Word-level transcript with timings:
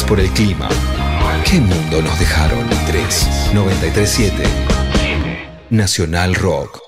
por 0.00 0.18
el 0.18 0.30
clima. 0.30 0.70
¿Qué 1.44 1.60
mundo 1.60 2.00
nos 2.00 2.18
dejaron? 2.18 2.66
3 2.86 3.50
937 3.52 4.42
Nacional 5.68 6.34
Rock. 6.34 6.80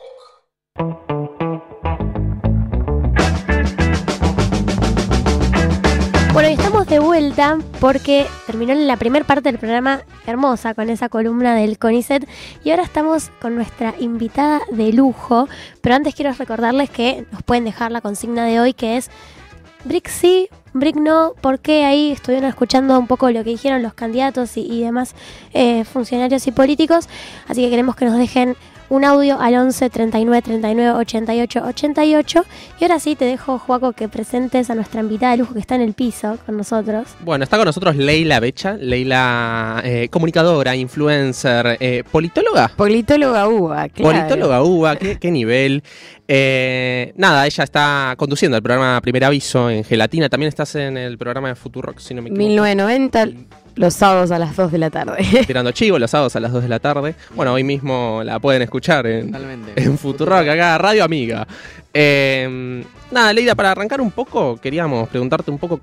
Bueno, 6.32 6.48
y 6.48 6.52
estamos 6.54 6.86
de 6.86 6.98
vuelta 6.98 7.58
porque 7.78 8.26
terminó 8.46 8.72
la 8.72 8.96
primera 8.96 9.26
parte 9.26 9.50
del 9.50 9.58
programa 9.58 10.00
hermosa 10.26 10.72
con 10.72 10.88
esa 10.88 11.10
columna 11.10 11.54
del 11.54 11.78
CONICET 11.78 12.26
y 12.64 12.70
ahora 12.70 12.84
estamos 12.84 13.30
con 13.38 13.54
nuestra 13.54 13.94
invitada 14.00 14.62
de 14.72 14.94
lujo, 14.94 15.46
pero 15.82 15.94
antes 15.94 16.14
quiero 16.14 16.32
recordarles 16.32 16.88
que 16.88 17.26
nos 17.32 17.42
pueden 17.42 17.64
dejar 17.64 17.92
la 17.92 18.00
consigna 18.00 18.46
de 18.46 18.60
hoy 18.60 18.72
que 18.72 18.96
es 18.96 19.10
sí, 20.06 20.48
Brick 20.74 20.96
no, 20.96 21.34
¿por 21.40 21.60
qué 21.60 21.84
ahí 21.84 22.10
estuvieron 22.10 22.48
escuchando 22.48 22.98
un 22.98 23.06
poco 23.06 23.30
lo 23.30 23.44
que 23.44 23.50
dijeron 23.50 23.80
los 23.80 23.94
candidatos 23.94 24.56
y, 24.56 24.62
y 24.62 24.82
demás 24.82 25.14
eh, 25.52 25.84
funcionarios 25.84 26.46
y 26.48 26.50
políticos? 26.50 27.08
Así 27.46 27.62
que 27.62 27.70
queremos 27.70 27.94
que 27.94 28.04
nos 28.06 28.18
dejen 28.18 28.56
un 28.88 29.04
audio 29.04 29.40
al 29.40 29.54
11 29.54 29.90
39 29.90 30.42
39 30.42 30.98
88 30.98 31.62
88. 31.64 32.44
Y 32.80 32.84
ahora 32.84 33.00
sí 33.00 33.16
te 33.16 33.24
dejo, 33.24 33.58
Juaco, 33.58 33.92
que 33.92 34.08
presentes 34.08 34.70
a 34.70 34.74
nuestra 34.74 35.00
invitada 35.00 35.32
de 35.32 35.38
lujo 35.38 35.54
que 35.54 35.60
está 35.60 35.74
en 35.74 35.82
el 35.82 35.94
piso 35.94 36.38
con 36.46 36.56
nosotros. 36.56 37.08
Bueno, 37.20 37.44
está 37.44 37.56
con 37.56 37.66
nosotros 37.66 37.96
Leila 37.96 38.40
Becha, 38.40 38.74
Leila 38.74 39.80
eh, 39.84 40.08
comunicadora, 40.10 40.76
influencer, 40.76 41.76
eh, 41.80 42.04
politóloga. 42.10 42.70
Politóloga 42.76 43.48
UBA, 43.48 43.88
claro. 43.88 44.18
Politóloga 44.18 44.62
UBA, 44.62 44.96
¿qué, 44.96 45.18
qué 45.18 45.30
nivel. 45.30 45.82
Eh, 46.26 47.12
nada, 47.16 47.46
ella 47.46 47.64
está 47.64 48.14
conduciendo 48.16 48.56
el 48.56 48.62
programa 48.62 49.00
Primer 49.00 49.24
Aviso 49.24 49.68
en 49.68 49.84
Gelatina. 49.84 50.28
También 50.28 50.48
estás 50.48 50.74
en 50.74 50.96
el 50.96 51.18
programa 51.18 51.48
de 51.48 51.54
Futurock, 51.54 51.98
si 51.98 52.14
no 52.14 52.22
me 52.22 52.30
equivoco. 52.30 52.48
1990, 52.48 53.28
los 53.76 53.94
sábados 53.94 54.30
a 54.30 54.38
las 54.38 54.56
2 54.56 54.72
de 54.72 54.78
la 54.78 54.90
tarde. 54.90 55.24
Tirando 55.46 55.72
chivo 55.72 55.98
los 55.98 56.10
sábados 56.10 56.36
a 56.36 56.40
las 56.40 56.52
2 56.52 56.62
de 56.62 56.68
la 56.68 56.78
tarde. 56.78 57.14
Bueno, 57.34 57.52
hoy 57.52 57.64
mismo 57.64 58.22
la 58.24 58.38
pueden 58.38 58.62
escuchar 58.62 59.06
en, 59.06 59.26
Totalmente. 59.26 59.82
en 59.82 59.98
Futurock, 59.98 60.48
acá, 60.48 60.78
Radio 60.78 61.04
Amiga. 61.04 61.46
Eh, 61.92 62.84
nada, 63.10 63.32
Leida, 63.32 63.54
para 63.54 63.72
arrancar 63.72 64.00
un 64.00 64.10
poco, 64.10 64.56
queríamos 64.58 65.08
preguntarte 65.08 65.50
un 65.50 65.58
poco. 65.58 65.80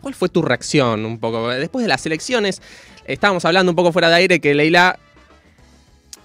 ¿Cuál 0.00 0.14
fue 0.14 0.28
tu 0.28 0.42
reacción 0.42 1.04
un 1.04 1.18
poco? 1.18 1.48
Después 1.48 1.84
de 1.84 1.88
las 1.88 2.04
elecciones, 2.06 2.60
estábamos 3.06 3.44
hablando 3.44 3.70
un 3.70 3.76
poco 3.76 3.92
fuera 3.92 4.08
de 4.08 4.16
aire 4.16 4.40
que 4.40 4.54
Leila 4.54 4.98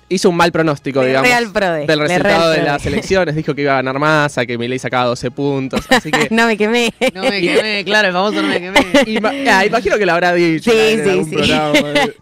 hizo 0.09 0.30
un 0.30 0.38
mal 0.38 0.52
pronóstico, 0.52 1.02
De 1.02 1.08
digamos. 1.08 1.27
Real 1.30 1.52
Prode, 1.52 1.80
del 1.86 1.88
de 1.88 1.95
resultado 2.08 2.53
Real 2.53 2.66
de 2.66 2.72
las 2.72 2.86
elecciones, 2.86 3.36
dijo 3.36 3.53
que 3.53 3.61
iba 3.63 3.73
a 3.73 3.75
ganar 3.77 4.00
Massa, 4.00 4.45
que 4.45 4.58
Milei 4.58 4.80
sacaba 4.80 5.05
12 5.05 5.31
puntos, 5.31 5.81
así 5.89 6.11
que 6.11 6.27
no 6.31 6.45
me 6.47 6.58
quemé. 6.58 6.94
No 7.14 7.23
me 7.23 7.41
quemé, 7.41 7.83
claro, 7.86 8.08
el 8.08 8.14
famoso 8.14 8.41
no 8.41 8.47
me 8.47 8.59
quemé. 8.61 8.80
Ima- 9.08 9.33
ah, 9.52 9.66
imagino 9.66 9.97
que 9.97 10.05
lo 10.05 10.14
habrá 10.14 10.33
dicho 10.33 10.72
Sí, 10.72 10.77
en 10.77 11.03
sí, 11.03 11.09
algún 11.09 11.30
sí. 11.30 11.36
programa. 11.36 11.73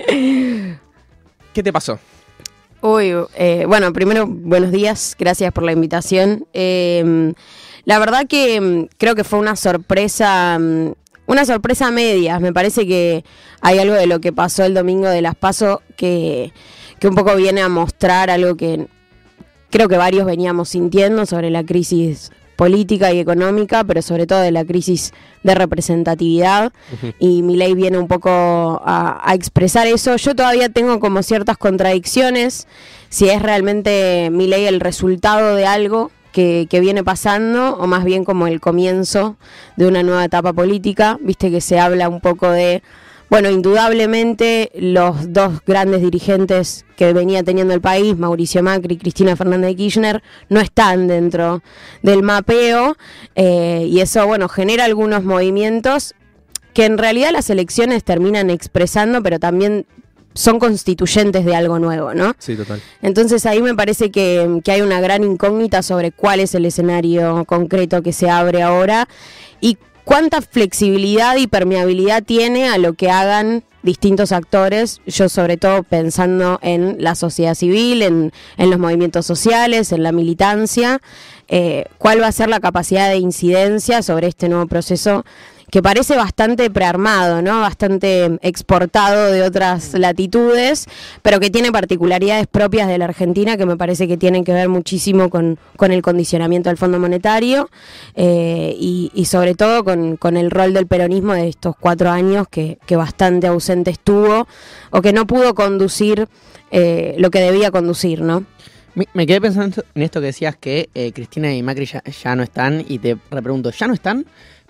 ¿Qué 1.54 1.64
te 1.64 1.72
pasó? 1.72 2.00
Uy, 2.82 3.14
eh, 3.36 3.66
bueno, 3.68 3.92
primero, 3.94 4.26
buenos 4.28 4.72
días, 4.72 5.16
gracias 5.18 5.52
por 5.54 5.64
la 5.64 5.72
invitación. 5.72 6.46
Eh, 6.54 7.34
la 7.86 8.00
verdad 8.00 8.26
que 8.28 8.60
mm, 8.62 8.88
creo 8.98 9.16
que 9.16 9.24
fue 9.24 9.40
una 9.40 9.56
sorpresa, 9.56 10.58
mm, 10.60 10.92
una 11.28 11.46
sorpresa 11.46 11.88
a 11.88 11.92
medias. 11.92 12.40
Me 12.42 12.52
parece 12.54 12.86
que 12.86 13.24
hay 13.62 13.80
algo 13.80 13.96
de 13.96 14.06
lo 14.08 14.20
que 14.20 14.34
pasó 14.34 14.66
el 14.66 14.74
domingo 14.74 15.08
de 15.08 15.22
las 15.22 15.36
PASO 15.36 15.82
que, 15.96 16.52
que 17.06 17.10
un 17.10 17.16
poco 17.16 17.36
viene 17.36 17.62
a 17.62 17.70
mostrar 17.70 18.32
algo 18.32 18.56
que 18.56 18.88
creo 19.70 19.88
que 19.88 19.96
varios 19.96 20.26
veníamos 20.26 20.70
sintiendo 20.70 21.28
sobre 21.28 21.52
la 21.52 21.64
crisis 21.64 22.32
política 22.56 23.14
y 23.14 23.20
económica, 23.20 23.84
pero 23.84 24.02
sobre 24.02 24.26
todo 24.26 24.40
de 24.40 24.50
la 24.50 24.66
crisis 24.66 25.14
de 25.44 25.54
representatividad. 25.54 26.74
Y 27.20 27.44
mi 27.44 27.58
ley 27.58 27.76
viene 27.76 28.00
un 28.00 28.08
poco 28.08 28.32
a, 28.84 29.22
a 29.24 29.36
expresar 29.36 29.86
eso. 29.86 30.16
Yo 30.16 30.36
todavía 30.36 30.70
tengo 30.70 31.00
como 31.00 31.22
ciertas 31.22 31.58
contradicciones 31.58 32.66
si 33.10 33.30
es 33.30 33.40
realmente 33.40 34.30
mi 34.32 34.48
ley 34.48 34.66
el 34.66 34.80
resultado 34.80 35.56
de 35.56 35.68
algo 35.68 36.10
que, 36.32 36.66
que 36.72 36.80
viene 36.80 37.04
pasando 37.04 37.76
o 37.76 37.86
más 37.86 38.04
bien 38.04 38.26
como 38.26 38.48
el 38.48 38.60
comienzo 38.60 39.36
de 39.76 39.86
una 39.86 40.02
nueva 40.02 40.26
etapa 40.26 40.54
política. 40.54 41.20
Viste 41.22 41.52
que 41.52 41.62
se 41.62 41.80
habla 41.80 42.10
un 42.10 42.20
poco 42.20 42.50
de 42.50 42.82
bueno, 43.30 43.50
indudablemente 43.50 44.72
los 44.76 45.34
dos 45.34 45.60
grandes 45.66 46.02
dirigentes 46.02 46.86
que 46.96 47.12
venía 47.14 47.44
teniendo 47.44 47.74
el 47.74 47.82
país, 47.82 48.18
Mauricio 48.18 48.62
Macri 48.62 48.96
y 48.96 48.98
Cristina 48.98 49.36
Fernández 49.36 49.72
de 49.72 49.76
Kirchner, 49.76 50.24
no 50.50 50.62
están 50.62 51.08
dentro 51.08 51.62
del 52.02 52.24
mapeo 52.24 52.98
eh, 53.36 53.88
y 53.90 54.00
eso, 54.00 54.26
bueno, 54.28 54.48
genera 54.48 54.86
algunos 54.86 55.24
movimientos 55.24 56.14
que 56.74 56.86
en 56.86 56.98
realidad 56.98 57.32
las 57.32 57.50
elecciones 57.50 58.04
terminan 58.04 58.50
expresando, 58.50 59.24
pero 59.24 59.40
también 59.40 59.86
son 60.34 60.60
constituyentes 60.60 61.46
de 61.46 61.56
algo 61.56 61.80
nuevo, 61.80 62.14
¿no? 62.14 62.36
Sí, 62.38 62.56
total. 62.56 62.82
Entonces 63.02 63.46
ahí 63.46 63.62
me 63.62 63.74
parece 63.74 64.12
que, 64.12 64.60
que 64.64 64.72
hay 64.72 64.82
una 64.82 65.00
gran 65.00 65.24
incógnita 65.24 65.82
sobre 65.82 66.12
cuál 66.12 66.42
es 66.42 66.54
el 66.54 66.66
escenario 66.66 67.46
concreto 67.46 68.04
que 68.04 68.12
se 68.12 68.30
abre 68.30 68.62
ahora 68.62 69.08
y 69.62 69.78
cuánta 70.06 70.42
flexibilidad 70.42 71.36
y 71.36 71.48
permeabilidad 71.48 72.24
tiene 72.24 72.70
a 72.70 72.78
lo 72.78 72.94
que 72.94 73.10
hagan 73.10 73.64
distintos 73.84 74.32
actores, 74.32 75.02
yo 75.06 75.30
sobre 75.30 75.58
todo 75.58 75.84
pensando 75.84 76.60
en 76.64 76.98
la 77.00 77.14
sociedad 77.14 77.54
civil, 77.54 78.02
en, 78.02 78.32
en 78.58 78.70
los 78.70 78.80
movimientos 78.80 79.26
sociales, 79.26 79.92
en 79.92 80.02
la 80.02 80.12
militancia, 80.12 81.02
eh, 81.48 81.86
cuál 82.00 82.22
va 82.22 82.28
a 82.28 82.32
ser 82.32 82.50
la 82.50 82.60
capacidad 82.60 83.10
de 83.10 83.18
incidencia 83.18 84.02
sobre 84.02 84.28
este 84.28 84.50
nuevo 84.50 84.66
proceso 84.66 85.26
que 85.76 85.84
parece 85.84 86.16
bastante 86.16 86.70
prearmado, 86.70 87.42
¿no? 87.42 87.60
Bastante 87.60 88.40
exportado 88.42 89.30
de 89.30 89.44
otras 89.44 89.94
latitudes, 89.94 90.88
pero 91.22 91.42
que 91.42 91.50
tiene 91.50 91.70
particularidades 91.70 92.48
propias 92.48 92.88
de 92.88 92.98
la 92.98 93.04
Argentina 93.04 93.58
que 93.58 93.66
me 93.66 93.76
parece 93.76 94.08
que 94.08 94.16
tienen 94.16 94.46
que 94.46 94.54
ver 94.54 94.70
muchísimo 94.70 95.30
con, 95.30 95.60
con 95.76 95.92
el 95.92 96.02
condicionamiento 96.02 96.70
del 96.70 96.78
Fondo 96.78 96.98
Monetario 96.98 97.70
eh, 98.16 98.74
y, 98.80 99.12
y 99.14 99.26
sobre 99.26 99.54
todo 99.54 99.84
con, 99.84 100.16
con 100.16 100.38
el 100.38 100.50
rol 100.50 100.74
del 100.74 100.88
peronismo 100.88 101.34
de 101.34 101.50
estos 101.50 101.76
cuatro 101.78 102.10
años 102.10 102.48
que, 102.50 102.78
que 102.86 102.96
bastante 102.96 103.48
ausente 103.48 103.92
estuvo 103.92 104.48
o 104.92 105.02
que 105.02 105.12
no 105.12 105.28
pudo 105.28 105.56
conducir 105.56 106.30
eh, 106.72 107.16
lo 107.18 107.30
que 107.32 107.42
debía 107.42 107.70
conducir, 107.70 108.22
¿no? 108.22 108.46
Me, 108.94 109.10
me 109.14 109.28
quedé 109.28 109.42
pensando 109.42 109.84
en 109.94 110.04
esto 110.04 110.22
que 110.22 110.28
decías 110.28 110.56
que 110.56 110.90
eh, 110.96 111.12
Cristina 111.12 111.54
y 111.54 111.62
Macri 111.62 111.86
ya, 111.86 112.02
ya 112.02 112.34
no 112.34 112.44
están 112.44 112.86
y 112.88 112.98
te 113.00 113.18
repregunto, 113.30 113.72
¿ya 113.72 113.88
no 113.88 113.94
están? 113.94 114.26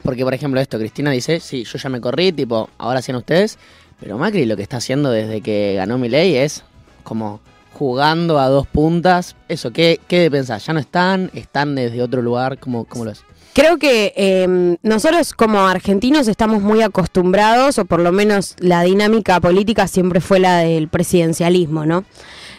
Porque, 0.06 0.24
por 0.24 0.36
ejemplo, 0.36 0.62
esto, 0.62 0.78
Cristina 0.78 1.10
dice, 1.10 1.40
sí, 1.40 1.64
yo 1.64 1.80
ya 1.80 1.90
me 1.90 2.00
corrí, 2.00 2.32
tipo, 2.32 2.70
ahora 2.78 3.00
hacían 3.00 3.18
ustedes, 3.18 3.58
pero 4.00 4.20
Macri 4.20 4.46
lo 4.46 4.56
que 4.56 4.62
está 4.62 4.78
haciendo 4.78 5.10
desde 5.10 5.42
que 5.42 5.74
ganó 5.76 5.98
mi 5.98 6.10
ley 6.10 6.36
es 6.36 6.64
como 7.04 7.42
jugando 7.74 8.40
a 8.40 8.48
dos 8.48 8.68
puntas. 8.68 9.36
Eso, 9.50 9.72
¿qué, 9.72 10.00
qué 10.08 10.30
pensás? 10.30 10.64
¿Ya 10.66 10.74
no 10.74 10.80
están? 10.80 11.32
¿Están 11.34 11.74
desde 11.74 12.04
otro 12.04 12.22
lugar? 12.22 12.60
¿Cómo, 12.60 12.86
cómo 12.86 13.06
lo 13.06 13.12
es? 13.12 13.24
Creo 13.54 13.78
que 13.78 14.14
eh, 14.16 14.78
nosotros 14.84 15.34
como 15.34 15.62
argentinos 15.62 16.28
estamos 16.28 16.62
muy 16.62 16.84
acostumbrados, 16.84 17.80
o 17.80 17.86
por 17.86 18.00
lo 18.00 18.12
menos 18.12 18.56
la 18.60 18.84
dinámica 18.84 19.40
política 19.40 19.88
siempre 19.88 20.22
fue 20.22 20.40
la 20.40 20.60
del 20.60 20.88
presidencialismo, 20.88 21.86
¿no? 21.86 22.04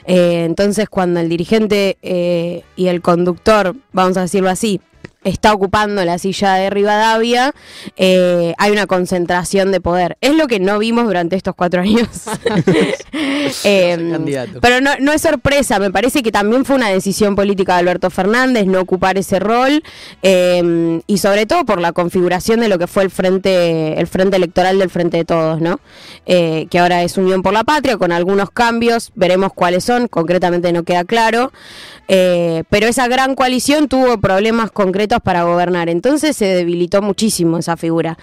Eh, 0.06 0.44
entonces 0.44 0.88
cuando 0.88 1.20
el 1.20 1.28
dirigente 1.28 1.98
eh, 2.02 2.64
y 2.76 2.88
el 2.88 3.02
conductor, 3.02 3.76
vamos 3.92 4.16
a 4.16 4.22
decirlo 4.22 4.50
así, 4.50 4.80
está 5.26 5.52
ocupando 5.52 6.04
la 6.04 6.18
silla 6.18 6.54
de 6.54 6.70
Rivadavia, 6.70 7.52
eh, 7.96 8.54
hay 8.58 8.72
una 8.72 8.86
concentración 8.86 9.72
de 9.72 9.80
poder. 9.80 10.16
Es 10.20 10.34
lo 10.34 10.46
que 10.46 10.60
no 10.60 10.78
vimos 10.78 11.04
durante 11.06 11.36
estos 11.36 11.54
cuatro 11.54 11.82
años. 11.82 12.08
Eh, 13.64 13.96
pero 14.60 14.80
no, 14.80 14.90
no 15.00 15.12
es 15.12 15.22
sorpresa, 15.22 15.78
me 15.78 15.90
parece 15.90 16.22
que 16.22 16.32
también 16.32 16.64
fue 16.64 16.76
una 16.76 16.88
decisión 16.88 17.36
política 17.36 17.74
de 17.74 17.80
Alberto 17.80 18.10
Fernández 18.10 18.66
no 18.66 18.80
ocupar 18.80 19.18
ese 19.18 19.38
rol 19.38 19.82
eh, 20.22 21.00
y 21.06 21.18
sobre 21.18 21.46
todo 21.46 21.64
por 21.64 21.80
la 21.80 21.92
configuración 21.92 22.60
de 22.60 22.68
lo 22.68 22.78
que 22.78 22.86
fue 22.86 23.04
el 23.04 23.10
frente, 23.10 23.98
el 23.98 24.06
frente 24.06 24.36
electoral 24.36 24.78
del 24.78 24.90
Frente 24.90 25.18
de 25.18 25.24
Todos, 25.24 25.60
¿no? 25.60 25.80
Eh, 26.26 26.66
que 26.70 26.78
ahora 26.78 27.02
es 27.02 27.16
Unión 27.16 27.42
por 27.42 27.52
la 27.52 27.64
Patria 27.64 27.96
con 27.96 28.12
algunos 28.12 28.50
cambios, 28.50 29.12
veremos 29.14 29.52
cuáles 29.52 29.84
son, 29.84 30.08
concretamente 30.08 30.72
no 30.72 30.82
queda 30.82 31.04
claro, 31.04 31.52
pero 32.06 32.86
esa 32.86 33.08
gran 33.08 33.34
coalición 33.34 33.88
tuvo 33.88 34.18
problemas 34.18 34.70
concretos 34.70 35.15
para 35.20 35.44
gobernar, 35.44 35.88
entonces 35.88 36.36
se 36.36 36.46
debilitó 36.46 37.02
muchísimo 37.02 37.58
esa 37.58 37.76
figura. 37.76 38.16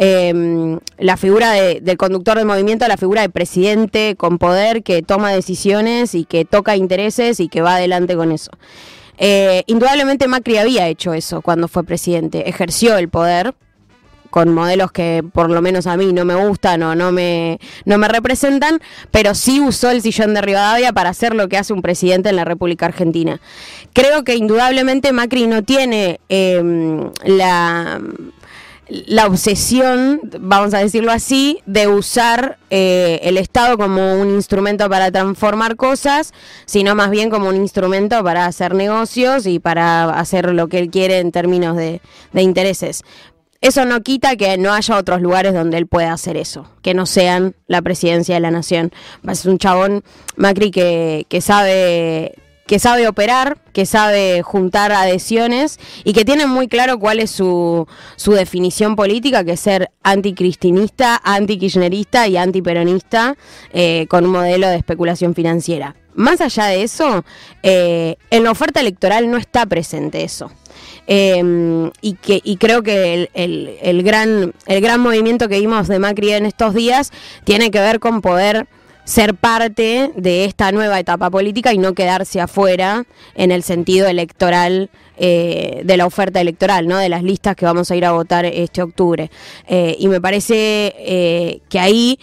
Eh, 0.00 0.78
la 0.98 1.16
figura 1.16 1.50
de- 1.52 1.80
del 1.80 1.96
conductor 1.96 2.36
del 2.38 2.46
movimiento, 2.46 2.86
la 2.86 2.96
figura 2.96 3.22
de 3.22 3.30
presidente 3.30 4.14
con 4.16 4.38
poder 4.38 4.84
que 4.84 5.02
toma 5.02 5.32
decisiones 5.32 6.14
y 6.14 6.24
que 6.24 6.44
toca 6.44 6.76
intereses 6.76 7.40
y 7.40 7.48
que 7.48 7.62
va 7.62 7.74
adelante 7.76 8.14
con 8.14 8.30
eso. 8.30 8.52
Eh, 9.18 9.64
indudablemente 9.66 10.28
Macri 10.28 10.58
había 10.58 10.86
hecho 10.86 11.12
eso 11.14 11.42
cuando 11.42 11.66
fue 11.66 11.82
presidente, 11.82 12.48
ejerció 12.48 12.96
el 12.98 13.08
poder 13.08 13.54
con 14.30 14.52
modelos 14.52 14.92
que 14.92 15.24
por 15.32 15.50
lo 15.50 15.62
menos 15.62 15.86
a 15.86 15.96
mí 15.96 16.12
no 16.12 16.24
me 16.24 16.34
gustan 16.34 16.82
o 16.82 16.94
no 16.94 17.12
me, 17.12 17.58
no 17.84 17.98
me 17.98 18.08
representan, 18.08 18.80
pero 19.10 19.34
sí 19.34 19.60
usó 19.60 19.90
el 19.90 20.02
sillón 20.02 20.34
de 20.34 20.40
Rivadavia 20.40 20.92
para 20.92 21.10
hacer 21.10 21.34
lo 21.34 21.48
que 21.48 21.58
hace 21.58 21.72
un 21.72 21.82
presidente 21.82 22.28
en 22.28 22.36
la 22.36 22.44
República 22.44 22.86
Argentina. 22.86 23.40
Creo 23.92 24.24
que 24.24 24.36
indudablemente 24.36 25.12
Macri 25.12 25.46
no 25.46 25.62
tiene 25.62 26.20
eh, 26.28 26.62
la 27.24 28.00
la 28.88 29.26
obsesión, 29.26 30.20
vamos 30.40 30.72
a 30.72 30.78
decirlo 30.78 31.12
así, 31.12 31.60
de 31.66 31.88
usar 31.88 32.58
eh, 32.70 33.20
el 33.22 33.36
Estado 33.36 33.76
como 33.76 34.18
un 34.18 34.30
instrumento 34.30 34.88
para 34.88 35.10
transformar 35.10 35.76
cosas, 35.76 36.32
sino 36.64 36.94
más 36.94 37.10
bien 37.10 37.28
como 37.28 37.48
un 37.48 37.56
instrumento 37.56 38.24
para 38.24 38.46
hacer 38.46 38.74
negocios 38.74 39.46
y 39.46 39.58
para 39.58 40.04
hacer 40.18 40.54
lo 40.54 40.68
que 40.68 40.78
él 40.78 40.90
quiere 40.90 41.18
en 41.18 41.32
términos 41.32 41.76
de, 41.76 42.00
de 42.32 42.42
intereses. 42.42 43.02
Eso 43.60 43.84
no 43.84 44.02
quita 44.02 44.36
que 44.36 44.56
no 44.56 44.72
haya 44.72 44.96
otros 44.96 45.20
lugares 45.20 45.52
donde 45.52 45.78
él 45.78 45.86
pueda 45.86 46.12
hacer 46.12 46.36
eso, 46.36 46.70
que 46.80 46.94
no 46.94 47.06
sean 47.06 47.56
la 47.66 47.82
presidencia 47.82 48.36
de 48.36 48.40
la 48.40 48.52
nación. 48.52 48.92
Es 49.28 49.46
un 49.46 49.58
chabón, 49.58 50.04
Macri, 50.36 50.70
que, 50.70 51.26
que 51.28 51.40
sabe 51.40 52.34
que 52.68 52.78
sabe 52.78 53.08
operar, 53.08 53.56
que 53.72 53.86
sabe 53.86 54.42
juntar 54.42 54.92
adhesiones 54.92 55.80
y 56.04 56.12
que 56.12 56.26
tiene 56.26 56.46
muy 56.46 56.68
claro 56.68 56.98
cuál 56.98 57.18
es 57.18 57.30
su, 57.30 57.88
su 58.16 58.32
definición 58.32 58.94
política, 58.94 59.42
que 59.42 59.52
es 59.52 59.60
ser 59.60 59.90
anticristinista, 60.02 61.18
antikirchnerista 61.24 62.28
y 62.28 62.36
antiperonista, 62.36 63.36
eh, 63.72 64.06
con 64.10 64.26
un 64.26 64.32
modelo 64.32 64.68
de 64.68 64.76
especulación 64.76 65.34
financiera. 65.34 65.96
Más 66.14 66.42
allá 66.42 66.66
de 66.66 66.82
eso, 66.82 67.24
eh, 67.62 68.16
en 68.30 68.44
la 68.44 68.50
oferta 68.50 68.80
electoral 68.80 69.30
no 69.30 69.38
está 69.38 69.64
presente 69.64 70.22
eso. 70.22 70.50
Eh, 71.06 71.90
y, 72.02 72.14
que, 72.14 72.42
y 72.44 72.58
creo 72.58 72.82
que 72.82 73.14
el, 73.14 73.30
el, 73.32 73.78
el, 73.80 74.02
gran, 74.02 74.52
el 74.66 74.80
gran 74.82 75.00
movimiento 75.00 75.48
que 75.48 75.58
vimos 75.58 75.88
de 75.88 75.98
Macri 75.98 76.32
en 76.32 76.44
estos 76.44 76.74
días 76.74 77.12
tiene 77.44 77.70
que 77.70 77.80
ver 77.80 77.98
con 77.98 78.20
poder 78.20 78.68
ser 79.08 79.34
parte 79.34 80.12
de 80.16 80.44
esta 80.44 80.70
nueva 80.70 81.00
etapa 81.00 81.30
política 81.30 81.72
y 81.72 81.78
no 81.78 81.94
quedarse 81.94 82.42
afuera 82.42 83.06
en 83.34 83.52
el 83.52 83.62
sentido 83.62 84.06
electoral 84.06 84.90
eh, 85.16 85.80
de 85.82 85.96
la 85.96 86.04
oferta 86.04 86.42
electoral, 86.42 86.86
¿no? 86.86 86.98
de 86.98 87.08
las 87.08 87.22
listas 87.22 87.56
que 87.56 87.64
vamos 87.64 87.90
a 87.90 87.96
ir 87.96 88.04
a 88.04 88.12
votar 88.12 88.44
este 88.44 88.82
octubre. 88.82 89.30
Eh, 89.66 89.96
y 89.98 90.08
me 90.08 90.20
parece 90.20 90.94
eh, 90.98 91.60
que 91.70 91.80
ahí 91.80 92.18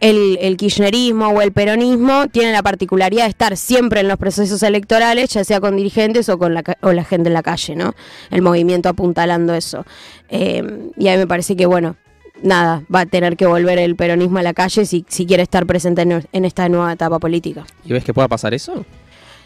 el, 0.00 0.56
kirchnerismo 0.56 1.28
o 1.28 1.42
el 1.42 1.52
peronismo 1.52 2.28
tiene 2.28 2.52
la 2.52 2.62
particularidad 2.62 3.24
de 3.24 3.30
estar 3.30 3.54
siempre 3.58 4.00
en 4.00 4.08
los 4.08 4.16
procesos 4.16 4.62
electorales, 4.62 5.28
ya 5.28 5.44
sea 5.44 5.60
con 5.60 5.76
dirigentes 5.76 6.30
o 6.30 6.38
con 6.38 6.54
la, 6.54 6.64
o 6.80 6.94
la 6.94 7.04
gente 7.04 7.28
en 7.28 7.34
la 7.34 7.42
calle, 7.42 7.76
¿no? 7.76 7.92
El 8.30 8.40
movimiento 8.40 8.88
apuntalando 8.88 9.52
eso. 9.52 9.84
Y 10.30 11.08
ahí 11.08 11.18
me 11.18 11.26
parece 11.26 11.56
que, 11.56 11.66
bueno, 11.66 11.96
nada, 12.42 12.82
va 12.92 13.00
a 13.00 13.06
tener 13.06 13.36
que 13.36 13.46
volver 13.46 13.78
el 13.78 13.96
peronismo 13.96 14.38
a 14.38 14.42
la 14.42 14.54
calle 14.54 14.84
si, 14.86 15.04
si 15.08 15.26
quiere 15.26 15.42
estar 15.42 15.66
presente 15.66 16.02
en, 16.02 16.26
en, 16.32 16.44
esta 16.44 16.68
nueva 16.68 16.92
etapa 16.92 17.18
política. 17.18 17.64
¿Y 17.84 17.92
ves 17.92 18.04
que 18.04 18.14
pueda 18.14 18.28
pasar 18.28 18.54
eso? 18.54 18.84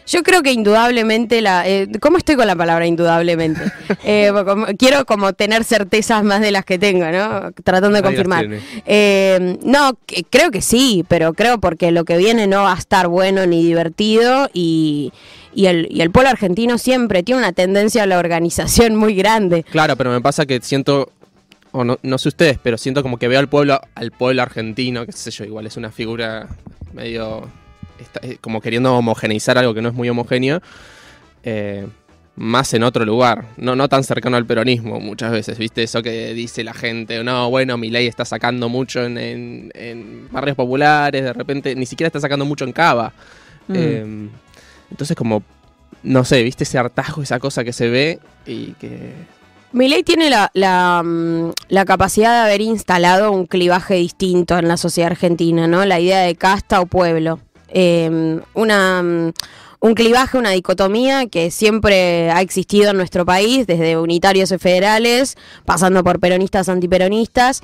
Yo 0.07 0.21
creo 0.21 0.43
que 0.43 0.51
indudablemente 0.51 1.41
la... 1.41 1.67
Eh, 1.67 1.87
¿Cómo 1.99 2.17
estoy 2.17 2.35
con 2.35 2.45
la 2.45 2.55
palabra 2.55 2.85
indudablemente? 2.85 3.61
eh, 4.03 4.31
como, 4.45 4.67
quiero 4.77 5.05
como 5.05 5.33
tener 5.33 5.63
certezas 5.63 6.23
más 6.23 6.41
de 6.41 6.51
las 6.51 6.63
que 6.63 6.77
tengo, 6.77 7.05
¿no? 7.05 7.51
Tratando 7.63 7.95
de 7.95 8.03
confirmar. 8.03 8.47
Eh, 8.85 9.57
no, 9.63 9.97
que, 10.05 10.23
creo 10.23 10.51
que 10.51 10.61
sí, 10.61 11.03
pero 11.07 11.33
creo 11.33 11.59
porque 11.59 11.91
lo 11.91 12.05
que 12.05 12.17
viene 12.17 12.45
no 12.45 12.63
va 12.63 12.73
a 12.73 12.77
estar 12.77 13.07
bueno 13.07 13.45
ni 13.45 13.63
divertido 13.63 14.49
y... 14.53 15.11
Y 15.57 15.67
el, 15.67 15.87
y 15.89 16.01
el 16.01 16.11
pueblo 16.11 16.29
argentino 16.29 16.77
siempre 16.77 17.23
tiene 17.23 17.39
una 17.39 17.53
tendencia 17.53 18.03
a 18.03 18.05
la 18.05 18.19
organización 18.19 18.93
muy 18.97 19.15
grande. 19.15 19.63
Claro, 19.63 19.95
pero 19.95 20.11
me 20.11 20.19
pasa 20.19 20.45
que 20.45 20.59
siento 20.59 21.13
o 21.75 21.83
no, 21.83 21.99
no, 22.01 22.17
sé 22.17 22.29
ustedes, 22.29 22.57
pero 22.61 22.77
siento 22.77 23.03
como 23.03 23.19
que 23.19 23.27
veo 23.27 23.39
al 23.39 23.49
pueblo, 23.49 23.81
al 23.95 24.11
pueblo 24.11 24.41
argentino, 24.41 25.05
qué 25.05 25.11
sé 25.11 25.29
yo, 25.29 25.43
igual 25.43 25.67
es 25.67 25.75
una 25.75 25.91
figura 25.91 26.47
medio 26.93 27.49
está, 27.99 28.21
eh, 28.23 28.37
como 28.39 28.61
queriendo 28.61 28.95
homogeneizar 28.95 29.57
algo 29.57 29.73
que 29.73 29.81
no 29.81 29.89
es 29.89 29.95
muy 29.95 30.09
homogéneo, 30.09 30.61
eh, 31.43 31.85
más 32.37 32.73
en 32.73 32.83
otro 32.83 33.05
lugar, 33.05 33.45
no, 33.57 33.75
no 33.75 33.89
tan 33.89 34.05
cercano 34.05 34.37
al 34.37 34.45
peronismo 34.45 35.01
muchas 35.01 35.31
veces, 35.31 35.57
¿viste? 35.57 35.83
Eso 35.83 36.01
que 36.01 36.33
dice 36.33 36.63
la 36.63 36.73
gente, 36.73 37.21
no, 37.23 37.49
bueno, 37.49 37.77
mi 37.77 37.89
ley 37.89 38.07
está 38.07 38.23
sacando 38.23 38.69
mucho 38.69 39.03
en, 39.03 39.17
en, 39.17 39.71
en, 39.73 40.27
barrios 40.31 40.55
populares, 40.55 41.23
de 41.23 41.33
repente 41.33 41.75
ni 41.75 41.85
siquiera 41.85 42.07
está 42.07 42.21
sacando 42.21 42.45
mucho 42.45 42.63
en 42.63 42.71
Cava. 42.71 43.11
Mm. 43.67 43.73
Eh, 43.75 44.29
entonces 44.91 45.17
como, 45.17 45.43
no 46.03 46.23
sé, 46.23 46.41
¿viste 46.43 46.63
ese 46.63 46.77
hartazgo, 46.77 47.21
esa 47.21 47.39
cosa 47.39 47.63
que 47.63 47.73
se 47.73 47.89
ve 47.89 48.19
y 48.45 48.73
que 48.73 49.13
Milei 49.75 50.03
tiene 50.03 50.29
la, 50.29 50.49
la, 50.53 51.85
capacidad 51.85 52.31
de 52.31 52.49
haber 52.49 52.61
instalado 52.61 53.33
un 53.33 53.45
clivaje 53.45 53.95
distinto 53.95 54.57
en 54.57 54.69
la 54.69 54.77
sociedad 54.77 55.11
argentina, 55.11 55.67
¿no? 55.67 55.83
La 55.83 55.99
idea 55.99 56.21
de 56.21 56.35
casta 56.35 56.79
o 56.79 56.85
pueblo. 56.85 57.41
Eh, 57.67 58.39
una, 58.53 59.01
un 59.01 59.93
clivaje, 59.93 60.37
una 60.37 60.51
dicotomía 60.51 61.25
que 61.25 61.51
siempre 61.51 62.31
ha 62.31 62.39
existido 62.39 62.91
en 62.91 62.97
nuestro 62.97 63.25
país, 63.25 63.67
desde 63.67 63.97
unitarios 63.97 64.49
y 64.53 64.57
federales, 64.59 65.35
pasando 65.65 66.05
por 66.05 66.21
peronistas, 66.21 66.69
antiperonistas. 66.69 67.61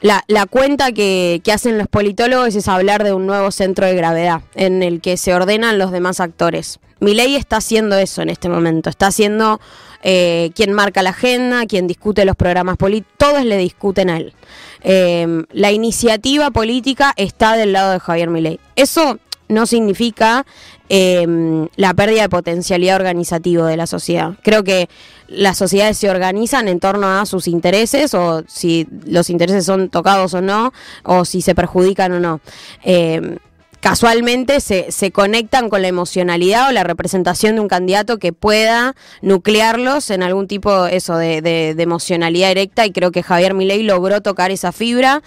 La, 0.00 0.24
la 0.26 0.46
cuenta 0.46 0.90
que, 0.90 1.40
que, 1.44 1.52
hacen 1.52 1.78
los 1.78 1.86
politólogos 1.86 2.56
es 2.56 2.66
hablar 2.66 3.04
de 3.04 3.12
un 3.12 3.28
nuevo 3.28 3.52
centro 3.52 3.86
de 3.86 3.94
gravedad 3.94 4.42
en 4.56 4.82
el 4.82 5.00
que 5.00 5.16
se 5.16 5.32
ordenan 5.32 5.78
los 5.78 5.92
demás 5.92 6.18
actores. 6.18 6.80
Milei 6.98 7.36
está 7.36 7.58
haciendo 7.58 7.96
eso 7.96 8.20
en 8.20 8.30
este 8.30 8.48
momento, 8.48 8.90
está 8.90 9.06
haciendo 9.06 9.60
eh, 10.02 10.50
quien 10.54 10.72
marca 10.72 11.02
la 11.02 11.10
agenda, 11.10 11.66
quien 11.66 11.86
discute 11.86 12.24
los 12.24 12.36
programas 12.36 12.76
políticos, 12.76 13.14
todos 13.18 13.44
le 13.44 13.56
discuten 13.56 14.10
a 14.10 14.16
él. 14.18 14.32
Eh, 14.82 15.44
la 15.52 15.72
iniciativa 15.72 16.50
política 16.50 17.12
está 17.16 17.56
del 17.56 17.72
lado 17.72 17.92
de 17.92 18.00
Javier 18.00 18.30
Milei. 18.30 18.60
Eso 18.76 19.18
no 19.50 19.66
significa 19.66 20.46
eh, 20.88 21.26
la 21.76 21.92
pérdida 21.92 22.22
de 22.22 22.28
potencialidad 22.28 22.96
organizativa 22.96 23.66
de 23.66 23.76
la 23.76 23.86
sociedad. 23.86 24.34
Creo 24.42 24.64
que 24.64 24.88
las 25.28 25.58
sociedades 25.58 25.98
se 25.98 26.08
organizan 26.08 26.68
en 26.68 26.80
torno 26.80 27.06
a 27.08 27.26
sus 27.26 27.46
intereses 27.46 28.14
o 28.14 28.42
si 28.46 28.86
los 29.06 29.28
intereses 29.28 29.66
son 29.66 29.90
tocados 29.90 30.34
o 30.34 30.40
no, 30.40 30.72
o 31.04 31.24
si 31.24 31.42
se 31.42 31.54
perjudican 31.54 32.12
o 32.12 32.20
no. 32.20 32.40
Eh, 32.82 33.38
casualmente 33.80 34.60
se, 34.60 34.92
se, 34.92 35.10
conectan 35.10 35.68
con 35.68 35.82
la 35.82 35.88
emocionalidad 35.88 36.68
o 36.68 36.72
la 36.72 36.84
representación 36.84 37.54
de 37.54 37.60
un 37.62 37.68
candidato 37.68 38.18
que 38.18 38.32
pueda 38.32 38.94
nuclearlos 39.22 40.10
en 40.10 40.22
algún 40.22 40.46
tipo 40.46 40.86
eso 40.86 41.16
de, 41.16 41.42
de, 41.42 41.70
emocionalidad 41.82 42.48
directa 42.48 42.86
y 42.86 42.92
creo 42.92 43.10
que 43.10 43.22
Javier 43.22 43.54
Milei 43.54 43.82
logró 43.82 44.20
tocar 44.20 44.50
esa 44.50 44.72
fibra 44.72 45.22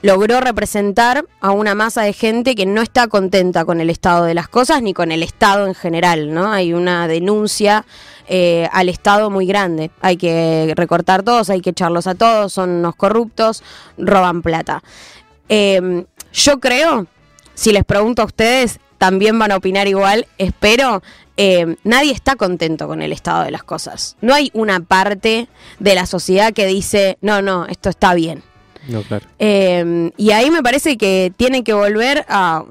logró 0.00 0.40
representar 0.40 1.24
a 1.40 1.50
una 1.50 1.74
masa 1.74 2.02
de 2.02 2.12
gente 2.12 2.54
que 2.54 2.66
no 2.66 2.82
está 2.82 3.08
contenta 3.08 3.64
con 3.64 3.80
el 3.80 3.90
estado 3.90 4.24
de 4.24 4.34
las 4.34 4.48
cosas 4.48 4.80
ni 4.80 4.94
con 4.94 5.10
el 5.10 5.24
Estado 5.24 5.66
en 5.66 5.74
general, 5.74 6.32
¿no? 6.32 6.52
Hay 6.52 6.72
una 6.72 7.08
denuncia 7.08 7.84
eh, 8.28 8.68
al 8.72 8.88
Estado 8.88 9.28
muy 9.28 9.46
grande. 9.46 9.90
Hay 10.00 10.16
que 10.16 10.72
recortar 10.76 11.24
todos, 11.24 11.50
hay 11.50 11.60
que 11.60 11.70
echarlos 11.70 12.06
a 12.06 12.14
todos, 12.14 12.52
son 12.52 12.70
unos 12.70 12.94
corruptos, 12.94 13.64
roban 13.96 14.42
plata. 14.42 14.84
Eh, 15.48 16.04
yo 16.32 16.60
creo, 16.60 17.06
si 17.58 17.72
les 17.72 17.84
pregunto 17.84 18.22
a 18.22 18.24
ustedes, 18.24 18.78
también 18.98 19.36
van 19.36 19.50
a 19.50 19.56
opinar 19.56 19.88
igual, 19.88 20.28
espero. 20.38 21.02
Eh, 21.36 21.74
nadie 21.82 22.12
está 22.12 22.36
contento 22.36 22.86
con 22.86 23.02
el 23.02 23.12
estado 23.12 23.42
de 23.42 23.50
las 23.50 23.64
cosas. 23.64 24.16
No 24.20 24.32
hay 24.32 24.52
una 24.54 24.78
parte 24.78 25.48
de 25.80 25.94
la 25.96 26.06
sociedad 26.06 26.52
que 26.52 26.66
dice, 26.66 27.18
no, 27.20 27.42
no, 27.42 27.66
esto 27.66 27.88
está 27.90 28.14
bien. 28.14 28.44
No, 28.86 29.02
claro. 29.02 29.26
Eh, 29.40 30.12
y 30.16 30.30
ahí 30.30 30.52
me 30.52 30.62
parece 30.62 30.96
que 30.96 31.32
tiene 31.36 31.64
que 31.64 31.72
volver 31.72 32.24
a 32.28 32.62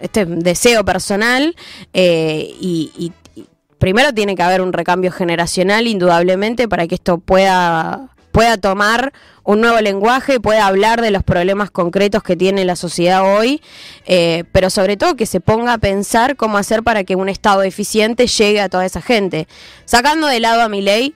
este 0.00 0.24
deseo 0.26 0.84
personal 0.84 1.56
eh, 1.92 2.48
y, 2.60 2.92
y, 2.96 3.12
y, 3.34 3.46
primero 3.78 4.14
tiene 4.14 4.36
que 4.36 4.44
haber 4.44 4.60
un 4.60 4.72
recambio 4.72 5.10
generacional 5.10 5.88
indudablemente 5.88 6.68
para 6.68 6.86
que 6.86 6.94
esto 6.94 7.18
pueda, 7.18 8.10
pueda 8.36 8.58
tomar 8.58 9.14
un 9.44 9.62
nuevo 9.62 9.80
lenguaje, 9.80 10.40
pueda 10.40 10.66
hablar 10.66 11.00
de 11.00 11.10
los 11.10 11.22
problemas 11.22 11.70
concretos 11.70 12.22
que 12.22 12.36
tiene 12.36 12.66
la 12.66 12.76
sociedad 12.76 13.22
hoy, 13.24 13.62
eh, 14.04 14.44
pero 14.52 14.68
sobre 14.68 14.98
todo 14.98 15.16
que 15.16 15.24
se 15.24 15.40
ponga 15.40 15.72
a 15.72 15.78
pensar 15.78 16.36
cómo 16.36 16.58
hacer 16.58 16.82
para 16.82 17.02
que 17.04 17.16
un 17.16 17.30
Estado 17.30 17.62
eficiente 17.62 18.26
llegue 18.26 18.60
a 18.60 18.68
toda 18.68 18.84
esa 18.84 19.00
gente. 19.00 19.48
Sacando 19.86 20.26
de 20.26 20.40
lado 20.40 20.60
a 20.60 20.68
mi 20.68 20.82
ley, 20.82 21.14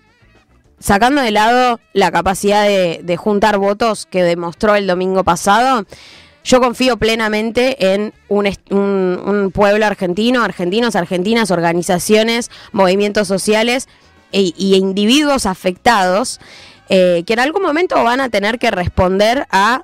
sacando 0.78 1.20
de 1.20 1.30
lado 1.30 1.78
la 1.92 2.10
capacidad 2.10 2.66
de, 2.66 3.16
juntar 3.18 3.58
votos 3.58 4.06
que 4.06 4.22
demostró 4.22 4.74
el 4.74 4.86
domingo 4.86 5.22
pasado, 5.22 5.84
yo 6.42 6.58
confío 6.62 6.96
plenamente 6.96 7.92
en 7.92 8.14
un, 8.28 8.50
un, 8.70 9.50
pueblo 9.52 9.84
argentino, 9.84 10.42
argentinos, 10.42 10.96
argentinas, 10.96 11.50
organizaciones, 11.50 12.50
movimientos 12.72 13.28
sociales 13.28 13.88
e, 14.32 14.54
y 14.56 14.76
individuos 14.76 15.44
afectados 15.44 16.40
eh, 16.90 17.22
que 17.24 17.32
en 17.32 17.38
algún 17.38 17.62
momento 17.62 18.02
van 18.02 18.20
a 18.20 18.28
tener 18.28 18.58
que 18.58 18.70
responder 18.70 19.46
a 19.50 19.82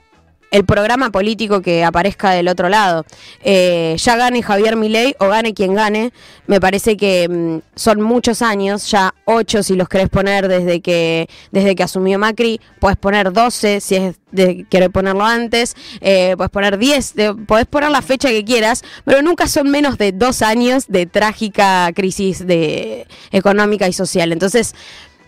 el 0.51 0.65
programa 0.65 1.11
político 1.11 1.61
que 1.61 1.85
aparezca 1.85 2.31
del 2.31 2.49
otro 2.49 2.69
lado. 2.69 3.05
Eh, 3.43 3.97
ya 3.99 4.17
gane 4.17 4.43
Javier 4.43 4.77
Milei 4.77 5.15
o 5.19 5.29
gane 5.29 5.55
quien 5.55 5.75
gane, 5.75 6.13
me 6.47 6.61
parece 6.61 6.97
que 6.97 7.29
mmm, 7.29 7.59
son 7.75 8.01
muchos 8.01 8.43
años, 8.43 8.91
ya 8.91 9.15
ocho 9.25 9.63
si 9.63 9.75
los 9.75 9.89
querés 9.89 10.09
poner 10.09 10.49
desde 10.49 10.81
que, 10.81 11.29
desde 11.51 11.75
que 11.75 11.83
asumió 11.83 12.19
Macri, 12.19 12.61
puedes 12.81 12.97
poner 12.97 13.33
12 13.33 13.81
si 13.81 13.95
es 13.97 14.17
de 14.33 14.91
ponerlo 14.93 15.25
antes, 15.25 15.75
eh, 16.01 16.35
puedes 16.37 16.51
poner 16.51 16.79
10, 16.79 17.15
de, 17.15 17.35
podés 17.35 17.67
poner 17.67 17.91
la 17.91 18.03
fecha 18.03 18.29
que 18.29 18.45
quieras, 18.45 18.83
pero 19.05 19.23
nunca 19.23 19.47
son 19.47 19.71
menos 19.71 19.99
de 19.99 20.13
dos 20.13 20.43
años 20.43 20.87
de 20.89 21.07
trágica 21.07 21.91
crisis 21.95 22.47
de, 22.47 23.07
económica 23.31 23.89
y 23.89 23.93
social. 23.93 24.33
Entonces, 24.33 24.75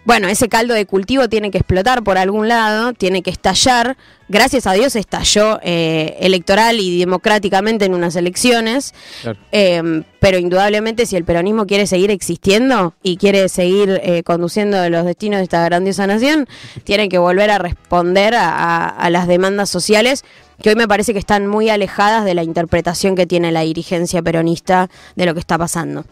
bueno, 0.09 0.27
ese 0.29 0.49
caldo 0.49 0.73
de 0.73 0.87
cultivo 0.87 1.29
tiene 1.29 1.51
que 1.51 1.59
explotar 1.59 2.03
por 2.03 2.17
algún 2.17 2.49
lado, 2.49 2.95
tiene 2.95 3.21
que 3.23 3.29
estallar. 3.29 3.99
Gracias 4.31 4.67
a 4.67 4.73
Dios 4.73 4.97
estalló 4.97 5.61
eh, 5.63 6.17
electoral 6.21 6.81
y 6.81 6.99
democráticamente 6.99 7.85
en 7.85 7.93
unas 7.93 8.17
elecciones, 8.17 8.95
Claro. 9.21 9.39
Eh, 9.53 10.03
pero 10.19 10.39
indudablemente 10.39 11.05
si 11.05 11.15
el 11.17 11.25
peronismo 11.25 11.67
quiere 11.67 11.87
seguir 11.87 12.11
existiendo 12.11 12.95
y 13.03 13.19
quiere 13.19 13.51
seguir 13.51 14.01
eh, 14.03 14.23
conduciendo 14.23 14.89
los 14.89 15.05
destinos 15.05 15.39
de 15.41 15.45
esta 15.45 15.63
grandiosa 15.67 16.07
nación, 16.07 16.49
tiene 16.85 17.11
que 17.11 17.19
volver 17.19 17.51
a 17.51 17.59
responder 17.59 18.35
a, 18.35 18.49
a- 18.49 18.89
a 18.89 19.11
las 19.11 19.29
demandas 19.29 19.69
sociales 19.69 20.25
que 20.63 20.71
hoy 20.71 20.75
me 20.75 20.89
parece 20.89 21.13
que 21.13 21.19
están 21.19 21.47
muy 21.47 21.69
alejadas 21.69 22.25
de 22.25 22.33
la 22.35 22.43
interpretación 22.45 23.15
que 23.15 23.27
tiene 23.27 23.53
la 23.53 23.61
dirigencia 23.61 24.23
peronista 24.23 24.89
de 25.17 25.27
lo 25.27 25.35
que 25.35 25.41
está 25.41 25.59
pasando. 25.59 26.07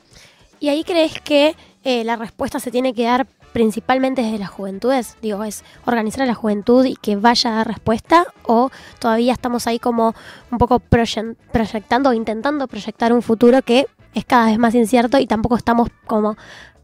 ¿Y 0.61 0.69
ahí 0.69 0.85
crees 0.85 1.19
que 1.23 1.55
eh, 1.85 2.03
la 2.05 2.17
respuesta 2.17 2.59
se 2.61 2.71
tiene 2.71 2.95
que 2.95 3.05
dar 3.05 3.27
principalmente 3.57 4.21
desde 4.21 4.39
las 4.39 4.51
juventudes? 4.51 5.17
Digo, 5.23 5.43
¿es 5.43 5.65
organizar 5.87 6.21
a 6.21 6.27
la 6.27 6.35
juventud 6.35 6.85
y 6.85 6.95
que 6.95 7.17
vaya 7.17 7.49
a 7.53 7.55
dar 7.55 7.67
respuesta? 7.69 8.27
¿O 8.43 8.71
todavía 8.99 9.33
estamos 9.33 9.67
ahí 9.67 9.79
como 9.79 10.15
un 10.51 10.59
poco 10.59 10.79
proyectando 10.79 12.11
o 12.11 12.13
intentando 12.13 12.69
proyectar 12.69 13.15
un 13.15 13.23
futuro 13.23 13.63
que 13.63 13.87
es 14.15 14.27
cada 14.27 14.47
vez 14.47 14.59
más 14.59 14.75
incierto 14.75 15.19
y 15.19 15.27
tampoco 15.27 15.57
estamos 15.57 15.89
como 16.07 16.37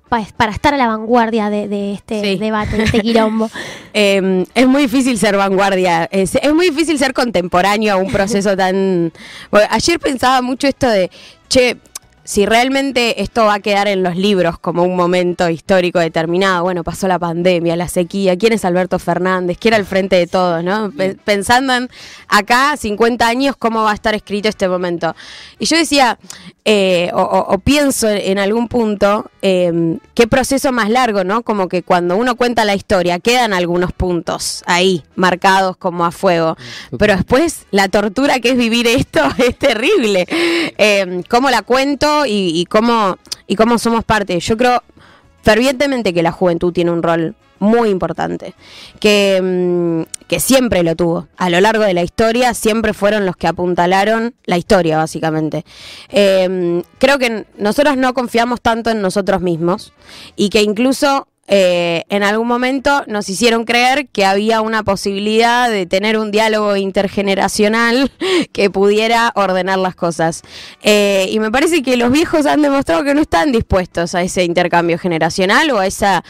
pa- 0.08 0.26
para 0.34 0.52
estar 0.52 0.72
a 0.72 0.78
la 0.78 0.86
vanguardia 0.86 1.50
de, 1.50 1.68
de 1.68 1.92
este 1.92 2.22
Sí. 2.22 2.38
debate, 2.38 2.78
de 2.78 2.84
este 2.84 3.00
quilombo? 3.06 3.50
Eh, 3.92 4.46
es 4.54 4.66
muy 4.66 4.80
difícil 4.82 5.18
ser 5.18 5.36
vanguardia, 5.36 6.08
es, 6.10 6.36
es 6.36 6.54
muy 6.54 6.70
difícil 6.70 6.98
ser 6.98 7.12
contemporáneo 7.12 7.92
a 7.92 7.96
un 7.98 8.10
proceso 8.10 8.56
tan... 8.56 9.12
Bueno, 9.50 9.66
ayer 9.70 10.00
pensaba 10.00 10.40
mucho 10.40 10.66
esto 10.68 10.88
de, 10.88 11.10
che, 11.50 11.76
si 12.24 12.46
realmente 12.46 13.20
esto 13.22 13.44
va 13.46 13.54
a 13.54 13.60
quedar 13.60 13.88
en 13.88 14.02
los 14.02 14.16
libros 14.16 14.58
como 14.58 14.82
un 14.84 14.94
momento 14.96 15.48
histórico 15.48 15.98
determinado, 15.98 16.62
bueno, 16.62 16.84
pasó 16.84 17.08
la 17.08 17.18
pandemia, 17.18 17.74
la 17.76 17.88
sequía, 17.88 18.36
¿quién 18.36 18.52
es 18.52 18.64
Alberto 18.64 18.98
Fernández? 18.98 19.58
¿Quién 19.60 19.74
era 19.74 19.80
el 19.80 19.86
frente 19.86 20.16
de 20.16 20.26
todos? 20.26 20.62
¿no? 20.62 20.90
Pe- 20.92 21.16
Pensando 21.24 21.74
en 21.74 21.90
acá, 22.28 22.76
50 22.76 23.26
años, 23.26 23.56
cómo 23.58 23.82
va 23.82 23.90
a 23.90 23.94
estar 23.94 24.14
escrito 24.14 24.48
este 24.48 24.68
momento. 24.68 25.16
Y 25.58 25.66
yo 25.66 25.76
decía, 25.76 26.18
eh, 26.64 27.10
o, 27.12 27.20
o- 27.22 27.54
o 27.54 27.58
pienso 27.58 28.08
en 28.08 28.38
algún 28.38 28.68
punto, 28.68 29.28
eh, 29.42 29.98
qué 30.14 30.26
proceso 30.28 30.70
más 30.70 30.90
largo, 30.90 31.24
¿no? 31.24 31.42
Como 31.42 31.68
que 31.68 31.82
cuando 31.82 32.16
uno 32.16 32.36
cuenta 32.36 32.64
la 32.64 32.74
historia, 32.76 33.18
quedan 33.18 33.52
algunos 33.52 33.92
puntos 33.92 34.62
ahí, 34.66 35.02
marcados 35.16 35.76
como 35.76 36.04
a 36.04 36.12
fuego. 36.12 36.56
Pero 36.98 37.16
después, 37.16 37.66
la 37.72 37.88
tortura 37.88 38.38
que 38.38 38.50
es 38.50 38.56
vivir 38.56 38.86
esto 38.86 39.20
es 39.38 39.58
terrible. 39.58 40.24
Eh, 40.78 41.22
cómo 41.28 41.50
la 41.50 41.62
cuento 41.62 42.12
y, 42.26 42.66
cómo, 42.66 43.16
y 43.47 43.57
cómo 43.57 43.78
somos 43.78 44.04
parte. 44.04 44.38
Yo 44.40 44.57
creo 44.57 44.83
fervientemente 45.42 46.14
que 46.14 46.23
la 46.23 46.33
juventud 46.33 46.73
tiene 46.73 46.90
un 46.90 47.02
rol 47.02 47.35
muy 47.59 47.90
importante, 47.90 48.54
que, 48.99 49.40
mm, 49.40 50.26
que 50.26 50.40
siempre 50.40 50.83
lo 50.83 50.97
tuvo. 50.97 51.28
A 51.37 51.49
lo 51.49 51.61
largo 51.61 51.85
de 51.85 51.95
la 51.95 52.02
historia 52.02 52.54
siempre 52.54 52.92
fueron 52.92 53.25
los 53.25 53.37
que 53.37 53.47
apuntalaron 53.47 54.35
la 54.45 54.59
historia, 54.59 54.97
básicamente. 54.97 55.64
Eh, 56.09 56.83
creo 56.99 57.19
que 57.19 57.47
nosotros 57.59 57.97
no 57.97 58.14
confiamos 58.14 58.61
tanto 58.61 58.90
en 58.90 59.00
nosotros 59.00 59.42
mismos 59.42 59.92
y 60.35 60.49
que 60.49 60.62
incluso 60.62 61.28
eh, 61.54 62.06
en 62.09 62.23
algún 62.23 62.49
momento 62.49 63.04
nos 63.09 63.28
hicieron 63.28 63.66
creer 63.66 64.09
que 64.09 64.25
había 64.25 64.62
una 64.62 64.85
posibilidad 64.85 65.68
de 65.68 65.85
tener 65.85 66.16
un 66.16 66.30
diálogo 66.30 66.76
intergeneracional 66.76 68.11
que 68.52 68.71
pudiera 68.71 69.32
ordenar 69.35 69.78
las 69.78 69.94
cosas. 69.94 70.40
Eh, 70.82 71.26
y 71.28 71.40
me 71.40 71.50
parece 71.50 71.82
que 71.82 71.99
los 71.99 72.11
viejos 72.11 72.47
han 72.47 72.62
demostrado 72.62 73.04
que 73.04 73.12
no 73.12 73.21
están 73.21 73.52
dispuestos 73.52 74.14
a 74.14 74.23
ese 74.23 74.44
intercambio 74.44 74.99
generacional 74.99 75.71
o 75.73 75.78
a, 75.78 75.87
ese 75.87 76.23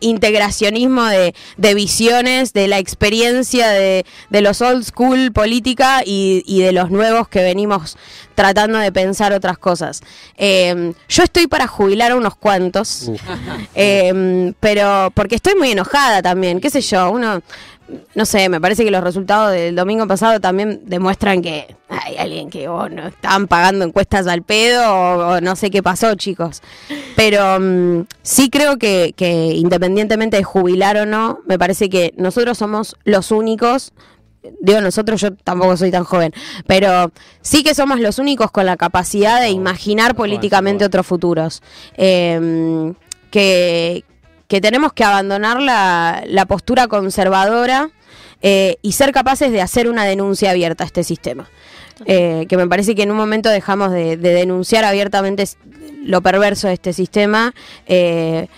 integracionismo 0.00 1.04
de, 1.04 1.74
visiones, 1.74 2.52
de 2.52 2.66
la 2.66 2.80
experiencia 2.80 3.68
de, 3.68 4.04
los 4.30 4.60
old 4.62 4.82
school 4.82 5.30
política 5.32 6.02
y 6.04 6.60
de 6.60 6.72
los 6.72 6.90
nuevos 6.90 7.28
que 7.28 7.44
venimos 7.44 7.96
tratando 8.36 8.78
de 8.78 8.92
pensar 8.92 9.32
otras 9.32 9.58
cosas. 9.58 10.02
Eh, 10.36 10.92
yo 11.08 11.24
estoy 11.24 11.48
para 11.48 11.66
jubilar 11.66 12.12
a 12.12 12.16
unos 12.16 12.36
cuantos. 12.36 13.10
Eh, 13.78 14.52
pero 14.58 15.10
porque 15.14 15.34
estoy 15.34 15.54
muy 15.54 15.72
enojada 15.72 16.22
también, 16.22 16.60
qué 16.60 16.70
sé 16.70 16.80
yo, 16.80 17.10
uno, 17.10 17.42
no 18.14 18.24
sé, 18.24 18.48
me 18.48 18.60
parece 18.60 18.84
que 18.84 18.90
los 18.90 19.02
resultados 19.02 19.52
del 19.52 19.76
domingo 19.76 20.06
pasado 20.06 20.40
también 20.40 20.80
demuestran 20.86 21.42
que 21.42 21.76
hay 21.88 22.16
alguien 22.16 22.50
que 22.50 22.68
oh, 22.68 22.88
no 22.88 23.08
estaban 23.08 23.46
pagando 23.46 23.84
encuestas 23.84 24.26
al 24.26 24.42
pedo 24.42 24.82
o, 24.92 25.34
o 25.34 25.40
no 25.40 25.54
sé 25.56 25.70
qué 25.70 25.82
pasó, 25.82 26.14
chicos. 26.14 26.62
Pero 27.14 27.58
mm, 27.60 28.06
sí 28.22 28.50
creo 28.50 28.78
que, 28.78 29.12
que 29.16 29.52
independientemente 29.54 30.36
de 30.36 30.44
jubilar 30.44 30.96
o 30.96 31.06
no, 31.06 31.40
me 31.46 31.58
parece 31.58 31.88
que 31.88 32.12
nosotros 32.16 32.58
somos 32.58 32.96
los 33.04 33.30
únicos 33.30 33.92
digo 34.60 34.80
nosotros, 34.80 35.20
yo 35.20 35.34
tampoco 35.34 35.76
soy 35.76 35.90
tan 35.90 36.04
joven, 36.04 36.32
pero 36.66 37.12
sí 37.40 37.62
que 37.62 37.74
somos 37.74 38.00
los 38.00 38.18
únicos 38.18 38.50
con 38.50 38.66
la 38.66 38.76
capacidad 38.76 39.40
de 39.40 39.50
imaginar 39.50 40.14
políticamente 40.14 40.84
otros 40.84 41.06
futuros. 41.06 41.62
Eh, 41.96 42.92
que, 43.30 44.04
que 44.48 44.60
tenemos 44.60 44.92
que 44.92 45.04
abandonar 45.04 45.60
la, 45.60 46.22
la 46.26 46.46
postura 46.46 46.86
conservadora 46.86 47.90
eh, 48.42 48.76
y 48.82 48.92
ser 48.92 49.12
capaces 49.12 49.50
de 49.50 49.60
hacer 49.60 49.88
una 49.88 50.04
denuncia 50.04 50.50
abierta 50.50 50.84
a 50.84 50.86
este 50.86 51.04
sistema. 51.04 51.48
Eh, 52.04 52.46
que 52.48 52.56
me 52.58 52.66
parece 52.66 52.94
que 52.94 53.02
en 53.02 53.10
un 53.10 53.16
momento 53.16 53.48
dejamos 53.48 53.90
de, 53.90 54.16
de 54.18 54.34
denunciar 54.34 54.84
abiertamente 54.84 55.44
lo 56.04 56.20
perverso 56.20 56.68
de 56.68 56.74
este 56.74 56.92
sistema. 56.92 57.54
eh, 57.86 58.48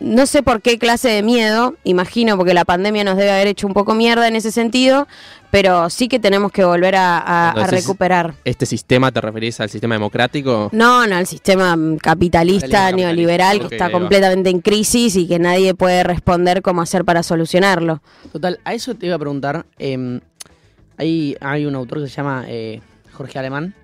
no 0.00 0.26
sé 0.26 0.42
por 0.42 0.62
qué 0.62 0.78
clase 0.78 1.08
de 1.08 1.22
miedo, 1.22 1.74
imagino 1.84 2.36
porque 2.36 2.54
la 2.54 2.64
pandemia 2.64 3.04
nos 3.04 3.16
debe 3.16 3.30
haber 3.30 3.46
hecho 3.48 3.66
un 3.66 3.74
poco 3.74 3.94
mierda 3.94 4.28
en 4.28 4.36
ese 4.36 4.50
sentido, 4.50 5.06
pero 5.50 5.90
sí 5.90 6.08
que 6.08 6.18
tenemos 6.18 6.52
que 6.52 6.64
volver 6.64 6.94
a, 6.96 7.54
recuperar. 7.68 8.34
¿Este 8.44 8.66
sistema 8.66 9.10
te 9.12 9.20
referís 9.20 9.60
al 9.60 9.68
sistema 9.70 9.94
democrático? 9.94 10.70
No, 10.72 11.06
no, 11.06 11.18
el 11.18 11.26
sistema 11.26 11.76
mm, 11.76 11.96
capitalista, 11.98 12.68
Capitalista, 12.68 12.92
neoliberal, 12.96 13.68
que 13.68 13.74
está 13.74 13.90
completamente 13.90 14.50
en 14.50 14.60
crisis 14.60 15.16
y 15.16 15.26
que 15.26 15.38
nadie 15.38 15.74
puede 15.74 16.02
responder 16.04 16.62
cómo 16.62 16.82
hacer 16.82 17.04
para 17.04 17.22
solucionarlo. 17.22 18.02
Total, 18.32 18.60
a 18.64 18.74
eso 18.74 18.94
te 18.94 19.06
iba 19.06 19.16
a 19.16 19.18
preguntar. 19.18 19.66
eh, 19.78 20.20
hay, 21.00 21.34
hay 21.40 21.64
un 21.64 21.74
autor 21.74 22.02
que 22.02 22.08
se 22.08 22.16
llama 22.16 22.44
eh, 22.46 22.82
Jorge 23.12 23.38
Alemán, 23.38 23.74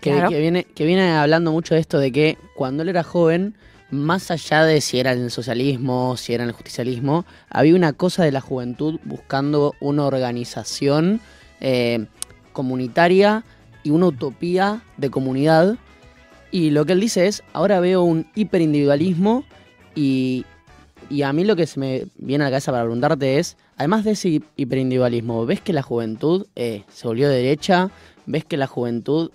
que, 0.00 0.12
Claro. 0.12 0.28
que 0.28 0.38
viene, 0.38 0.64
que 0.64 0.84
viene 0.84 1.10
hablando 1.12 1.50
mucho 1.50 1.74
de 1.74 1.80
esto 1.80 1.98
de 1.98 2.12
que 2.12 2.36
cuando 2.54 2.82
él 2.82 2.90
era 2.90 3.02
joven, 3.02 3.56
más 3.90 4.30
allá 4.30 4.64
de 4.64 4.80
si 4.80 4.98
era 4.98 5.12
el 5.12 5.30
socialismo, 5.30 6.16
si 6.16 6.34
era 6.34 6.44
el 6.44 6.52
justicialismo, 6.52 7.24
había 7.48 7.74
una 7.74 7.92
cosa 7.92 8.24
de 8.24 8.32
la 8.32 8.40
juventud 8.40 8.98
buscando 9.04 9.74
una 9.80 10.04
organización 10.04 11.20
eh, 11.60 12.06
comunitaria 12.52 13.44
y 13.84 13.90
una 13.90 14.06
utopía 14.06 14.82
de 14.96 15.10
comunidad. 15.10 15.76
Y 16.50 16.70
lo 16.70 16.84
que 16.84 16.92
él 16.94 17.00
dice 17.00 17.26
es, 17.26 17.42
ahora 17.52 17.80
veo 17.80 18.02
un 18.02 18.26
hiperindividualismo 18.34 19.44
y, 19.94 20.44
y 21.08 21.22
a 21.22 21.32
mí 21.32 21.44
lo 21.44 21.54
que 21.54 21.66
se 21.66 21.78
me 21.78 22.06
viene 22.16 22.44
a 22.44 22.46
la 22.48 22.52
cabeza 22.52 22.72
para 22.72 22.84
preguntarte 22.84 23.38
es, 23.38 23.56
además 23.76 24.04
de 24.04 24.12
ese 24.12 24.28
hi- 24.30 24.44
hiperindividualismo, 24.56 25.46
¿ves 25.46 25.60
que 25.60 25.72
la 25.72 25.82
juventud 25.82 26.46
eh, 26.56 26.82
se 26.92 27.06
volvió 27.06 27.28
derecha? 27.28 27.90
¿Ves 28.26 28.44
que 28.44 28.56
la 28.56 28.66
juventud 28.66 29.30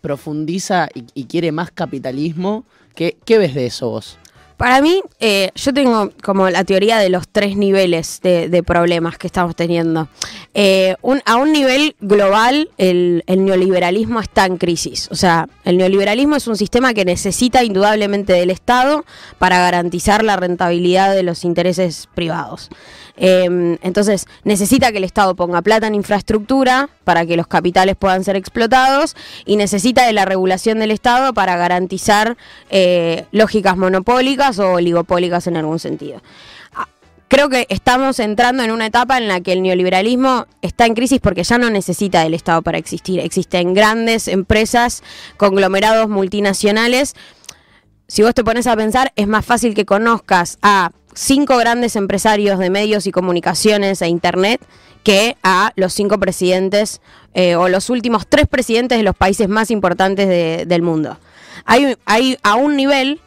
profundiza 0.00 0.88
y 1.14 1.24
quiere 1.24 1.50
más 1.50 1.70
capitalismo? 1.70 2.64
¿Qué, 2.94 3.16
¿Qué 3.24 3.38
ves 3.38 3.54
de 3.54 3.66
eso 3.66 3.90
vos? 3.90 4.18
Para 4.56 4.80
mí, 4.80 5.02
eh, 5.18 5.50
yo 5.56 5.74
tengo 5.74 6.10
como 6.22 6.48
la 6.48 6.64
teoría 6.64 6.98
de 6.98 7.08
los 7.08 7.26
tres 7.28 7.56
niveles 7.56 8.20
de, 8.22 8.62
problemas 8.64 9.18
que 9.18 9.26
estamos 9.26 9.56
teniendo. 9.56 10.08
Eh, 10.54 10.94
a 11.24 11.36
un 11.36 11.52
nivel 11.52 11.96
global, 12.00 12.70
el, 12.78 13.24
el 13.26 13.44
neoliberalismo 13.44 14.20
está 14.20 14.46
en 14.46 14.56
crisis. 14.56 15.08
O 15.10 15.16
sea, 15.16 15.48
el 15.64 15.76
neoliberalismo 15.76 16.36
es 16.36 16.46
un 16.46 16.56
sistema 16.56 16.94
que 16.94 17.04
necesita 17.04 17.64
indudablemente 17.64 18.32
del 18.32 18.50
Estado 18.50 19.04
para 19.38 19.58
garantizar 19.58 20.22
la 20.22 20.36
rentabilidad 20.36 21.14
de 21.14 21.24
los 21.24 21.44
intereses 21.44 22.08
privados. 22.14 22.70
Eh, 23.16 23.78
entonces, 23.82 24.26
necesita 24.42 24.90
que 24.90 24.98
el 24.98 25.04
Estado 25.04 25.34
ponga 25.36 25.62
plata 25.62 25.86
en 25.86 25.94
infraestructura 25.94 26.88
para 27.04 27.24
que 27.26 27.36
los 27.36 27.46
capitales 27.46 27.96
puedan 27.96 28.24
ser 28.24 28.36
explotados 28.36 29.14
y 29.44 29.56
necesita 29.56 30.06
de 30.06 30.12
la 30.12 30.24
regulación 30.24 30.78
del 30.80 30.90
Estado 30.90 31.32
para 31.32 31.56
garantizar 31.56 32.36
eh, 32.70 33.26
lógicas 33.30 33.76
monopólicas 33.76 34.43
o 34.58 34.72
oligopólicas 34.74 35.46
en 35.46 35.56
algún 35.56 35.78
sentido. 35.78 36.22
Ah, 36.74 36.88
Creo 37.28 37.48
que 37.48 37.66
estamos 37.70 38.20
entrando 38.20 38.62
en 38.62 38.70
una 38.70 38.86
etapa 38.86 39.18
en 39.18 39.26
la 39.28 39.40
que 39.40 39.52
el 39.52 39.62
neoliberalismo 39.62 40.46
está 40.62 40.86
en 40.86 40.94
crisis 40.94 41.18
porque 41.20 41.42
ya 41.42 41.58
no 41.58 41.68
necesita 41.70 42.22
del 42.22 42.34
Estado 42.34 42.62
para 42.62 42.78
existir. 42.78 43.18
Existen 43.20 43.74
grandes 43.74 44.28
empresas, 44.28 45.02
conglomerados 45.36 46.08
multinacionales 46.08 47.14
si 48.06 48.22
vos 48.22 48.34
te 48.34 48.44
pones 48.44 48.66
a 48.66 48.76
pensar, 48.76 49.12
es 49.16 49.26
más 49.26 49.46
fácil 49.46 49.74
que 49.74 49.86
conozcas 49.86 50.58
a 50.60 50.90
cinco 51.14 51.56
grandes 51.56 51.96
empresarios 51.96 52.58
de 52.58 52.68
medios 52.68 53.06
y 53.06 53.10
comunicaciones 53.12 54.02
e 54.02 54.08
internet 54.08 54.60
que 55.02 55.38
a 55.42 55.72
los 55.76 55.94
cinco 55.94 56.18
presidentes 56.20 57.00
eh, 57.32 57.56
o 57.56 57.70
los 57.70 57.88
últimos 57.88 58.26
tres 58.26 58.46
presidentes 58.46 58.98
de 58.98 59.04
los 59.04 59.16
países 59.16 59.48
más 59.48 59.70
importantes 59.70 60.28
de- 60.28 60.64
del 60.66 60.82
mundo. 60.82 61.18
Hay, 61.64 61.96
hay 62.04 62.36
a 62.42 62.56
un 62.56 62.76
nivel. 62.76 63.22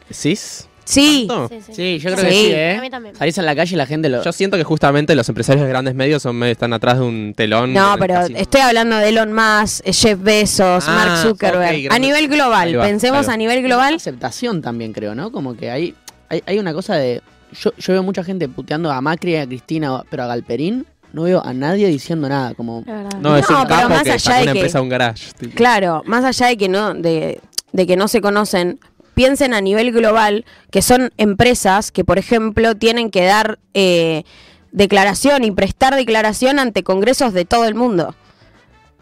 Sí, 0.88 1.26
¿Tanto? 1.28 1.48
Sí, 1.48 1.60
sí. 1.66 1.72
Sí, 1.74 1.98
yo 1.98 2.10
creo 2.14 2.24
que 2.24 2.30
Sí. 2.32 2.38
sí, 2.46 2.54
A 2.54 2.80
mí 2.80 2.86
¿eh? 2.86 2.90
también. 2.90 3.14
Salís 3.14 3.36
en 3.36 3.44
la 3.46 3.54
calle 3.54 3.74
y 3.74 3.76
la 3.76 3.86
gente 3.86 4.08
lo... 4.08 4.22
Yo 4.24 4.32
siento 4.32 4.56
que 4.56 4.64
justamente 4.64 5.14
los 5.14 5.28
empresarios 5.28 5.64
de 5.64 5.68
grandes 5.68 5.94
medios 5.94 6.22
son 6.22 6.36
medio- 6.36 6.52
están 6.52 6.72
atrás 6.72 6.98
de 6.98 7.04
un 7.04 7.34
telón. 7.36 7.74
No, 7.74 7.96
pero 7.98 8.14
casi- 8.14 8.34
estoy 8.36 8.60
hablando 8.62 8.96
de 8.96 9.08
Elon 9.10 9.32
Musk, 9.32 9.86
eh, 9.86 9.92
Jeff 9.92 10.18
Bezos, 10.22 10.84
Ah, 10.88 10.92
Mark 10.94 11.16
Zuckerberg. 11.28 11.76
ok, 11.76 11.82
grande. 11.84 11.88
a 11.90 11.98
nivel 11.98 12.28
global, 12.28 12.68
Ahí 12.68 12.74
va, 12.74 12.84
pensemos 12.86 13.28
va. 13.28 13.32
a 13.34 13.36
nivel 13.36 13.58
Una 13.58 13.66
global. 13.68 13.94
aceptación 13.94 14.62
también, 14.62 14.92
creo, 14.94 15.14
¿no? 15.14 15.30
Como 15.30 15.56
que 15.56 15.70
hay, 15.70 15.94
hay, 16.30 16.42
hay 16.46 16.58
una 16.58 16.72
cosa 16.72 16.94
de... 16.96 17.20
Yo, 17.52 17.70
yo 17.76 17.92
veo 17.92 18.02
mucha 18.02 18.24
gente 18.24 18.48
puteando 18.48 18.90
a 18.90 19.00
Macri, 19.00 19.36
a 19.36 19.46
Cristina, 19.46 20.02
pero 20.10 20.22
a 20.22 20.26
Galperín 20.26 20.86
no 21.12 21.22
veo 21.22 21.42
a 21.44 21.52
nadie 21.54 21.88
diciendo 21.88 22.28
nada. 22.28 22.54
Como, 22.54 22.82
La 22.86 22.94
verdad. 23.02 23.18
No, 23.20 23.36
es 23.36 23.48
No, 23.50 23.60
un 23.62 23.66
pero 23.66 23.76
capo 23.80 23.88
más 23.90 24.02
que 24.04 24.10
allá 24.12 24.18
sacó 24.18 24.36
de 24.36 24.42
una 24.44 24.52
que- 24.52 24.58
empresa 24.58 24.78
a 24.78 24.82
un 24.82 24.88
garage. 24.88 25.32
tipo. 25.38 25.54
Claro, 25.54 26.02
más 26.06 26.24
allá 26.24 26.46
de 26.48 26.56
que 26.56 26.68
no, 26.68 26.92
de, 26.94 27.40
de 27.72 27.86
que 27.86 27.96
no 27.96 28.08
se 28.08 28.20
conocen, 28.20 28.78
piensen 29.18 29.52
a 29.52 29.60
nivel 29.60 29.90
global 29.90 30.44
que 30.70 30.80
son 30.80 31.12
empresas 31.16 31.90
que, 31.90 32.04
por 32.04 32.18
ejemplo, 32.18 32.76
tienen 32.76 33.10
que 33.10 33.24
dar 33.24 33.58
eh, 33.74 34.22
declaración 34.70 35.42
y 35.42 35.50
prestar 35.50 35.96
declaración 35.96 36.60
ante 36.60 36.84
congresos 36.84 37.32
de 37.32 37.44
todo 37.44 37.64
el 37.64 37.74
mundo. 37.74 38.14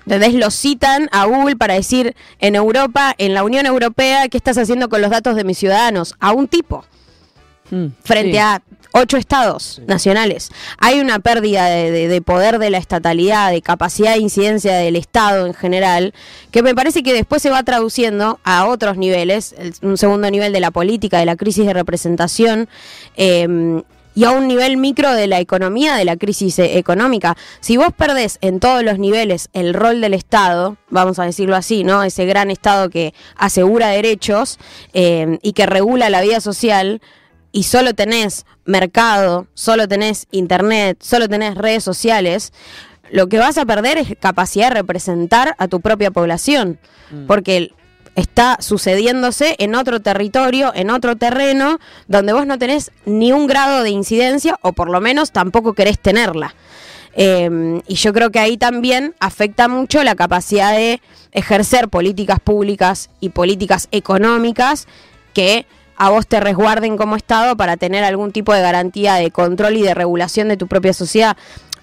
¿Entendés? 0.07 0.33
Lo 0.33 0.51
citan 0.51 1.11
a 1.13 1.27
Google 1.27 1.57
para 1.57 1.75
decir 1.75 2.17
en 2.39 2.55
Europa, 2.55 3.15
en 3.19 3.35
la 3.35 3.45
Unión 3.45 3.67
Europea, 3.67 4.27
¿qué 4.29 4.39
estás 4.39 4.57
haciendo 4.57 4.89
con 4.89 5.03
los 5.03 5.11
datos 5.11 5.37
de 5.37 5.45
mis 5.45 5.59
ciudadanos? 5.59 6.15
A 6.19 6.33
un 6.33 6.49
tipo. 6.49 6.87
Mm, 7.71 7.87
frente 8.03 8.33
sí. 8.33 8.39
a 8.39 8.63
ocho 8.93 9.17
estados 9.19 9.83
nacionales. 9.87 10.51
Hay 10.79 11.01
una 11.01 11.19
pérdida 11.19 11.67
de, 11.67 11.91
de- 11.91 12.09
de 12.09 12.23
poder 12.23 12.59
de 12.59 12.71
la 12.71 12.79
estatalidad, 12.79 13.51
de 13.51 13.61
capacidad 13.61 14.15
de 14.15 14.21
incidencia 14.21 14.75
del 14.77 14.97
Estado 14.97 15.47
en 15.47 15.53
general, 15.55 16.15
que 16.51 16.63
me 16.63 16.75
parece 16.75 17.03
que 17.03 17.13
después 17.13 17.43
se 17.43 17.51
va 17.51 17.63
traduciendo 17.63 18.41
a 18.43 18.67
otros 18.67 18.97
niveles, 18.97 19.55
el- 19.59 19.75
un 19.83 19.99
segundo 19.99 20.31
nivel 20.31 20.53
de 20.53 20.61
la 20.61 20.71
política, 20.71 21.19
de 21.19 21.27
la 21.27 21.37
crisis 21.37 21.67
de 21.67 21.75
representación. 21.75 22.69
eh, 23.17 23.83
y 24.19 24.25
a 24.25 24.31
un 24.31 24.49
nivel 24.49 24.79
micro 24.79 25.13
de 25.13 25.27
la 25.27 25.41
economía, 25.41 25.95
de 25.97 26.07
la 26.07 26.17
crisis 26.17 26.59
eh, 26.59 26.79
económica. 26.79 27.37
Si 27.61 27.77
vos 27.77 27.89
perdés 27.95 28.39
en 28.41 28.61
todos 28.61 28.83
los 28.83 28.99
niveles 28.99 29.51
el 29.53 29.75
rol 29.75 30.01
del 30.01 30.15
Estado, 30.15 30.79
vamos 30.89 31.19
a 31.19 31.25
decirlo 31.25 31.55
así, 31.55 31.85
¿no? 31.85 32.03
Ese 32.03 32.25
gran 32.25 32.51
Estado 32.51 32.89
que 32.89 33.13
asegura 33.37 33.89
derechos 33.89 34.59
eh, 34.95 35.39
y 35.43 35.53
que 35.53 35.67
regula 35.67 36.09
la 36.09 36.23
vida 36.23 36.41
social, 36.41 37.03
y 37.57 37.63
solo 37.63 37.95
tenés 37.95 38.45
mercado, 38.67 39.47
solo 39.55 39.89
tenés 39.89 40.27
internet, 40.31 40.99
solo 41.01 41.27
tenés 41.27 41.55
redes 41.55 41.83
sociales, 41.83 42.53
lo 43.11 43.29
que 43.29 43.39
vas 43.39 43.57
a 43.57 43.65
perder 43.65 43.97
es 43.97 44.09
capacidad 44.21 44.69
de 44.69 44.75
representar 44.75 45.55
a 45.59 45.67
tu 45.67 45.81
propia 45.81 46.11
población, 46.11 46.79
porque 47.27 47.57
el- 47.57 47.73
está 48.15 48.59
sucediéndose 48.61 49.57
en 49.59 49.75
otro 49.75 50.01
territorio, 50.01 50.71
en 50.75 50.91
otro 50.91 51.17
terreno, 51.17 51.79
donde 52.09 52.33
vos 52.35 52.47
no 52.47 52.59
tenés 52.59 52.91
ni 53.07 53.33
un 53.33 53.47
grado 53.47 53.83
de 53.83 53.91
incidencia, 53.91 54.59
o 54.61 54.73
por 54.73 54.91
lo 54.91 55.01
menos 55.01 55.33
tampoco 55.33 55.73
querés 55.73 55.99
tenerla. 55.99 56.55
Eh, 57.15 57.81
y 57.87 57.95
yo 57.95 58.13
creo 58.13 58.31
que 58.31 58.39
ahí 58.39 58.59
también 58.59 59.15
afecta 59.19 59.69
mucho 59.69 60.03
la 60.05 60.15
capacidad 60.15 60.73
de 60.73 61.01
ejercer 61.33 61.89
políticas 61.89 62.39
públicas 62.41 63.09
y 63.21 63.31
políticas 63.31 63.89
económicas 63.93 64.87
que 65.33 65.65
a 65.97 66.11
vos 66.11 66.27
te 66.27 66.41
resguarden 66.41 66.97
como 66.97 67.17
Estado 67.17 67.57
para 67.57 67.77
tener 67.77 68.05
algún 68.05 68.33
tipo 68.33 68.53
de 68.53 68.63
garantía 68.63 69.15
de 69.15 69.31
control 69.31 69.77
y 69.77 69.83
de 69.83 69.95
regulación 69.95 70.49
de 70.49 70.57
tu 70.57 70.67
propia 70.67 70.93
sociedad. 70.93 71.37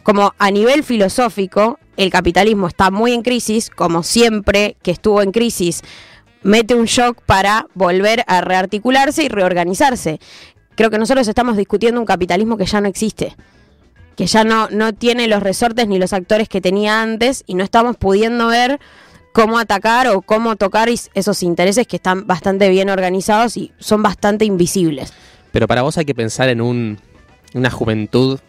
Como 0.03 0.33
a 0.37 0.51
nivel 0.51 0.83
filosófico, 0.83 1.79
el 1.97 2.09
capitalismo 2.09 2.67
está 2.67 2.91
muy 2.91 3.13
en 3.13 3.21
crisis, 3.21 3.69
como 3.69 4.03
siempre 4.03 4.75
que 4.81 4.91
estuvo 4.91 5.21
en 5.21 5.31
crisis, 5.31 5.81
mete 6.41 6.75
un 6.75 6.85
shock 6.85 7.21
para 7.25 7.67
volver 7.73 8.23
a 8.27 8.41
rearticularse 8.41 9.23
y 9.23 9.29
reorganizarse. 9.29 10.19
Creo 10.75 10.89
que 10.89 10.97
nosotros 10.97 11.27
estamos 11.27 11.55
discutiendo 11.55 11.99
un 11.99 12.05
capitalismo 12.05 12.57
que 12.57 12.65
ya 12.65 12.81
no 12.81 12.87
existe 12.87 13.35
que 14.15 14.27
ya 14.27 14.43
no, 14.43 14.69
no 14.69 14.93
tiene 14.93 15.27
los 15.27 15.41
resortes 15.41 15.87
ni 15.87 15.99
los 15.99 16.13
actores 16.13 16.49
que 16.49 16.61
tenía 16.61 17.01
antes 17.01 17.43
y 17.47 17.55
no 17.55 17.63
estamos 17.63 17.97
pudiendo 17.97 18.47
ver 18.47 18.79
cómo 19.33 19.59
atacar 19.59 20.07
o 20.07 20.21
cómo 20.21 20.55
tocar 20.55 20.87
esos 20.89 21.43
intereses 21.43 21.87
que 21.87 21.97
están 21.97 22.25
bastante 22.25 22.69
bien 22.69 22.89
organizados 22.89 23.57
y 23.57 23.71
son 23.79 24.01
bastante 24.01 24.45
invisibles. 24.45 25.11
Pero 25.51 25.67
para 25.67 25.81
vos 25.81 25.97
hay 25.97 26.05
que 26.05 26.15
pensar 26.15 26.49
en 26.49 26.61
un, 26.61 26.99
una 27.53 27.69
juventud. 27.69 28.39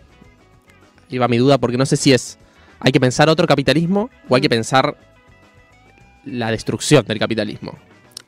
Va 1.21 1.29
mi 1.29 1.39
duda 1.39 1.59
porque 1.59 1.79
no 1.79 1.87
sé 1.87 1.97
si 1.97 2.13
es. 2.13 2.39
¿Hay 2.81 2.93
que 2.93 3.01
pensar 3.01 3.29
otro 3.29 3.47
capitalismo 3.47 4.11
o 4.29 4.35
hay 4.35 4.43
que 4.43 4.49
pensar 4.49 4.97
la 6.25 6.51
destrucción 6.51 7.05
del 7.07 7.19
capitalismo? 7.19 7.79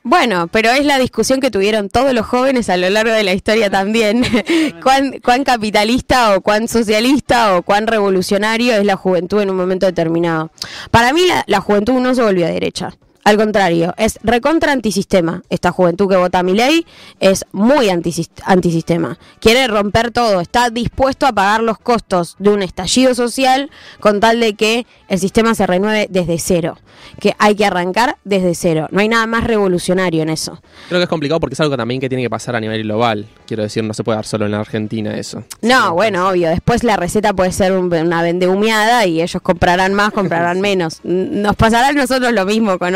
Bueno, 0.09 0.47
pero 0.47 0.71
es 0.71 0.85
la 0.85 0.99
discusión 0.99 1.41
que 1.41 1.51
tuvieron 1.51 1.89
todos 1.89 2.13
los 2.13 2.25
jóvenes 2.25 2.69
a 2.69 2.77
lo 2.77 2.89
largo 2.89 3.11
de 3.11 3.23
la 3.23 3.33
historia 3.33 3.69
también. 3.69 4.23
¿Cuán, 4.81 5.19
cuán 5.21 5.43
capitalista 5.43 6.33
o 6.33 6.39
cuán 6.39 6.69
socialista 6.69 7.57
o 7.57 7.61
cuán 7.61 7.87
revolucionario 7.87 8.73
es 8.75 8.85
la 8.85 8.95
juventud 8.95 9.41
en 9.41 9.49
un 9.49 9.57
momento 9.57 9.85
determinado. 9.85 10.49
Para 10.91 11.11
mí 11.11 11.27
la, 11.27 11.43
la 11.47 11.59
juventud 11.59 11.99
no 11.99 12.15
se 12.15 12.23
volvió 12.23 12.45
a 12.45 12.49
derecha. 12.49 12.93
Al 13.27 13.35
contrario, 13.35 13.93
es 13.97 14.19
recontra 14.23 14.71
antisistema. 14.71 15.41
Esta 15.49 15.71
juventud 15.73 16.07
que 16.09 16.15
vota 16.15 16.43
mi 16.43 16.53
ley 16.53 16.85
es 17.19 17.43
muy 17.51 17.87
antisis- 17.89 18.29
antisistema. 18.45 19.17
Quiere 19.41 19.67
romper 19.67 20.11
todo, 20.11 20.39
está 20.39 20.69
dispuesto 20.69 21.25
a 21.27 21.33
pagar 21.33 21.61
los 21.61 21.77
costos 21.77 22.37
de 22.39 22.51
un 22.51 22.63
estallido 22.63 23.13
social 23.15 23.69
con 23.99 24.21
tal 24.21 24.39
de 24.39 24.53
que 24.53 24.85
el 25.09 25.19
sistema 25.19 25.55
se 25.55 25.67
renueve 25.67 26.07
desde 26.09 26.39
cero. 26.39 26.77
Que 27.19 27.35
hay 27.37 27.55
que 27.55 27.65
arrancar 27.65 28.17
desde 28.23 28.55
cero. 28.55 28.87
No 28.91 29.01
hay 29.01 29.07
nada 29.09 29.27
más 29.27 29.43
revolucionario 29.43 30.23
en 30.23 30.29
eso. 30.29 30.61
Creo 30.87 30.99
que 30.99 31.03
es 31.03 31.09
complicado 31.09 31.39
porque 31.39 31.53
es 31.53 31.59
algo 31.59 31.75
también 31.77 31.99
que 32.01 32.09
tiene 32.09 32.23
que 32.23 32.29
pasar 32.29 32.55
a 32.55 32.59
nivel 32.59 32.83
global. 32.83 33.27
Quiero 33.45 33.61
decir, 33.63 33.83
no 33.83 33.93
se 33.93 34.03
puede 34.03 34.15
dar 34.17 34.25
solo 34.25 34.45
en 34.45 34.51
la 34.53 34.59
Argentina 34.61 35.15
eso. 35.17 35.43
No, 35.61 35.93
bueno, 35.93 36.27
obvio. 36.29 36.49
Después 36.49 36.83
la 36.83 36.95
receta 36.95 37.33
puede 37.33 37.51
ser 37.51 37.73
un- 37.73 37.93
una 37.93 38.21
vendehumeada 38.21 39.05
y 39.05 39.21
ellos 39.21 39.41
comprarán 39.41 39.93
más, 39.93 40.11
comprarán 40.11 40.59
menos. 40.61 41.01
Nos 41.03 41.55
pasará 41.55 41.89
a 41.89 41.93
nosotros 41.93 42.31
lo 42.33 42.45
mismo 42.45 42.79
con 42.79 42.95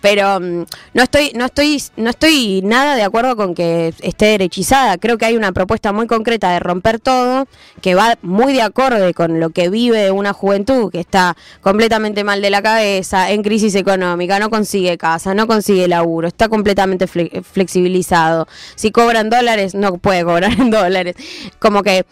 Pero 0.00 0.40
mm, 0.40 0.64
no 0.94 1.02
estoy, 1.02 1.32
no 1.34 1.46
estoy, 1.46 1.82
no 1.96 2.10
estoy 2.10 2.62
nada 2.62 2.96
de 2.96 3.02
acuerdo 3.02 3.36
con 3.36 3.54
que 3.54 3.92
esté 4.02 4.26
derechizada. 4.26 4.98
Creo 4.98 5.18
que 5.18 5.26
hay 5.26 5.36
una 5.36 5.52
propuesta 5.52 5.92
muy 5.92 6.06
concreta 6.06 6.50
de 6.52 6.58
romper 6.60 6.98
todo, 7.00 7.46
que 7.80 7.94
va 7.94 8.18
muy 8.22 8.52
de 8.52 8.62
acorde 8.62 9.14
con 9.14 9.40
lo 9.40 9.50
que 9.50 9.68
vive 9.68 10.10
una 10.10 10.32
juventud 10.32 10.90
que 10.90 11.00
está 11.00 11.36
completamente 11.60 12.24
mal 12.24 12.42
de 12.42 12.50
la 12.50 12.62
cabeza, 12.62 13.30
en 13.30 13.42
crisis 13.42 13.74
económica, 13.74 14.38
no 14.38 14.50
consigue 14.50 14.96
casa, 14.98 15.34
no 15.34 15.46
consigue 15.46 15.88
laburo, 15.88 16.28
está 16.28 16.48
completamente 16.48 17.06
fle- 17.06 17.42
flexibilizado. 17.42 18.46
Si 18.74 18.90
cobran 18.90 19.30
dólares, 19.30 19.74
no 19.74 19.98
puede 19.98 20.24
cobrar 20.24 20.52
en 20.60 20.70
dólares. 20.70 21.16
Como 21.58 21.82
que 21.82 22.06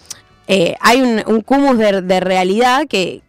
eh, 0.46 0.74
hay 0.80 1.00
un, 1.00 1.22
un 1.26 1.40
cúmulo 1.40 2.02
de, 2.02 2.20
realidad 2.20 2.87
que, 2.87 3.22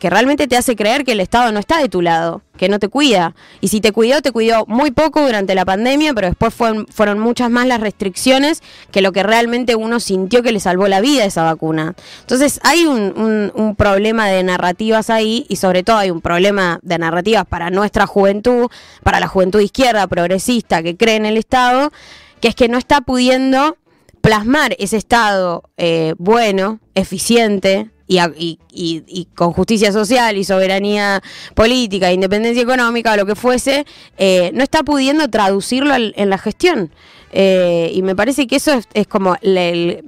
realmente 0.00 0.48
te 0.48 0.56
hace 0.56 0.74
creer 0.76 1.04
que 1.04 1.12
el 1.12 1.20
Estado 1.20 1.52
no 1.52 1.60
está 1.60 1.78
de 1.78 1.90
tu 1.90 2.00
lado, 2.00 2.40
que 2.56 2.70
no 2.70 2.78
te 2.78 2.88
cuida. 2.88 3.34
Y 3.60 3.68
si 3.68 3.80
te 3.82 3.92
cuidó, 3.92 4.22
te 4.22 4.32
cuidó 4.32 4.64
muy 4.66 4.90
poco 4.90 5.20
durante 5.20 5.54
la 5.54 5.66
pandemia, 5.66 6.14
pero 6.14 6.28
después 6.28 6.54
fueron, 6.54 7.18
muchas 7.18 7.50
más 7.50 7.66
las 7.66 7.80
restricciones 7.80 8.62
que 8.90 9.02
lo 9.02 9.12
que 9.12 9.22
realmente 9.22 9.76
uno 9.76 10.00
sintió 10.00 10.42
que 10.42 10.52
le 10.52 10.58
salvó 10.58 10.88
la 10.88 11.00
vida 11.02 11.24
esa 11.26 11.44
vacuna. 11.44 11.94
Entonces 12.20 12.60
hay 12.64 12.86
un, 12.86 13.12
un- 13.16 13.52
un 13.54 13.76
problema 13.76 14.28
de 14.28 14.42
narrativas 14.42 15.10
ahí 15.10 15.44
y 15.48 15.56
sobre 15.56 15.82
todo 15.82 15.98
hay 15.98 16.10
un 16.10 16.22
problema 16.22 16.80
de 16.82 16.98
narrativas 16.98 17.44
para 17.46 17.70
nuestra 17.70 18.06
juventud, 18.06 18.68
para 19.02 19.20
la 19.20 19.28
juventud 19.28 19.60
izquierda, 19.60 20.06
progresista, 20.06 20.82
que 20.82 20.96
cree 20.96 21.16
en 21.16 21.26
el 21.26 21.36
Estado, 21.36 21.92
que 22.40 22.48
es 22.48 22.54
que 22.54 22.68
no 22.68 22.78
está 22.78 23.02
pudiendo 23.02 23.76
plasmar 24.20 24.74
ese 24.78 24.96
Estado 24.96 25.62
eh, 25.76 26.14
bueno, 26.18 26.80
eficiente 26.94 27.90
y, 28.06 29.28
con 29.34 29.52
justicia 29.52 29.92
social 29.92 30.36
y 30.36 30.44
soberanía 30.44 31.22
política, 31.54 32.10
independencia 32.12 32.62
económica 32.62 33.12
o 33.12 33.16
lo 33.16 33.26
que 33.26 33.34
fuese, 33.34 33.84
eh, 34.16 34.50
no 34.54 34.62
está 34.62 34.82
pudiendo 34.82 35.28
traducirlo 35.28 35.92
al- 35.92 36.14
en 36.16 36.30
la 36.30 36.38
gestión. 36.38 36.90
Eh, 37.32 37.90
y 37.94 38.00
me 38.02 38.16
parece 38.16 38.46
que 38.46 38.56
eso 38.56 38.72
es, 38.72 38.88
es 38.94 39.06
como 39.06 39.36
el- 39.42 40.04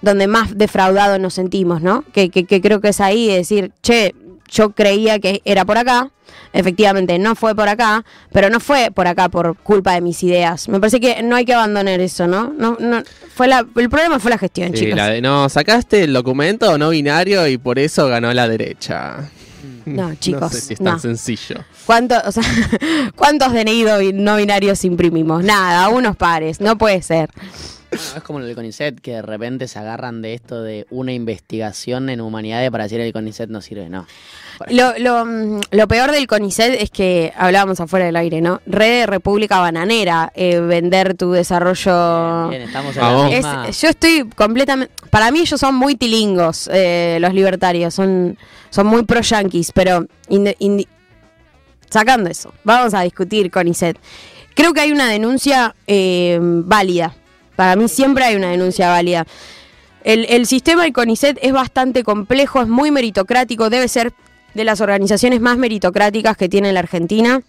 donde 0.00 0.26
más 0.28 0.56
defraudados 0.56 1.20
nos 1.20 1.34
sentimos, 1.34 1.82
¿no? 1.82 2.04
Que, 2.14 2.30
que- 2.30 2.44
que 2.46 2.62
creo 2.62 2.80
que 2.80 2.88
es 2.88 3.00
ahí, 3.02 3.26
de 3.28 3.34
decir, 3.34 3.72
che, 3.82 4.14
yo 4.50 4.70
creía 4.70 5.18
que 5.18 5.40
era 5.44 5.64
por 5.64 5.78
acá, 5.78 6.10
efectivamente 6.52 7.18
no 7.18 7.34
fue 7.34 7.54
por 7.54 7.68
acá, 7.68 8.04
pero 8.32 8.50
no 8.50 8.60
fue 8.60 8.90
por 8.90 9.06
acá 9.06 9.28
por 9.28 9.56
culpa 9.56 9.94
de 9.94 10.00
mis 10.00 10.22
ideas. 10.22 10.68
Me 10.68 10.80
parece 10.80 11.00
que 11.00 11.22
no 11.22 11.36
hay 11.36 11.44
que 11.44 11.54
abandonar 11.54 12.00
eso, 12.00 12.26
¿no? 12.26 12.52
no, 12.56 12.76
no 12.80 13.02
fue 13.34 13.48
la, 13.48 13.64
el 13.76 13.88
problema 13.88 14.18
fue 14.18 14.30
la 14.30 14.38
gestión, 14.38 14.70
Sí, 14.74 14.80
chicos. 14.84 14.96
la 14.96 15.08
de, 15.08 15.20
no, 15.20 15.48
sacaste 15.48 16.02
el 16.04 16.12
documento 16.12 16.76
no 16.78 16.90
binario 16.90 17.46
y 17.46 17.58
por 17.58 17.78
eso 17.78 18.08
ganó 18.08 18.32
la 18.32 18.48
derecha. 18.48 19.30
No, 19.86 20.14
chicos, 20.16 20.40
No 20.42 20.48
sé 20.50 20.60
si 20.60 20.72
es 20.74 20.78
tan 20.78 20.94
no. 20.94 20.98
sencillo. 20.98 21.64
¿Cuánto, 21.86 22.16
o 22.24 22.32
sea, 22.32 22.42
¿Cuántos 23.16 23.52
DNI 23.52 24.12
no 24.14 24.36
binarios 24.36 24.84
imprimimos? 24.84 25.42
Nada, 25.44 25.88
unos 25.88 26.16
pares, 26.16 26.60
no 26.60 26.76
puede 26.78 27.02
ser. 27.02 27.30
Bueno, 27.90 28.04
es 28.16 28.22
como 28.22 28.38
lo 28.40 28.46
del 28.46 28.54
CONICET, 28.54 29.00
que 29.00 29.12
de 29.14 29.22
repente 29.22 29.66
se 29.68 29.78
agarran 29.78 30.22
de 30.22 30.34
esto 30.34 30.62
de 30.62 30.86
una 30.90 31.12
investigación 31.12 32.08
en 32.08 32.20
humanidades 32.20 32.70
para 32.70 32.84
decir 32.84 33.00
el 33.00 33.12
CONICET 33.12 33.50
no 33.50 33.60
sirve, 33.60 33.88
no. 33.88 34.06
Lo, 34.68 34.96
lo, 34.98 35.24
mm, 35.24 35.60
lo 35.72 35.88
peor 35.88 36.12
del 36.12 36.26
CONICET 36.26 36.80
es 36.82 36.90
que 36.90 37.32
hablábamos 37.36 37.80
afuera 37.80 38.04
del 38.06 38.14
aire, 38.16 38.40
¿no? 38.40 38.60
Red 38.66 39.06
República 39.06 39.58
Bananera, 39.58 40.30
eh, 40.34 40.60
vender 40.60 41.14
tu 41.14 41.32
desarrollo. 41.32 42.48
Bien, 42.50 42.62
estamos 42.62 42.94
en 42.96 43.02
la 43.02 43.28
Es- 43.30 43.36
misma. 43.36 43.70
yo 43.70 43.88
estoy 43.88 44.28
completamente. 44.36 44.92
Para 45.10 45.30
mí, 45.30 45.40
ellos 45.40 45.58
son 45.58 45.74
muy 45.74 45.94
tilingos, 45.96 46.68
eh, 46.72 47.18
los 47.20 47.34
libertarios. 47.34 47.94
Son, 47.94 48.38
son 48.70 48.86
muy 48.86 49.02
pro 49.04 49.20
yanquis, 49.22 49.72
pero. 49.72 50.06
sacando 51.88 52.30
eso, 52.30 52.52
vamos 52.64 52.94
a 52.94 53.00
discutir 53.02 53.50
con 53.50 53.66
ISET. 53.66 53.96
Creo 54.54 54.72
que 54.72 54.80
hay 54.80 54.92
una 54.92 55.08
denuncia 55.08 55.74
eh, 55.86 56.38
válida. 56.40 57.14
Para 57.60 57.76
mí, 57.76 57.88
siempre 57.88 58.24
hay 58.24 58.36
una 58.36 58.48
denuncia 58.48 58.88
válida. 58.88 59.26
El, 60.02 60.46
sistema 60.46 60.84
del 60.84 60.94
CONICET 60.94 61.38
es 61.42 61.52
bastante 61.52 62.04
complejo, 62.04 62.62
es 62.62 62.68
muy 62.68 62.90
meritocrático, 62.90 63.68
debe 63.68 63.86
ser 63.86 64.14
de 64.54 64.64
las 64.64 64.80
organizaciones 64.80 65.42
más 65.42 65.58
meritocráticas 65.58 66.38
que 66.38 66.48
tiene 66.48 66.72
la 66.72 66.80
Argentina, 66.80 67.42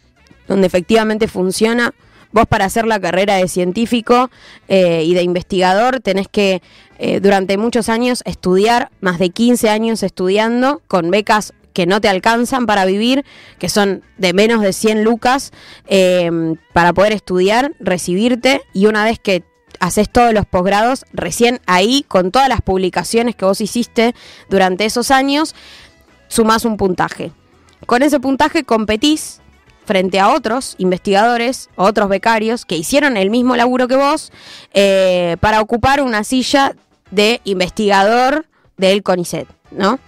donde 0.50 0.68
efectivamente 0.68 1.30
funciona. 1.30 1.94
Vos 2.34 2.46
para 2.46 2.66
hacer 2.66 2.88
la 2.88 3.00
carrera 3.00 3.36
de 3.36 3.48
científico 3.48 4.30
eh, 4.68 5.04
y 5.06 5.14
de 5.14 5.24
investigador 5.24 6.02
tenés 6.02 6.28
que 6.28 6.62
eh, 7.00 7.22
durante 7.22 7.58
muchos 7.58 7.88
años 7.88 8.22
estudiar, 8.26 8.92
más 9.00 9.18
de 9.18 9.30
15 9.30 9.70
años 9.70 10.04
estudiando, 10.04 10.82
con 10.90 11.10
becas 11.10 11.54
que 11.72 11.86
no 11.86 12.02
te 12.02 12.10
alcanzan 12.10 12.66
para 12.66 12.84
vivir, 12.84 13.24
que 13.60 13.70
son 13.70 14.04
de 14.18 14.34
menos 14.34 14.62
de 14.62 14.74
100 14.74 15.06
lucas, 15.06 15.54
eh, 15.88 16.30
para 16.74 16.92
poder 16.92 17.14
estudiar, 17.14 17.72
recibirte 17.80 18.62
y 18.74 18.88
una 18.88 19.06
vez 19.06 19.18
que 19.18 19.50
haces 19.82 20.10
todos 20.10 20.34
los 20.34 20.46
posgrados, 20.46 21.06
recién 21.12 21.60
ahí, 21.66 22.06
con 22.08 22.32
todas 22.32 22.48
las 22.48 22.62
publicaciones 22.62 23.36
que 23.36 23.46
vos 23.46 23.60
hiciste 23.60 24.16
durante 24.48 24.86
esos 24.86 25.12
años, 25.12 25.56
sumás 26.28 26.64
un 26.64 26.78
puntaje. 26.78 27.32
Con 27.88 28.04
ese 28.04 28.20
puntaje 28.20 28.64
competís 28.64 29.42
frente 29.84 30.20
a 30.20 30.30
otros 30.30 30.76
investigadores, 30.78 31.70
otros 31.76 32.10
becarios 32.10 32.64
que 32.64 32.78
hicieron 32.78 33.18
el 33.18 33.32
mismo 33.32 33.56
laburo 33.56 33.88
que 33.88 33.96
vos 33.96 34.32
eh, 34.74 35.36
para 35.40 35.60
ocupar 35.60 36.02
una 36.02 36.24
silla 36.24 36.76
de 37.10 37.42
investigador 37.44 38.46
del 38.78 39.02
CONICET, 39.02 39.48
¿no? 39.72 40.00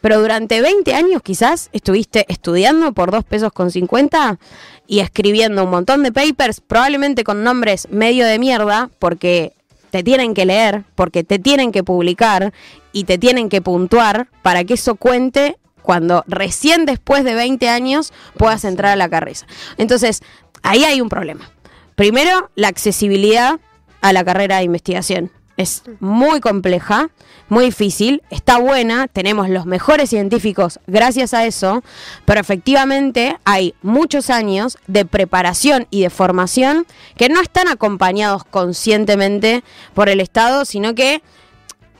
Pero 0.00 0.20
durante 0.20 0.60
20 0.60 0.94
años 0.94 1.22
quizás 1.22 1.68
estuviste 1.72 2.24
estudiando 2.28 2.92
por 2.92 3.10
2 3.10 3.24
pesos 3.24 3.52
con 3.52 3.70
50 3.70 4.38
y 4.86 5.00
escribiendo 5.00 5.64
un 5.64 5.70
montón 5.70 6.02
de 6.02 6.12
papers, 6.12 6.60
probablemente 6.60 7.24
con 7.24 7.44
nombres 7.44 7.88
medio 7.90 8.26
de 8.26 8.38
mierda, 8.38 8.90
porque 8.98 9.52
te 9.90 10.02
tienen 10.02 10.34
que 10.34 10.46
leer, 10.46 10.84
porque 10.94 11.24
te 11.24 11.38
tienen 11.38 11.72
que 11.72 11.84
publicar 11.84 12.52
y 12.92 13.04
te 13.04 13.18
tienen 13.18 13.48
que 13.48 13.60
puntuar 13.60 14.28
para 14.42 14.64
que 14.64 14.74
eso 14.74 14.94
cuente 14.94 15.58
cuando 15.82 16.24
recién 16.26 16.86
después 16.86 17.24
de 17.24 17.34
20 17.34 17.68
años 17.68 18.12
puedas 18.36 18.64
entrar 18.64 18.92
a 18.92 18.96
la 18.96 19.08
carrera. 19.08 19.40
Entonces, 19.76 20.22
ahí 20.62 20.84
hay 20.84 21.00
un 21.00 21.08
problema. 21.08 21.50
Primero, 21.94 22.50
la 22.54 22.68
accesibilidad 22.68 23.60
a 24.00 24.12
la 24.12 24.24
carrera 24.24 24.58
de 24.58 24.64
investigación. 24.64 25.30
Es 25.60 25.82
muy 26.00 26.40
compleja, 26.40 27.10
muy 27.50 27.66
difícil, 27.66 28.22
está 28.30 28.56
buena, 28.56 29.08
tenemos 29.08 29.50
los 29.50 29.66
mejores 29.66 30.08
científicos 30.08 30.80
gracias 30.86 31.34
a 31.34 31.44
eso, 31.44 31.84
pero 32.24 32.40
efectivamente 32.40 33.36
hay 33.44 33.74
muchos 33.82 34.30
años 34.30 34.78
de 34.86 35.04
preparación 35.04 35.86
y 35.90 36.00
de 36.00 36.08
formación 36.08 36.86
que 37.14 37.28
no 37.28 37.42
están 37.42 37.68
acompañados 37.68 38.44
conscientemente 38.44 39.62
por 39.92 40.08
el 40.08 40.20
Estado, 40.20 40.64
sino 40.64 40.94
que 40.94 41.20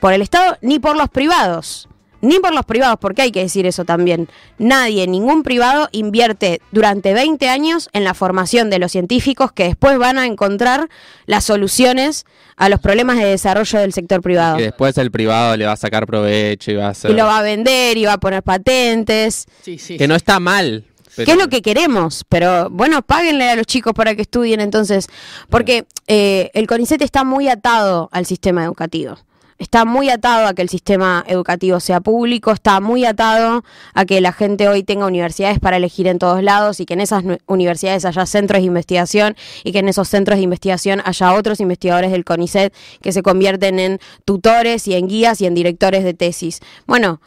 por 0.00 0.14
el 0.14 0.22
Estado 0.22 0.56
ni 0.62 0.78
por 0.78 0.96
los 0.96 1.10
privados. 1.10 1.89
Ni 2.22 2.38
por 2.38 2.52
los 2.54 2.64
privados, 2.66 2.98
porque 3.00 3.22
hay 3.22 3.32
que 3.32 3.40
decir 3.40 3.66
eso 3.66 3.84
también. 3.84 4.28
Nadie, 4.58 5.06
ningún 5.06 5.42
privado 5.42 5.88
invierte 5.92 6.60
durante 6.70 7.14
20 7.14 7.48
años 7.48 7.88
en 7.92 8.04
la 8.04 8.12
formación 8.14 8.68
de 8.70 8.78
los 8.78 8.92
científicos 8.92 9.52
que 9.52 9.64
después 9.64 9.96
van 9.98 10.18
a 10.18 10.26
encontrar 10.26 10.88
las 11.26 11.44
soluciones 11.44 12.26
a 12.56 12.68
los 12.68 12.78
problemas 12.80 13.16
de 13.16 13.24
desarrollo 13.24 13.78
del 13.78 13.92
sector 13.94 14.20
privado. 14.20 14.58
Que 14.58 14.64
después 14.64 14.98
el 14.98 15.10
privado 15.10 15.56
le 15.56 15.64
va 15.64 15.72
a 15.72 15.76
sacar 15.76 16.06
provecho 16.06 16.70
y 16.72 16.74
va 16.76 16.88
a 16.88 16.90
hacer. 16.90 17.10
Y 17.10 17.14
lo 17.14 17.24
va 17.24 17.38
a 17.38 17.42
vender 17.42 17.96
y 17.96 18.04
va 18.04 18.14
a 18.14 18.18
poner 18.20 18.42
patentes. 18.42 19.46
Sí, 19.62 19.78
sí. 19.78 19.96
Que 19.96 20.06
no 20.06 20.14
está 20.14 20.38
mal. 20.40 20.84
pero- 21.16 21.24
¿Qué 21.26 21.32
es 21.32 21.38
lo 21.38 21.48
que 21.48 21.62
queremos? 21.62 22.24
Pero 22.28 22.68
bueno, 22.70 23.02
páguenle 23.02 23.48
a 23.50 23.56
los 23.56 23.66
chicos 23.66 23.92
para 23.94 24.14
que 24.14 24.22
estudien 24.22 24.60
entonces. 24.60 25.06
Porque 25.48 25.86
eh, 26.06 26.50
el 26.54 26.66
CONICET 26.66 27.00
está 27.02 27.24
muy 27.24 27.48
atado 27.48 28.08
al 28.12 28.26
sistema 28.26 28.62
educativo. 28.64 29.16
Está 29.60 29.84
muy 29.84 30.08
atado 30.08 30.46
a 30.46 30.54
que 30.54 30.62
el 30.62 30.70
sistema 30.70 31.22
educativo 31.28 31.80
sea 31.80 32.00
público, 32.00 32.50
está 32.50 32.80
muy 32.80 33.04
atado 33.04 33.62
a 33.92 34.06
que 34.06 34.22
la 34.22 34.32
gente 34.32 34.66
hoy 34.68 34.82
tenga 34.82 35.04
universidades 35.04 35.60
para 35.60 35.76
elegir 35.76 36.08
en 36.08 36.18
todos 36.18 36.42
lados 36.42 36.80
y 36.80 36.86
que 36.86 36.94
en 36.94 37.00
esas 37.00 37.22
universidades 37.46 38.06
haya 38.06 38.24
centros 38.24 38.62
de 38.62 38.66
investigación 38.66 39.36
y 39.62 39.72
que 39.72 39.80
en 39.80 39.90
esos 39.90 40.08
centros 40.08 40.38
de 40.38 40.44
investigación 40.44 41.02
haya 41.04 41.34
otros 41.34 41.60
investigadores 41.60 42.10
del 42.10 42.24
CONICET 42.24 42.74
que 43.02 43.12
se 43.12 43.22
convierten 43.22 43.78
en 43.78 43.98
tutores 44.24 44.88
y 44.88 44.94
en 44.94 45.08
guías 45.08 45.42
y 45.42 45.46
en 45.46 45.54
directores 45.54 46.04
de 46.04 46.14
tesis. 46.14 46.60
Bueno, 46.86 47.20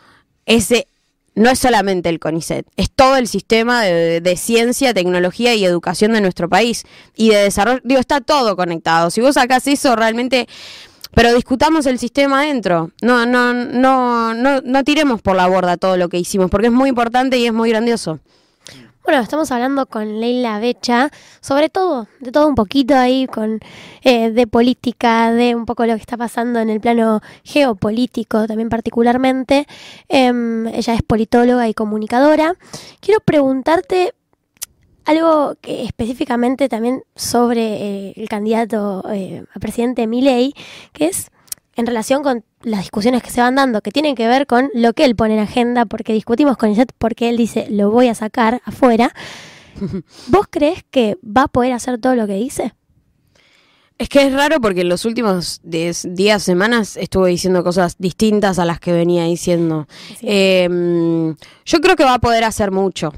ese 0.48 0.88
no 1.36 1.52
es 1.52 1.60
solamente 1.60 2.10
el 2.10 2.20
CONICET, 2.20 2.66
es 2.78 2.90
todo 2.90 3.16
el 3.16 3.28
sistema 3.28 3.84
de, 3.84 4.22
de 4.22 4.38
ciencia, 4.38 4.96
tecnología 4.96 5.54
y 5.54 5.66
educación 5.66 6.14
de 6.14 6.22
nuestro 6.22 6.50
país 6.50 6.84
y 7.16 7.30
de 7.30 7.44
desarrollo. 7.44 7.82
Digo, 7.84 8.00
está 8.00 8.22
todo 8.22 8.56
conectado. 8.56 9.12
Si 9.12 9.22
vos 9.22 9.36
sacás 9.36 9.68
eso, 9.68 9.96
realmente. 9.96 10.48
Pero 11.14 11.34
discutamos 11.34 11.86
el 11.86 12.00
sistema 12.00 12.42
adentro. 12.42 12.92
No, 13.02 13.26
no, 13.26 13.54
no, 13.54 14.34
no, 14.34 14.62
no 14.62 14.84
tiremos 14.84 15.22
por 15.22 15.36
la 15.36 15.48
borda 15.48 15.78
todo 15.78 15.98
lo 15.98 16.10
que 16.10 16.18
hicimos, 16.18 16.50
porque 16.50 16.68
es 16.68 16.74
muy 16.74 16.90
importante 16.90 17.38
y 17.38 17.46
es 17.46 17.54
muy 17.54 17.70
grandioso. 17.70 18.20
Bueno, 19.06 19.20
estamos 19.20 19.52
hablando 19.52 19.86
con 19.86 20.22
Leila 20.22 20.60
Becha 20.60 21.12
sobre 21.42 21.68
todo, 21.68 22.08
de 22.22 22.32
todo 22.32 22.48
un 22.48 22.56
poquito 22.56 22.96
ahí, 22.96 23.28
con 23.28 23.60
eh, 24.02 24.32
de 24.32 24.48
política, 24.48 25.34
de 25.34 25.56
un 25.56 25.66
poco 25.66 25.86
lo 25.86 25.96
que 25.96 26.00
está 26.00 26.16
pasando 26.16 26.62
en 26.62 26.70
el 26.70 26.80
plano 26.80 27.20
geopolítico 27.44 28.48
también 28.48 28.70
particularmente. 28.70 29.68
Em, 30.08 30.68
ella 30.68 30.94
es 30.94 31.04
politóloga 31.04 31.68
y 31.68 31.74
comunicadora. 31.74 32.56
Quiero 33.02 33.20
preguntarte 33.20 34.14
algo 35.06 35.56
que 35.62 35.84
específicamente 35.84 36.70
también 36.70 37.04
sobre 37.16 37.62
eh, 37.62 38.14
el 38.16 38.30
candidato 38.30 39.04
eh, 39.12 39.44
a 39.54 39.60
presidente 39.60 40.08
Milei, 40.08 40.54
que 40.94 41.06
es 41.08 41.30
en 41.76 41.88
relación 41.88 42.24
con 42.24 42.44
las 42.62 42.82
discusiones 42.82 43.24
que 43.24 43.32
se 43.32 43.42
van 43.42 43.56
dando, 43.56 43.82
que 43.82 43.92
tienen 43.92 44.16
que 44.16 44.28
ver 44.28 44.46
con 44.46 44.70
lo 44.74 44.94
que 44.94 45.06
él 45.06 45.16
pone 45.16 45.34
en 45.34 45.40
agenda, 45.40 45.86
porque 45.86 46.14
discutimos 46.14 46.58
con 46.58 46.70
Iset 46.70 46.94
porque 46.98 47.30
él 47.30 47.38
dice, 47.38 47.68
lo 47.70 47.92
voy 47.92 48.08
a 48.08 48.16
sacar 48.16 48.62
afuera. 48.66 49.14
¿Vos 50.28 50.46
crees 50.50 50.84
que 50.90 51.18
va 51.26 51.44
a 51.44 51.48
poder 51.48 51.74
hacer 51.74 52.00
todo 52.00 52.16
lo 52.16 52.28
que 52.28 52.36
dice? 52.36 52.74
Es 53.98 54.10
que 54.10 54.26
es 54.26 54.34
raro 54.34 54.60
porque 54.60 54.82
en 54.82 54.90
los 54.90 55.06
últimos 55.06 55.62
días, 55.64 56.08
semanas, 56.44 56.98
estuvo 56.98 57.26
diciendo 57.26 57.64
cosas 57.64 57.96
distintas 57.98 58.60
a 58.60 58.66
las 58.66 58.80
que 58.80 58.92
venía 58.92 59.24
diciendo. 59.24 59.88
Sí. 60.20 60.26
Eh, 60.28 61.36
yo 61.66 61.82
creo 61.82 61.96
que 61.96 62.04
va 62.04 62.16
a 62.16 62.20
poder 62.20 62.44
hacer 62.44 62.72
mucho, 62.72 63.14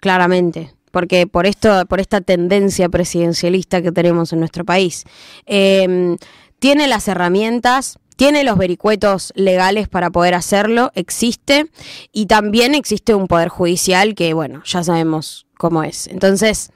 claramente, 0.00 0.72
porque 0.98 1.28
por 1.28 1.46
esto, 1.46 1.86
por 1.86 2.00
esta 2.00 2.20
tendencia 2.20 2.88
presidencialista 2.88 3.80
que 3.82 3.92
tenemos 3.92 4.32
en 4.32 4.40
nuestro 4.40 4.64
país. 4.64 5.04
Eh, 5.46 6.16
tiene 6.58 6.88
las 6.88 7.06
herramientas, 7.06 8.00
tiene 8.16 8.42
los 8.42 8.58
vericuetos 8.58 9.32
legales 9.36 9.86
para 9.86 10.10
poder 10.10 10.34
hacerlo, 10.34 10.90
existe, 10.96 11.70
y 12.12 12.26
también 12.26 12.74
existe 12.74 13.14
un 13.14 13.28
poder 13.28 13.48
judicial 13.48 14.16
que, 14.16 14.34
bueno, 14.34 14.60
ya 14.64 14.82
sabemos 14.82 15.46
cómo 15.56 15.84
es. 15.84 16.08
Entonces, 16.08 16.72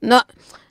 no, 0.00 0.22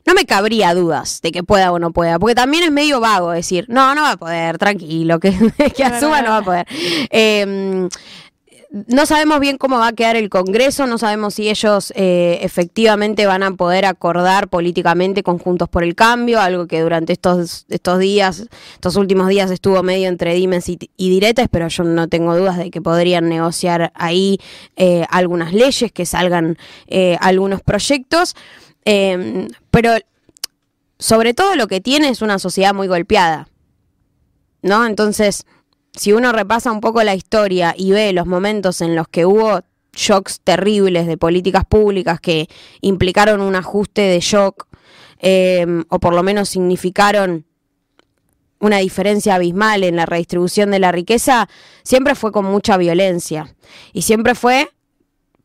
no 0.07 0.15
me 0.15 0.25
cabría 0.25 0.73
dudas 0.73 1.21
de 1.21 1.31
que 1.31 1.43
pueda 1.43 1.71
o 1.71 1.77
no 1.77 1.91
pueda, 1.91 2.17
porque 2.17 2.33
también 2.33 2.63
es 2.63 2.71
medio 2.71 2.99
vago 2.99 3.29
decir, 3.29 3.65
no, 3.67 3.93
no 3.93 4.01
va 4.01 4.13
a 4.13 4.17
poder, 4.17 4.57
tranquilo, 4.57 5.19
que, 5.19 5.31
que 5.75 5.83
asuma 5.83 6.23
no 6.23 6.29
va 6.31 6.37
a 6.37 6.43
poder. 6.43 6.67
Eh, 7.11 7.87
no 8.69 9.05
sabemos 9.05 9.39
bien 9.39 9.57
cómo 9.57 9.77
va 9.77 9.87
a 9.87 9.93
quedar 9.93 10.15
el 10.17 10.29
Congreso, 10.29 10.87
no 10.87 10.97
sabemos 10.97 11.35
si 11.35 11.49
ellos 11.49 11.93
eh, 11.95 12.39
efectivamente 12.41 13.25
van 13.25 13.43
a 13.43 13.51
poder 13.51 13.85
acordar 13.85 14.49
políticamente 14.49 15.23
conjuntos 15.23 15.69
por 15.69 15.83
el 15.83 15.95
cambio, 15.95 16.41
algo 16.41 16.67
que 16.67 16.81
durante 16.81 17.13
estos, 17.13 17.65
estos 17.69 17.99
días, 17.99 18.47
estos 18.73 18.95
últimos 18.97 19.29
días 19.29 19.51
estuvo 19.51 19.81
medio 19.83 20.09
entre 20.09 20.33
dimes 20.33 20.67
y, 20.67 20.77
y 20.97 21.09
diretes, 21.09 21.47
pero 21.49 21.67
yo 21.69 21.83
no 21.83 22.09
tengo 22.09 22.35
dudas 22.35 22.57
de 22.57 22.69
que 22.69 22.81
podrían 22.81 23.29
negociar 23.29 23.91
ahí 23.95 24.39
eh, 24.75 25.05
algunas 25.09 25.53
leyes, 25.53 25.91
que 25.91 26.05
salgan 26.05 26.57
eh, 26.87 27.17
algunos 27.21 27.61
proyectos. 27.61 28.35
Eh, 28.85 29.47
pero 29.71 29.91
sobre 30.99 31.33
todo 31.33 31.55
lo 31.55 31.67
que 31.67 31.81
tiene 31.81 32.09
es 32.09 32.21
una 32.21 32.39
sociedad 32.39 32.73
muy 32.73 32.87
golpeada. 32.87 33.47
¿No? 34.61 34.85
Entonces, 34.85 35.45
si 35.97 36.13
uno 36.13 36.31
repasa 36.31 36.71
un 36.71 36.79
poco 36.79 37.03
la 37.03 37.15
historia 37.15 37.73
y 37.75 37.91
ve 37.91 38.13
los 38.13 38.27
momentos 38.27 38.81
en 38.81 38.95
los 38.95 39.07
que 39.07 39.25
hubo 39.25 39.61
shocks 39.93 40.39
terribles 40.41 41.07
de 41.07 41.17
políticas 41.17 41.65
públicas 41.65 42.21
que 42.21 42.47
implicaron 42.81 43.41
un 43.41 43.55
ajuste 43.55 44.03
de 44.03 44.19
shock, 44.19 44.67
eh, 45.19 45.65
o 45.89 45.99
por 45.99 46.13
lo 46.13 46.21
menos 46.21 46.49
significaron 46.49 47.45
una 48.59 48.77
diferencia 48.77 49.35
abismal 49.35 49.83
en 49.83 49.95
la 49.95 50.05
redistribución 50.05 50.71
de 50.71 50.79
la 50.79 50.91
riqueza, 50.91 51.49
siempre 51.83 52.15
fue 52.15 52.31
con 52.31 52.45
mucha 52.45 52.77
violencia. 52.77 53.55
Y 53.91 54.03
siempre 54.03 54.35
fue 54.35 54.69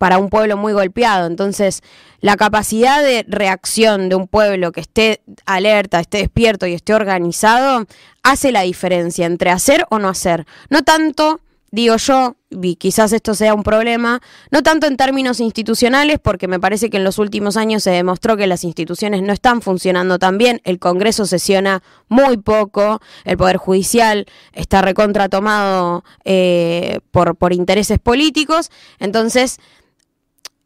para 0.02 0.18
un 0.18 0.30
pueblo 0.30 0.56
muy 0.56 0.72
golpeado. 0.72 1.28
Entonces, 1.28 1.80
la 2.20 2.36
capacidad 2.36 3.00
de 3.00 3.24
reacción 3.28 4.08
de 4.08 4.16
un 4.16 4.26
pueblo 4.26 4.72
que 4.72 4.80
esté 4.80 5.22
alerta, 5.46 6.00
esté 6.00 6.18
despierto 6.18 6.66
y 6.66 6.74
esté 6.74 6.92
organizado, 6.92 7.86
hace 8.24 8.50
la 8.50 8.62
diferencia 8.62 9.26
entre 9.26 9.50
hacer 9.50 9.86
o 9.90 10.00
no 10.00 10.08
hacer. 10.08 10.44
No 10.70 10.82
tanto 10.82 11.38
digo 11.72 11.96
yo, 11.96 12.36
y 12.50 12.76
quizás 12.76 13.12
esto 13.12 13.34
sea 13.34 13.54
un 13.54 13.62
problema, 13.62 14.20
no 14.50 14.62
tanto 14.62 14.86
en 14.86 14.98
términos 14.98 15.40
institucionales, 15.40 16.18
porque 16.22 16.46
me 16.46 16.60
parece 16.60 16.90
que 16.90 16.98
en 16.98 17.04
los 17.04 17.18
últimos 17.18 17.56
años 17.56 17.82
se 17.82 17.90
demostró 17.90 18.36
que 18.36 18.46
las 18.46 18.62
instituciones 18.62 19.22
no 19.22 19.32
están 19.32 19.62
funcionando 19.62 20.18
tan 20.18 20.36
bien, 20.36 20.60
el 20.64 20.78
Congreso 20.78 21.24
sesiona 21.24 21.82
muy 22.08 22.36
poco, 22.36 23.00
el 23.24 23.38
Poder 23.38 23.56
Judicial 23.56 24.26
está 24.52 24.82
recontratomado 24.82 26.04
eh, 26.24 27.00
por, 27.10 27.36
por 27.36 27.54
intereses 27.54 27.98
políticos, 27.98 28.70
entonces 28.98 29.58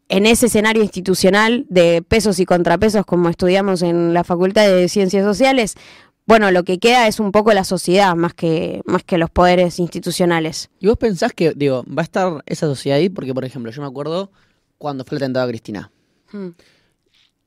en 0.09 0.27
ese 0.27 0.47
escenario 0.47 0.83
institucional 0.83 1.67
de 1.69 2.03
pesos 2.03 2.39
y 2.39 2.47
contrapesos 2.47 3.05
como 3.07 3.29
estudiamos 3.29 3.83
en 3.83 4.15
la 4.15 4.25
Facultad 4.25 4.67
de 4.67 4.89
Ciencias 4.89 5.25
Sociales, 5.25 5.75
bueno, 6.27 6.51
lo 6.51 6.65
que 6.65 6.79
queda 6.79 7.07
es 7.07 7.21
un 7.21 7.31
poco 7.33 7.53
la 7.53 7.65
sociedad 7.65 8.15
más 8.17 8.35
que, 8.35 8.83
más 8.85 9.05
que 9.05 9.19
los 9.19 9.31
poderes 9.31 9.79
institucionales. 9.79 10.71
¿Y 10.81 10.89
vos 10.89 10.97
pensás 10.99 11.33
que, 11.33 11.53
digo, 11.55 11.85
va 11.87 12.03
a 12.03 12.05
estar 12.05 12.43
esa 12.47 12.67
sociedad 12.67 12.99
ahí? 12.99 13.09
Porque, 13.09 13.33
por 13.35 13.45
ejemplo, 13.45 13.71
yo 13.71 13.81
me 13.83 13.89
acuerdo 13.89 14.31
cuando 14.79 15.05
fue 15.05 15.17
el 15.19 15.23
atentado 15.25 15.47
a 15.47 15.49
Cristina. 15.49 15.91
Hmm. 16.33 16.49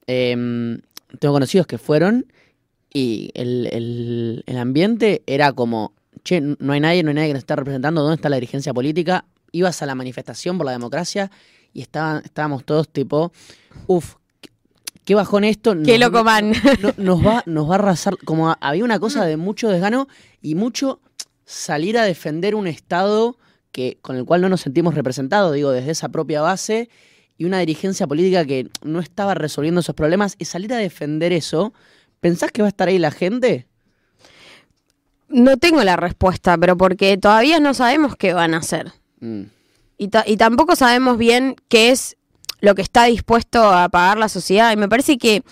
Em, 0.08 0.82
tengo 1.20 1.34
conocidos 1.34 1.68
que 1.68 1.78
fueron 1.78 2.26
y 2.92 3.32
el, 3.36 3.68
el- 3.72 4.44
el 4.48 4.58
ambiente 4.58 5.22
era 5.28 5.52
como, 5.54 5.94
che, 6.24 6.42
no 6.42 6.74
hay 6.74 6.80
nadie, 6.80 7.04
no 7.04 7.10
hay 7.10 7.16
nadie 7.16 7.28
que 7.30 7.34
nos 7.34 7.42
está 7.44 7.56
representando, 7.56 8.02
¿dónde 8.02 8.16
está 8.16 8.30
la 8.30 8.38
dirigencia 8.38 8.74
política? 8.74 9.26
Ibas 9.52 9.82
a 9.82 9.86
la 9.86 9.96
manifestación 9.96 10.58
por 10.58 10.66
la 10.66 10.72
democracia 10.72 11.30
y 11.74 11.82
estaban, 11.82 12.24
estábamos 12.26 12.64
todos 12.66 12.90
tipo, 12.90 13.32
uff, 13.88 14.16
qué 15.06 15.16
bajón 15.16 15.44
esto. 15.44 15.72
Qué 15.84 15.98
nos- 15.98 16.12
loco 16.12 16.24
man. 16.24 16.54
no- 16.82 16.94
nos, 16.98 17.26
va, 17.26 17.44
nos 17.46 17.68
va 17.70 17.74
a 17.74 17.76
arrasar. 17.80 18.18
Como 18.26 18.56
había 18.60 18.84
una 18.84 19.00
cosa 19.00 19.26
de 19.26 19.38
mucho 19.38 19.70
desgano 19.70 20.08
y 20.42 20.56
mucho 20.56 21.00
salir 21.46 21.98
a 21.98 22.04
defender 22.04 22.56
un 22.56 22.68
Estado 22.68 23.38
que, 23.72 23.98
con 24.02 24.16
el 24.16 24.26
cual 24.26 24.42
no 24.42 24.50
nos 24.50 24.62
sentimos 24.62 24.96
representados, 24.96 25.54
digo, 25.54 25.72
desde 25.72 25.92
esa 25.92 26.10
propia 26.10 26.42
base, 26.42 26.90
y 27.38 27.46
una 27.46 27.60
dirigencia 27.60 28.06
política 28.08 28.44
que 28.46 28.68
no 28.84 29.00
estaba 29.00 29.34
resolviendo 29.34 29.80
esos 29.82 29.96
problemas, 29.96 30.36
y 30.40 30.46
salir 30.46 30.74
a 30.74 30.78
defender 30.78 31.32
eso, 31.34 31.74
¿pensás 32.20 32.52
que 32.52 32.62
va 32.62 32.68
a 32.68 32.70
estar 32.70 32.88
ahí 32.90 33.00
la 33.00 33.12
gente? 33.12 33.68
No 35.30 35.58
tengo 35.58 35.84
la 35.84 35.96
respuesta, 35.96 36.58
pero 36.58 36.76
porque 36.78 37.18
todavía 37.18 37.60
no 37.60 37.74
sabemos 37.74 38.16
qué 38.16 38.34
van 38.34 38.54
a 38.56 38.58
hacer. 38.58 38.92
Mm. 39.20 39.44
Y, 40.00 40.10
y 40.26 40.38
tampoco 40.38 40.76
sabemos 40.76 41.20
bien 41.20 41.56
qué 41.68 41.92
es 41.92 42.18
lo 42.62 42.76
que 42.76 42.82
está 42.82 43.06
dispuesto 43.06 43.64
a 43.64 43.90
pagar 43.90 44.18
la 44.18 44.30
sociedad. 44.30 44.72
Y 44.72 44.78
me 44.78 44.90
parece 44.90 45.18
que, 45.18 45.44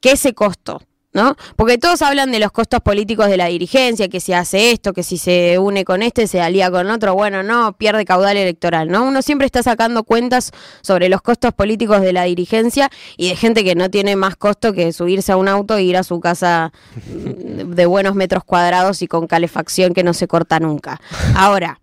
que 0.00 0.12
ese 0.12 0.34
costo, 0.34 0.82
¿no? 1.12 1.36
Porque 1.56 1.78
todos 1.78 2.02
hablan 2.02 2.30
de 2.30 2.38
los 2.38 2.52
costos 2.52 2.80
políticos 2.80 3.28
de 3.28 3.36
la 3.36 3.46
dirigencia, 3.46 4.08
que 4.08 4.20
si 4.20 4.32
hace 4.32 4.70
esto, 4.70 4.92
que 4.92 5.02
si 5.02 5.18
se 5.18 5.58
une 5.58 5.84
con 5.84 6.02
este, 6.02 6.26
se 6.26 6.40
alía 6.40 6.70
con 6.70 6.90
otro, 6.90 7.14
bueno, 7.14 7.42
no, 7.42 7.72
pierde 7.72 8.04
caudal 8.04 8.36
electoral, 8.36 8.88
¿no? 8.88 9.04
Uno 9.04 9.22
siempre 9.22 9.46
está 9.46 9.62
sacando 9.62 10.04
cuentas 10.04 10.52
sobre 10.82 11.08
los 11.08 11.22
costos 11.22 11.52
políticos 11.52 12.00
de 12.00 12.12
la 12.12 12.24
dirigencia 12.24 12.90
y 13.16 13.28
de 13.30 13.36
gente 13.36 13.64
que 13.64 13.74
no 13.74 13.90
tiene 13.90 14.16
más 14.16 14.36
costo 14.36 14.72
que 14.72 14.92
subirse 14.92 15.32
a 15.32 15.36
un 15.36 15.48
auto 15.48 15.76
e 15.76 15.82
ir 15.82 15.96
a 15.96 16.04
su 16.04 16.20
casa 16.20 16.72
de 17.06 17.86
buenos 17.86 18.14
metros 18.14 18.44
cuadrados 18.44 19.02
y 19.02 19.08
con 19.08 19.26
calefacción 19.26 19.94
que 19.94 20.04
no 20.04 20.14
se 20.14 20.28
corta 20.28 20.60
nunca. 20.60 21.00
Ahora, 21.34 21.80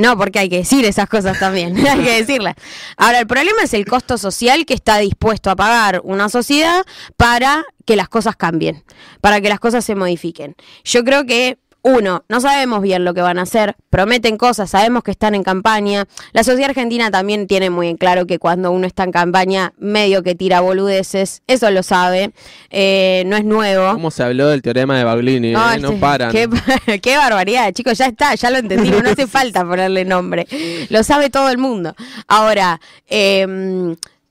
no, 0.00 0.16
porque 0.16 0.38
hay 0.38 0.48
que 0.48 0.58
decir 0.58 0.84
esas 0.84 1.08
cosas 1.08 1.38
también, 1.38 1.76
hay 1.86 2.02
que 2.02 2.16
decirlas. 2.16 2.54
Ahora, 2.96 3.20
el 3.20 3.26
problema 3.26 3.62
es 3.62 3.74
el 3.74 3.84
costo 3.84 4.18
social 4.18 4.66
que 4.66 4.74
está 4.74 4.98
dispuesto 4.98 5.50
a 5.50 5.56
pagar 5.56 6.00
una 6.04 6.28
sociedad 6.28 6.84
para 7.16 7.64
que 7.84 7.96
las 7.96 8.08
cosas 8.08 8.36
cambien, 8.36 8.84
para 9.20 9.40
que 9.40 9.48
las 9.48 9.60
cosas 9.60 9.84
se 9.84 9.94
modifiquen. 9.94 10.56
Yo 10.84 11.04
creo 11.04 11.26
que, 11.26 11.58
uno, 11.82 12.24
no 12.28 12.40
sabemos 12.40 12.82
bien 12.82 13.04
lo 13.04 13.14
que 13.14 13.22
van 13.22 13.38
a 13.38 13.42
hacer, 13.42 13.76
prometen 13.88 14.36
cosas, 14.36 14.70
sabemos 14.70 15.02
que 15.02 15.10
están 15.10 15.34
en 15.34 15.42
campaña. 15.42 16.06
La 16.32 16.44
sociedad 16.44 16.70
argentina 16.70 17.10
también 17.10 17.46
tiene 17.46 17.70
muy 17.70 17.88
en 17.88 17.96
claro 17.96 18.26
que 18.26 18.38
cuando 18.38 18.70
uno 18.70 18.86
está 18.86 19.04
en 19.04 19.12
campaña, 19.12 19.72
medio 19.78 20.22
que 20.22 20.34
tira 20.34 20.60
boludeces, 20.60 21.42
eso 21.46 21.70
lo 21.70 21.82
sabe, 21.82 22.32
eh, 22.70 23.22
no 23.26 23.36
es 23.36 23.44
nuevo. 23.44 23.92
¿Cómo 23.92 24.10
se 24.10 24.22
habló 24.22 24.48
del 24.48 24.62
teorema 24.62 24.98
de 24.98 25.04
Baglini? 25.04 25.52
No, 25.52 25.72
eh? 25.72 25.78
No 25.78 25.88
este, 25.88 26.00
paran. 26.00 26.32
Qué, 26.32 26.48
qué 27.02 27.16
barbaridad, 27.16 27.72
chicos, 27.72 27.96
ya 27.96 28.06
está, 28.06 28.34
ya 28.34 28.50
lo 28.50 28.58
entendimos, 28.58 29.02
no 29.02 29.10
hace 29.10 29.26
falta 29.28 29.64
ponerle 29.64 30.04
nombre. 30.04 30.46
Lo 30.90 31.02
sabe 31.02 31.30
todo 31.30 31.48
el 31.48 31.58
mundo. 31.58 31.94
Ahora, 32.28 32.80
eh, 33.08 33.46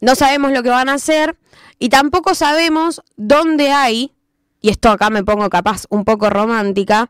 no 0.02 0.16
sabemos 0.16 0.52
lo 0.52 0.64
que 0.64 0.70
van 0.70 0.90
a 0.90 0.94
hacer 0.94 1.36
y 1.80 1.90
tampoco 1.90 2.36
sabemos 2.36 3.02
dónde 3.16 3.72
hay, 3.72 4.12
y 4.62 4.70
esto 4.70 4.90
acá 4.90 5.10
me 5.10 5.24
pongo 5.24 5.50
capaz 5.50 5.86
un 5.90 6.06
poco 6.06 6.30
romántica, 6.30 7.10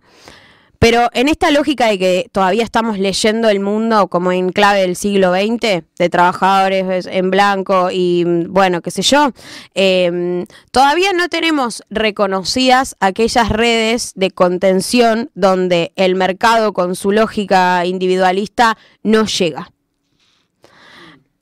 pero 0.79 1.09
en 1.13 1.27
esta 1.27 1.51
lógica 1.51 1.87
de 1.87 1.99
que 1.99 2.29
todavía 2.31 2.63
estamos 2.63 2.97
leyendo 2.97 3.49
el 3.49 3.59
mundo 3.59 4.07
como 4.07 4.31
en 4.31 4.51
clave 4.51 4.79
del 4.81 4.95
siglo 4.95 5.33
XX, 5.33 5.83
de 5.97 6.09
trabajadores 6.09 7.05
en 7.05 7.29
blanco 7.29 7.89
y 7.91 8.23
mm, 8.25 8.53
bueno, 8.53 8.81
qué 8.81 8.89
sé 8.89 9.01
yo, 9.01 9.31
eh, 9.75 10.45
todavía 10.71 11.11
no 11.11 11.27
tenemos 11.27 11.83
reconocidas 11.89 12.95
aquellas 13.01 13.49
redes 13.49 14.13
de 14.15 14.31
contención 14.31 15.29
donde 15.35 15.91
el 15.97 16.15
mercado 16.15 16.71
con 16.71 16.95
su 16.95 17.11
lógica 17.11 17.85
individualista 17.85 18.77
no 19.03 19.25
llega 19.25 19.71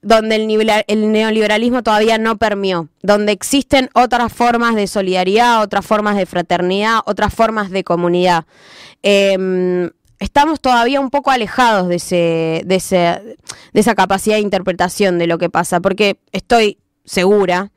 donde 0.01 0.35
el, 0.35 0.83
el 0.87 1.11
neoliberalismo 1.11 1.83
todavía 1.83 2.17
no 2.17 2.37
permeó, 2.37 2.87
donde 3.01 3.31
existen 3.31 3.89
otras 3.93 4.31
formas 4.31 4.75
de 4.75 4.87
solidaridad, 4.87 5.61
otras 5.61 5.85
formas 5.85 6.15
de 6.15 6.25
fraternidad, 6.25 6.99
otras 7.05 7.33
formas 7.33 7.69
de 7.71 7.83
comunidad. 7.83 8.45
Eh, 9.03 9.89
estamos 10.19 10.59
todavía 10.61 10.99
un 10.99 11.09
poco 11.09 11.31
alejados 11.31 11.87
de, 11.87 11.95
ese, 11.95 12.61
de, 12.65 12.75
ese- 12.75 13.37
de 13.73 13.79
esa 13.79 13.95
capacidad 13.95 14.35
de 14.35 14.41
interpretación 14.41 15.17
de 15.19 15.27
lo 15.27 15.37
que 15.37 15.49
pasa, 15.49 15.79
porque 15.79 16.17
estoy 16.31 16.77
segura 17.05 17.71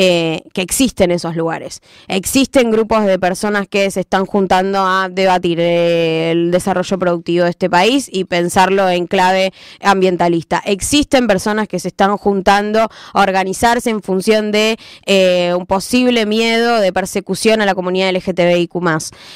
eh, 0.00 0.44
que 0.52 0.62
existen 0.62 1.10
esos 1.10 1.34
lugares. 1.34 1.80
Existen 2.06 2.70
grupos 2.70 3.04
de 3.04 3.18
personas 3.18 3.66
que 3.66 3.90
se 3.90 3.98
están 3.98 4.26
juntando 4.26 4.78
a 4.78 5.08
debatir 5.10 5.58
eh, 5.58 6.30
el 6.30 6.52
desarrollo 6.52 7.00
productivo 7.00 7.42
de 7.42 7.50
este 7.50 7.68
país 7.68 8.08
y 8.12 8.22
pensarlo 8.22 8.88
en 8.88 9.08
clave 9.08 9.52
ambientalista. 9.82 10.62
Existen 10.64 11.26
personas 11.26 11.66
que 11.66 11.80
se 11.80 11.88
están 11.88 12.16
juntando 12.16 12.88
a 13.12 13.20
organizarse 13.20 13.90
en 13.90 14.00
función 14.00 14.52
de 14.52 14.78
eh, 15.04 15.52
un 15.58 15.66
posible 15.66 16.26
miedo 16.26 16.78
de 16.78 16.92
persecución 16.92 17.60
a 17.60 17.66
la 17.66 17.74
comunidad 17.74 18.12
LGTBIQ+. 18.12 18.74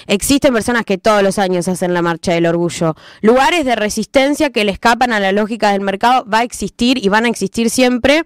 Existen 0.06 0.54
personas 0.54 0.84
que 0.84 0.96
todos 0.96 1.24
los 1.24 1.40
años 1.40 1.66
hacen 1.66 1.92
la 1.92 2.02
marcha 2.02 2.34
del 2.34 2.46
orgullo. 2.46 2.94
Lugares 3.20 3.64
de 3.64 3.74
resistencia 3.74 4.50
que 4.50 4.64
le 4.64 4.70
escapan 4.70 5.12
a 5.12 5.18
la 5.18 5.32
lógica 5.32 5.72
del 5.72 5.80
mercado 5.80 6.24
va 6.32 6.38
a 6.38 6.44
existir 6.44 7.04
y 7.04 7.08
van 7.08 7.24
a 7.24 7.28
existir 7.30 7.68
siempre. 7.68 8.22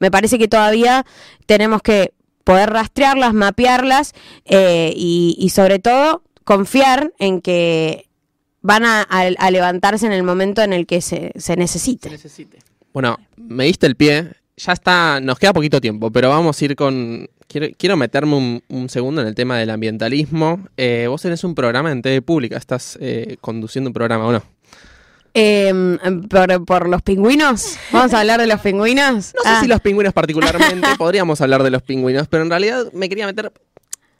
Me 0.00 0.10
parece 0.10 0.38
que 0.38 0.48
todavía 0.48 1.06
tenemos 1.46 1.82
que 1.82 2.12
poder 2.42 2.70
rastrearlas, 2.70 3.32
mapearlas 3.34 4.12
eh, 4.46 4.92
y, 4.96 5.36
y 5.38 5.50
sobre 5.50 5.78
todo 5.78 6.22
confiar 6.44 7.12
en 7.18 7.40
que 7.40 8.06
van 8.62 8.84
a, 8.84 9.02
a- 9.02 9.28
a 9.38 9.50
levantarse 9.50 10.06
en 10.06 10.12
el 10.12 10.22
momento 10.22 10.62
en 10.62 10.72
el 10.72 10.86
que 10.86 11.00
se, 11.00 11.32
se 11.36 11.56
necesite. 11.56 12.10
necesite. 12.10 12.58
Bueno, 12.92 13.18
me 13.36 13.64
diste 13.66 13.86
el 13.86 13.94
pie. 13.94 14.32
Ya 14.56 14.72
está, 14.72 15.20
nos 15.20 15.38
queda 15.38 15.52
poquito 15.54 15.80
tiempo, 15.80 16.10
pero 16.10 16.28
vamos 16.28 16.60
a 16.60 16.64
ir 16.64 16.74
con... 16.76 17.28
Quiero, 17.46 17.66
quiero 17.78 17.96
meterme 17.96 18.36
un, 18.36 18.62
un 18.68 18.88
segundo 18.88 19.20
en 19.22 19.26
el 19.26 19.34
tema 19.34 19.58
del 19.58 19.70
ambientalismo. 19.70 20.66
Eh, 20.76 21.06
vos 21.08 21.20
tenés 21.22 21.42
un 21.44 21.54
programa 21.54 21.90
en 21.90 22.00
TV 22.02 22.20
Pública, 22.22 22.56
estás 22.56 22.96
eh, 23.00 23.36
conduciendo 23.40 23.88
un 23.90 23.94
programa, 23.94 24.26
¿o 24.26 24.32
no? 24.32 24.42
Eh, 25.34 25.72
por, 26.28 26.64
por 26.64 26.88
los 26.88 27.02
pingüinos, 27.02 27.76
vamos 27.92 28.12
a 28.14 28.20
hablar 28.20 28.40
de 28.40 28.46
los 28.46 28.60
pingüinos. 28.60 29.32
No 29.34 29.42
sé 29.42 29.48
Ah, 29.48 29.58
si 29.60 29.68
los 29.68 29.80
pingüinos 29.80 30.12
particularmente, 30.12 30.88
podríamos 30.98 31.40
hablar 31.40 31.62
de 31.62 31.70
los 31.70 31.82
pingüinos, 31.82 32.26
pero 32.28 32.42
en 32.42 32.50
realidad 32.50 32.86
me 32.92 33.08
quería 33.08 33.26
meter... 33.26 33.52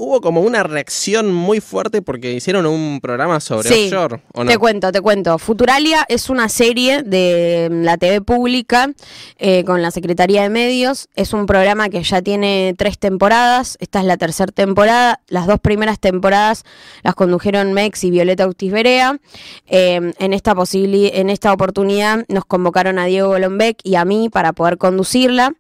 Hubo 0.03 0.23
como 0.23 0.41
una 0.41 0.63
reacción 0.63 1.31
muy 1.31 1.61
fuerte 1.61 2.01
porque 2.01 2.33
hicieron 2.33 2.65
un 2.65 3.01
programa 3.03 3.39
sobre 3.39 3.69
Sí, 3.69 3.85
offshore, 3.85 4.23
¿o 4.33 4.45
no? 4.45 4.51
Te 4.51 4.57
cuento, 4.57 4.91
te 4.93 5.03
cuento. 5.03 5.37
Futuralia 5.37 6.07
es 6.09 6.31
una 6.31 6.49
serie 6.49 7.03
de 7.03 7.69
la 7.71 7.99
TV 7.99 8.23
pública 8.23 8.95
eh, 9.37 9.63
con 9.65 9.83
la 9.83 9.91
Secretaría 9.91 10.43
de 10.43 10.49
Medios. 10.49 11.11
Es 11.17 11.35
un 11.35 11.45
programa 11.45 11.91
que 11.91 12.03
ya 12.03 12.23
tiene 12.23 12.75
tres 12.79 12.99
temporadas. 12.99 13.77
Esta 13.79 14.01
es 14.01 14.07
la 14.07 14.17
tercera 14.17 14.51
temporada. 14.51 15.21
Las 15.29 15.47
dos 15.47 15.61
primeras 15.61 16.01
temporadas 16.01 16.65
las 17.03 17.15
condujeron 17.15 17.75
Mex 17.75 18.03
y 18.03 18.11
Violeta 18.11 18.47
Ortiz 18.47 18.73
Berea. 18.73 19.19
Eh, 19.67 20.15
en, 20.19 20.33
esta 20.33 20.55
en 20.73 21.29
esta 21.29 21.53
oportunidad 21.53 22.25
nos 22.29 22.47
convocaron 22.47 22.99
a 22.99 23.05
Diego 23.05 23.29
Golombek 23.29 23.81
y 23.85 23.97
a 23.97 24.07
mí 24.07 24.31
para 24.31 24.55
poder 24.55 24.79
conducirla. 24.79 25.53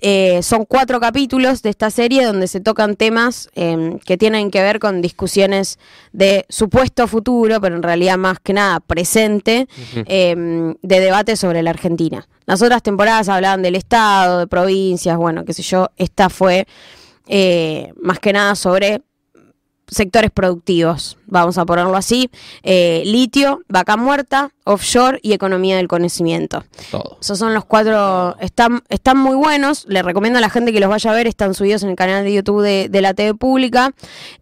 Eh, 0.00 0.42
son 0.42 0.64
cuatro 0.64 1.00
capítulos 1.00 1.62
de 1.62 1.70
esta 1.70 1.90
serie 1.90 2.24
donde 2.24 2.46
se 2.46 2.60
tocan 2.60 2.96
temas 2.96 3.48
eh, 3.54 3.98
que 4.04 4.16
tienen 4.16 4.50
que 4.50 4.62
ver 4.62 4.78
con 4.78 5.02
discusiones 5.02 5.78
de 6.12 6.46
supuesto 6.48 7.06
futuro, 7.06 7.60
pero 7.60 7.76
en 7.76 7.82
realidad 7.82 8.16
más 8.16 8.38
que 8.40 8.52
nada 8.52 8.80
presente, 8.80 9.68
eh, 9.94 10.74
de 10.80 11.00
debate 11.00 11.36
sobre 11.36 11.62
la 11.62 11.70
Argentina. 11.70 12.28
Las 12.46 12.62
otras 12.62 12.82
temporadas 12.82 13.28
hablaban 13.28 13.62
del 13.62 13.76
Estado, 13.76 14.38
de 14.38 14.46
provincias, 14.46 15.16
bueno, 15.16 15.44
qué 15.44 15.52
sé 15.52 15.62
yo. 15.62 15.90
Esta 15.96 16.30
fue 16.30 16.66
eh, 17.26 17.92
más 18.00 18.18
que 18.20 18.32
nada 18.32 18.54
sobre 18.54 19.02
sectores 19.86 20.30
productivos, 20.30 21.18
vamos 21.26 21.58
a 21.58 21.66
ponerlo 21.66 21.96
así, 21.96 22.30
eh, 22.62 23.02
litio, 23.04 23.60
vaca 23.68 23.96
muerta, 23.96 24.50
offshore 24.68 25.18
y 25.22 25.32
economía 25.32 25.76
del 25.78 25.88
conocimiento. 25.88 26.64
Todo. 26.90 27.18
Esos 27.20 27.38
son 27.38 27.54
los 27.54 27.64
cuatro, 27.64 28.36
están, 28.40 28.82
están 28.88 29.18
muy 29.18 29.34
buenos, 29.36 29.84
les 29.88 30.04
recomiendo 30.04 30.38
a 30.38 30.40
la 30.42 30.50
gente 30.50 30.72
que 30.72 30.80
los 30.80 30.88
vaya 30.88 31.10
a 31.10 31.14
ver, 31.14 31.26
están 31.26 31.54
subidos 31.54 31.82
en 31.82 31.90
el 31.90 31.96
canal 31.96 32.24
de 32.24 32.32
YouTube 32.32 32.62
de, 32.62 32.88
de 32.88 33.00
la 33.02 33.14
TV 33.14 33.34
Pública, 33.34 33.92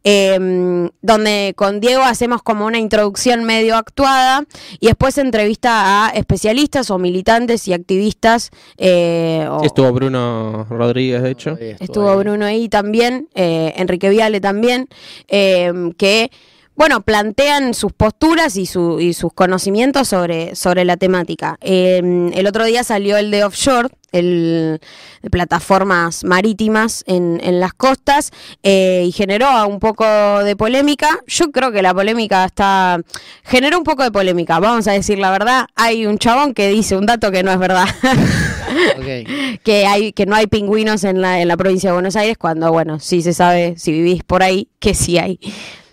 eh, 0.04 0.88
donde 1.02 1.54
con 1.56 1.80
Diego 1.80 2.02
hacemos 2.02 2.42
como 2.42 2.66
una 2.66 2.78
introducción 2.78 3.44
medio 3.44 3.76
actuada 3.76 4.44
y 4.80 4.86
después 4.86 5.18
entrevista 5.18 6.06
a 6.06 6.10
especialistas 6.10 6.90
o 6.90 6.98
militantes 6.98 7.66
y 7.68 7.72
activistas. 7.72 8.50
eh, 8.78 9.46
o- 9.50 9.60
Sí, 9.60 9.66
estuvo 9.66 9.92
Bruno 9.92 10.66
Rodríguez, 10.68 11.22
de 11.22 11.30
hecho. 11.30 11.56
Estuvo. 11.58 12.16
Bruno 12.16 12.44
ahí 12.46 12.68
también, 12.68 13.28
eh, 13.34 13.72
Enrique 13.76 14.08
Viale 14.08 14.40
también, 14.40 14.88
eh, 15.28 15.72
que, 15.98 16.30
bueno, 16.76 17.00
plantean 17.00 17.74
sus 17.74 17.92
posturas 17.92 18.56
y, 18.56 18.66
su- 18.66 19.00
y 19.00 19.14
sus 19.14 19.32
conocimientos 19.32 20.08
sobre, 20.08 20.54
sobre 20.54 20.84
la 20.84 20.96
temática. 20.96 21.56
Eh, 21.60 22.30
el 22.34 22.46
otro 22.46 22.64
día 22.64 22.84
salió 22.84 23.16
el 23.16 23.30
de 23.30 23.44
offshore, 23.44 23.88
el 24.12 24.80
de 25.22 25.30
plataformas 25.30 26.22
marítimas 26.24 27.02
en, 27.06 27.40
en 27.42 27.60
las 27.60 27.72
costas, 27.74 28.30
eh, 28.62 29.04
y 29.06 29.12
generó 29.12 29.66
un 29.66 29.80
poco 29.80 30.04
de 30.44 30.54
polémica. 30.56 31.18
Yo 31.26 31.50
creo 31.50 31.72
que 31.72 31.82
la 31.82 31.92
polémica 31.94 32.44
está... 32.44 33.00
Generó 33.42 33.78
un 33.78 33.84
poco 33.84 34.02
de 34.04 34.10
polémica, 34.10 34.58
vamos 34.60 34.86
a 34.86 34.92
decir 34.92 35.18
la 35.18 35.30
verdad. 35.30 35.66
Hay 35.74 36.06
un 36.06 36.18
chabón 36.18 36.54
que 36.54 36.68
dice 36.68 36.96
un 36.96 37.06
dato 37.06 37.30
que 37.30 37.42
no 37.42 37.50
es 37.52 37.58
verdad. 37.58 37.86
Que 39.64 39.86
hay 39.86 40.12
que 40.12 40.26
no 40.26 40.36
hay 40.36 40.46
pingüinos 40.46 41.04
en 41.04 41.20
la, 41.20 41.40
en 41.40 41.48
la 41.48 41.56
provincia 41.56 41.90
de 41.90 41.94
Buenos 41.94 42.14
Aires 42.16 42.36
cuando 42.38 42.70
bueno 42.72 43.00
sí 43.00 43.22
se 43.22 43.32
sabe 43.32 43.74
si 43.78 43.90
vivís 43.92 44.22
por 44.22 44.42
ahí 44.42 44.68
que 44.78 44.94
sí 44.94 45.18
hay 45.18 45.38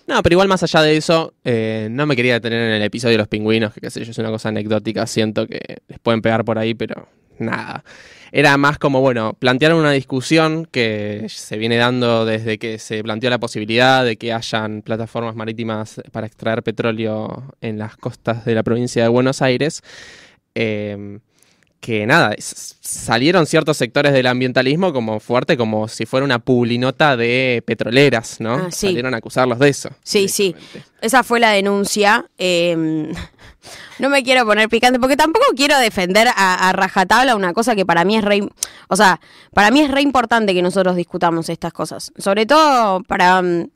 No, 0.06 0.22
pero 0.22 0.34
igual 0.34 0.48
más 0.48 0.62
allá 0.62 0.82
de 0.82 0.96
eso, 0.96 1.32
eh, 1.44 1.88
no 1.90 2.06
me 2.06 2.14
quería 2.14 2.34
detener 2.34 2.60
en 2.60 2.74
el 2.74 2.82
episodio 2.82 3.12
de 3.12 3.18
los 3.18 3.28
pingüinos, 3.28 3.72
que 3.72 3.80
qué 3.80 3.90
sé 3.90 4.04
yo, 4.04 4.10
es 4.10 4.18
una 4.18 4.30
cosa 4.30 4.50
anecdótica, 4.50 5.06
siento 5.06 5.46
que 5.46 5.78
les 5.88 5.98
pueden 5.98 6.20
pegar 6.20 6.44
por 6.44 6.58
ahí, 6.58 6.74
pero 6.74 7.08
nada. 7.38 7.84
Era 8.30 8.56
más 8.58 8.78
como, 8.78 9.00
bueno, 9.00 9.34
plantearon 9.38 9.78
una 9.78 9.92
discusión 9.92 10.66
que 10.66 11.26
se 11.28 11.56
viene 11.56 11.76
dando 11.76 12.26
desde 12.26 12.58
que 12.58 12.78
se 12.78 13.02
planteó 13.02 13.30
la 13.30 13.38
posibilidad 13.38 14.04
de 14.04 14.16
que 14.16 14.32
hayan 14.32 14.82
plataformas 14.82 15.36
marítimas 15.36 16.00
para 16.12 16.26
extraer 16.26 16.62
petróleo 16.62 17.54
en 17.60 17.78
las 17.78 17.96
costas 17.96 18.44
de 18.44 18.54
la 18.54 18.62
provincia 18.62 19.02
de 19.04 19.08
Buenos 19.08 19.40
Aires. 19.40 19.82
Eh, 20.54 21.18
que 21.84 22.06
nada, 22.06 22.34
salieron 22.38 23.44
ciertos 23.44 23.76
sectores 23.76 24.14
del 24.14 24.26
ambientalismo 24.26 24.90
como 24.94 25.20
fuerte, 25.20 25.58
como 25.58 25.86
si 25.86 26.06
fuera 26.06 26.24
una 26.24 26.38
publinota 26.38 27.14
de 27.14 27.62
petroleras, 27.66 28.40
¿no? 28.40 28.54
Ah, 28.54 28.68
sí. 28.70 28.86
Salieron 28.86 29.12
a 29.12 29.18
acusarlos 29.18 29.58
de 29.58 29.68
eso. 29.68 29.90
Sí, 30.02 30.28
sí. 30.28 30.56
esa 31.02 31.22
fue 31.22 31.40
la 31.40 31.50
denuncia 31.50 32.24
eh, 32.38 33.12
no 33.98 34.08
me 34.08 34.22
quiero 34.22 34.46
poner 34.46 34.70
picante 34.70 34.98
porque 34.98 35.18
tampoco 35.18 35.44
quiero 35.54 35.78
defender 35.78 36.28
a, 36.28 36.70
a 36.70 36.72
rajatabla 36.72 37.36
una 37.36 37.52
cosa 37.52 37.76
que 37.76 37.84
para 37.84 38.06
mí 38.06 38.16
es 38.16 38.24
re 38.24 38.48
o 38.88 38.96
sea 38.96 39.20
para 39.52 39.70
mí 39.70 39.80
es 39.80 39.90
re 39.90 40.00
importante 40.00 40.54
que 40.54 40.62
nosotros 40.62 40.96
discutamos 40.96 41.50
estas 41.50 41.74
cosas 41.74 42.12
sobre 42.16 42.46
todo 42.46 43.02
para 43.02 43.42
mm, 43.42 43.68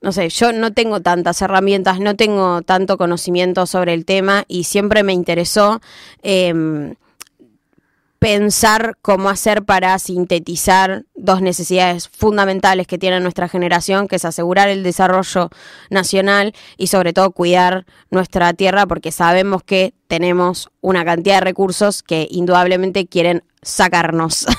no 0.00 0.12
sé, 0.12 0.28
yo 0.28 0.52
no 0.52 0.72
tengo 0.72 1.00
tantas 1.00 1.42
herramientas, 1.42 1.98
no 1.98 2.14
tengo 2.14 2.62
tanto 2.62 2.96
conocimiento 2.96 3.66
sobre 3.66 3.94
el 3.94 4.04
tema 4.04 4.44
y 4.46 4.64
siempre 4.64 5.02
me 5.02 5.12
interesó 5.12 5.80
em, 6.22 6.94
pensar 8.18 8.96
cómo 9.00 9.28
hacer 9.28 9.64
para 9.64 9.98
sintetizar 9.98 11.04
dos 11.14 11.40
necesidades 11.40 12.08
fundamentales 12.08 12.86
que 12.86 12.98
tiene 12.98 13.20
nuestra 13.20 13.48
generación, 13.48 14.08
que 14.08 14.16
es 14.16 14.24
asegurar 14.24 14.68
el 14.68 14.82
desarrollo 14.82 15.50
nacional 15.88 16.54
y 16.76 16.88
sobre 16.88 17.12
todo 17.12 17.30
cuidar 17.30 17.86
nuestra 18.10 18.52
tierra, 18.54 18.86
porque 18.86 19.12
sabemos 19.12 19.62
que 19.62 19.94
tenemos 20.08 20.68
una 20.80 21.04
cantidad 21.04 21.36
de 21.36 21.42
recursos 21.42 22.02
que 22.02 22.26
indudablemente 22.30 23.06
quieren 23.06 23.44
sacarnos. 23.62 24.46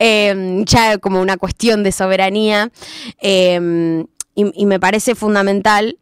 Eh, 0.00 0.64
ya 0.66 0.98
como 0.98 1.20
una 1.20 1.36
cuestión 1.36 1.84
de 1.84 1.92
soberanía. 1.92 2.70
Y, 3.22 3.56
y 4.34 4.66
me 4.66 4.80
parece 4.80 5.14
fundamental 5.14 5.96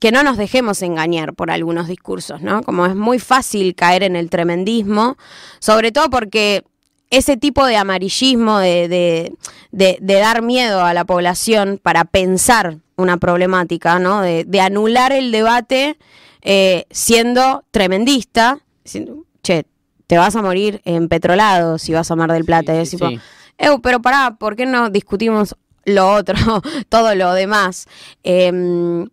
que 0.00 0.12
no 0.12 0.22
nos 0.22 0.36
dejemos 0.36 0.82
engañar 0.82 1.34
por 1.34 1.50
algunos 1.50 1.88
discursos, 1.88 2.42
¿no? 2.42 2.62
Como 2.62 2.86
es 2.86 2.94
muy 2.94 3.18
fácil 3.18 3.74
caer 3.74 4.02
en 4.02 4.14
el 4.16 4.28
tremendismo, 4.30 5.16
sobre 5.58 5.90
todo 5.92 6.10
porque 6.10 6.64
ese 7.10 7.36
tipo 7.36 7.64
de 7.66 7.76
amarillismo, 7.76 8.58
de, 8.58 8.88
de, 8.88 9.32
de- 9.70 9.98
de 10.00 10.14
dar 10.14 10.42
miedo 10.42 10.84
a 10.84 10.92
la 10.92 11.04
población 11.04 11.78
para 11.82 12.04
pensar 12.04 12.78
una 12.96 13.16
problemática, 13.16 13.98
¿no? 13.98 14.20
De, 14.22 14.44
de 14.44 14.60
anular 14.60 15.12
el 15.12 15.30
debate 15.32 15.96
eh, 16.42 16.84
siendo 16.90 17.64
tremendista, 17.70 18.58
diciendo, 18.84 19.24
che, 19.42 19.64
te 20.06 20.18
vas 20.18 20.36
a 20.36 20.42
morir 20.42 20.80
en 20.84 21.08
petrolado 21.08 21.78
si 21.78 21.92
vas 21.92 22.10
a 22.10 22.16
Mar 22.16 22.32
del 22.32 22.44
Plata. 22.44 22.72
Sí, 22.72 22.78
y 22.78 22.82
es 22.82 22.90
sí, 22.90 22.96
tipo, 22.96 23.08
sí. 23.10 23.20
"Eu, 23.58 23.80
pero 23.80 24.00
pará, 24.02 24.36
¿por 24.38 24.54
qué 24.56 24.66
no 24.66 24.90
discutimos 24.90 25.56
lo 25.84 26.12
otro, 26.12 26.34
todo 26.88 27.14
lo 27.14 27.32
demás? 27.32 27.86
Em, 28.22 29.08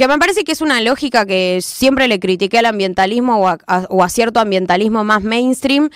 que 0.00 0.08
me 0.08 0.18
parece 0.18 0.44
que 0.44 0.52
es 0.52 0.60
una 0.60 0.80
lógica 0.80 1.26
que 1.26 1.60
siempre 1.62 2.08
le 2.08 2.18
critiqué 2.18 2.58
al 2.58 2.66
ambientalismo 2.66 3.36
o 3.38 3.48
a, 3.48 3.58
a- 3.66 3.86
o 3.90 4.02
a 4.02 4.08
cierto 4.08 4.40
ambientalismo 4.40 5.04
más 5.04 5.22
mainstream, 5.22 5.90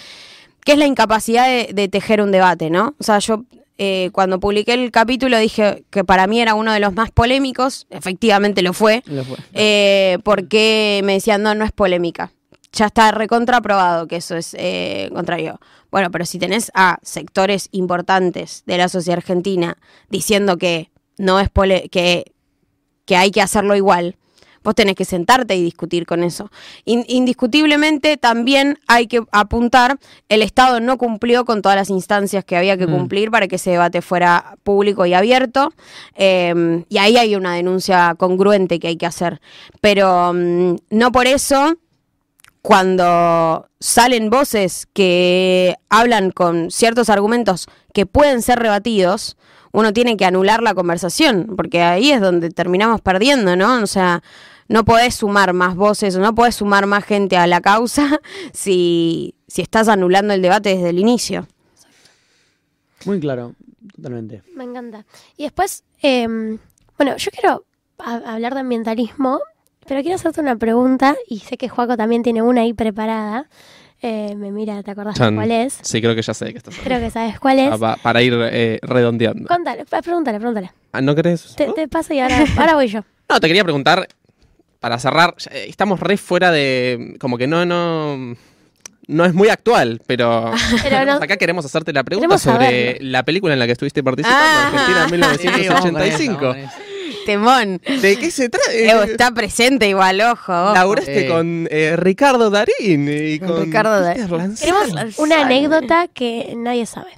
que 0.64 0.72
es 0.72 0.78
la 0.78 0.86
incapacidad 0.86 1.46
de, 1.46 1.70
de 1.72 1.88
tejer 1.88 2.20
un 2.20 2.30
debate, 2.30 2.70
¿no? 2.70 2.94
O 2.98 3.02
sea, 3.02 3.18
yo 3.18 3.44
eh, 3.78 4.10
cuando 4.12 4.38
publiqué 4.40 4.74
el 4.74 4.90
capítulo 4.90 5.38
dije 5.38 5.84
que 5.90 6.04
para 6.04 6.26
mí 6.26 6.40
era 6.40 6.54
uno 6.54 6.72
de 6.72 6.80
los 6.80 6.92
más 6.94 7.10
polémicos, 7.10 7.86
efectivamente 7.90 8.62
lo 8.62 8.72
fue, 8.72 9.02
Lo 9.06 9.24
fue. 9.24 9.36
eh, 9.54 10.18
porque 10.22 11.00
me 11.04 11.14
decían, 11.14 11.42
no, 11.42 11.54
no 11.54 11.64
es 11.64 11.72
polémica. 11.72 12.30
Ya 12.72 12.86
está 12.86 13.10
recontraprobado 13.10 14.06
que 14.06 14.16
eso 14.16 14.36
es 14.36 14.54
eh, 14.58 15.08
contrario. 15.14 15.60
Bueno, 15.90 16.10
pero 16.10 16.24
si 16.26 16.38
tenés 16.38 16.70
a 16.74 16.98
sectores 17.02 17.68
importantes 17.72 18.64
de 18.66 18.78
la 18.78 18.88
sociedad 18.88 19.18
argentina 19.18 19.76
diciendo 20.10 20.56
que 20.58 20.90
no 21.18 21.38
es 21.40 21.48
pole 21.50 21.88
que, 21.90 22.32
que 23.04 23.16
hay 23.16 23.30
que 23.30 23.40
hacerlo 23.42 23.74
igual, 23.76 24.16
vos 24.62 24.74
tenés 24.74 24.94
que 24.94 25.04
sentarte 25.04 25.54
y 25.56 25.62
discutir 25.62 26.06
con 26.06 26.24
eso. 26.24 26.50
In- 26.86 27.04
indiscutiblemente 27.06 28.16
también 28.16 28.78
hay 28.86 29.06
que 29.08 29.20
apuntar, 29.30 29.98
el 30.30 30.40
Estado 30.40 30.80
no 30.80 30.96
cumplió 30.96 31.44
con 31.44 31.60
todas 31.60 31.76
las 31.76 31.90
instancias 31.90 32.46
que 32.46 32.56
había 32.56 32.78
que 32.78 32.86
Mm. 32.86 32.90
cumplir 32.92 33.30
para 33.30 33.46
que 33.46 33.56
ese 33.56 33.72
debate 33.72 34.00
fuera 34.00 34.56
público 34.62 35.04
y 35.04 35.12
abierto, 35.12 35.72
eh, 36.14 36.82
y 36.88 36.96
ahí 36.96 37.18
hay 37.18 37.36
una 37.36 37.54
denuncia 37.56 38.14
congruente 38.16 38.78
que 38.80 38.88
hay 38.88 38.96
que 38.96 39.04
hacer. 39.06 39.42
Pero 39.82 40.32
mm, 40.34 40.76
no 40.88 41.12
por 41.12 41.26
eso 41.26 41.76
cuando 42.62 43.68
salen 43.78 44.30
voces 44.30 44.86
que 44.94 45.74
hablan 45.90 46.30
con 46.30 46.70
ciertos 46.70 47.10
argumentos 47.10 47.66
que 47.92 48.06
pueden 48.06 48.40
ser 48.40 48.58
rebatidos, 48.60 49.36
uno 49.74 49.92
tiene 49.92 50.16
que 50.16 50.24
anular 50.24 50.62
la 50.62 50.72
conversación, 50.74 51.52
porque 51.56 51.82
ahí 51.82 52.10
es 52.12 52.20
donde 52.20 52.48
terminamos 52.50 53.00
perdiendo, 53.00 53.56
¿no? 53.56 53.82
O 53.82 53.86
sea, 53.86 54.22
no 54.68 54.84
podés 54.84 55.16
sumar 55.16 55.52
más 55.52 55.74
voces, 55.74 56.16
no 56.16 56.34
podés 56.34 56.54
sumar 56.54 56.86
más 56.86 57.04
gente 57.04 57.36
a 57.36 57.46
la 57.46 57.60
causa 57.60 58.20
si, 58.52 59.34
si 59.48 59.60
estás 59.62 59.88
anulando 59.88 60.32
el 60.32 60.40
debate 60.42 60.70
desde 60.70 60.90
el 60.90 60.98
inicio. 60.98 61.46
Muy 63.04 63.20
claro, 63.20 63.54
totalmente. 63.96 64.42
Me 64.54 64.64
encanta. 64.64 65.04
Y 65.36 65.42
después, 65.42 65.84
eh, 66.02 66.26
bueno, 66.96 67.16
yo 67.16 67.30
quiero 67.30 67.64
ha- 67.98 68.34
hablar 68.34 68.54
de 68.54 68.60
ambientalismo, 68.60 69.40
pero 69.86 70.00
quiero 70.02 70.16
hacerte 70.16 70.40
una 70.40 70.56
pregunta 70.56 71.16
y 71.28 71.40
sé 71.40 71.56
que 71.58 71.68
Juaco 71.68 71.96
también 71.96 72.22
tiene 72.22 72.40
una 72.42 72.62
ahí 72.62 72.72
preparada. 72.72 73.48
Eh, 74.06 74.34
me 74.36 74.50
mira, 74.50 74.82
¿te 74.82 74.90
acordás 74.90 75.16
Chan. 75.16 75.34
cuál 75.34 75.50
es? 75.50 75.78
Sí, 75.80 76.02
creo 76.02 76.14
que 76.14 76.20
ya 76.20 76.34
sé 76.34 76.44
de 76.44 76.52
qué 76.52 76.58
estás 76.58 76.74
Creo 76.84 77.00
que 77.00 77.10
sabes 77.10 77.40
cuál 77.40 77.58
es. 77.58 77.70
Ah, 77.72 77.78
pa- 77.78 77.96
para 77.96 78.20
ir 78.20 78.34
eh, 78.38 78.78
redondeando. 78.82 79.48
Contale, 79.48 79.86
pa- 79.86 80.02
pregúntale, 80.02 80.38
pregúntale. 80.38 80.70
Ah, 80.92 81.00
¿No 81.00 81.14
querés? 81.14 81.54
Te, 81.56 81.66
¿No? 81.68 81.72
te 81.72 81.88
paso 81.88 82.12
y 82.12 82.20
ahora, 82.20 82.44
ahora 82.58 82.74
voy 82.74 82.88
yo. 82.88 83.00
No, 83.30 83.40
te 83.40 83.46
quería 83.46 83.64
preguntar, 83.64 84.06
para 84.78 84.98
cerrar, 84.98 85.34
ya, 85.38 85.50
eh, 85.52 85.66
estamos 85.70 86.00
re 86.00 86.18
fuera 86.18 86.50
de, 86.50 87.16
como 87.18 87.38
que 87.38 87.46
no, 87.46 87.64
no, 87.64 88.36
no 89.06 89.24
es 89.24 89.32
muy 89.32 89.48
actual, 89.48 90.02
pero, 90.06 90.50
Pero 90.82 91.06
no- 91.06 91.12
acá 91.14 91.38
queremos 91.38 91.64
hacerte 91.64 91.94
la 91.94 92.04
pregunta 92.04 92.26
Queremos 92.26 92.42
sobre 92.42 92.66
saberlo. 92.66 93.10
la 93.10 93.22
película 93.22 93.54
en 93.54 93.58
la 93.58 93.64
que 93.64 93.72
estuviste 93.72 94.02
participando, 94.02 94.44
Ah. 94.46 94.66
Argentina 94.66 94.86
Sí, 95.08 95.16
vamos 95.16 95.38
con 95.38 95.60
eso, 95.62 95.74
1985. 95.86 96.40
vamos 96.42 96.54
con 96.56 96.58
eso. 96.64 96.93
Temón. 97.24 97.80
¿De 98.00 98.16
qué 98.16 98.30
se 98.30 98.48
trata? 98.48 98.72
Evo, 98.72 99.02
está 99.02 99.30
presente 99.32 99.88
igual, 99.88 100.20
ojo. 100.20 100.52
ojo. 100.52 100.74
Laburaste 100.74 101.26
Eh. 101.26 101.28
con 101.28 101.68
eh, 101.70 101.96
Ricardo 101.96 102.50
Darín 102.50 103.08
y 103.08 103.38
con 103.38 103.64
Ricardo 103.64 104.00
Dar- 104.00 104.14
Peter 104.16 104.30
Lanzani. 104.30 104.72
Tenemos 104.90 105.18
una 105.18 105.42
anécdota 105.42 106.08
que 106.12 106.52
nadie 106.56 106.86
sabe. 106.86 107.08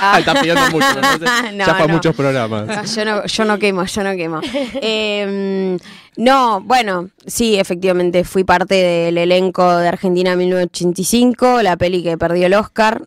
Ah, 0.00 0.18
está 0.18 0.34
pidiendo 0.40 0.62
mucho. 0.70 0.86
No, 1.54 1.66
ya 1.66 1.74
fue 1.74 1.84
a 1.84 1.86
no. 1.86 1.94
muchos 1.94 2.14
programas. 2.16 2.68
Ah, 2.68 2.82
Yo 2.84 3.04
no, 3.04 3.24
yo 3.26 3.44
no 3.44 3.58
quemo, 3.58 3.84
yo 3.84 4.02
no 4.02 4.16
quemo. 4.16 4.40
Eh, 4.82 5.76
no, 6.16 6.60
bueno, 6.60 7.08
sí, 7.26 7.56
efectivamente 7.56 8.22
fui 8.24 8.44
parte 8.44 8.74
del 8.74 9.18
elenco 9.18 9.76
de 9.78 9.88
Argentina 9.88 10.36
1985, 10.36 11.62
la 11.62 11.76
peli 11.76 12.02
que 12.02 12.16
perdió 12.18 12.46
el 12.46 12.54
Oscar. 12.54 13.02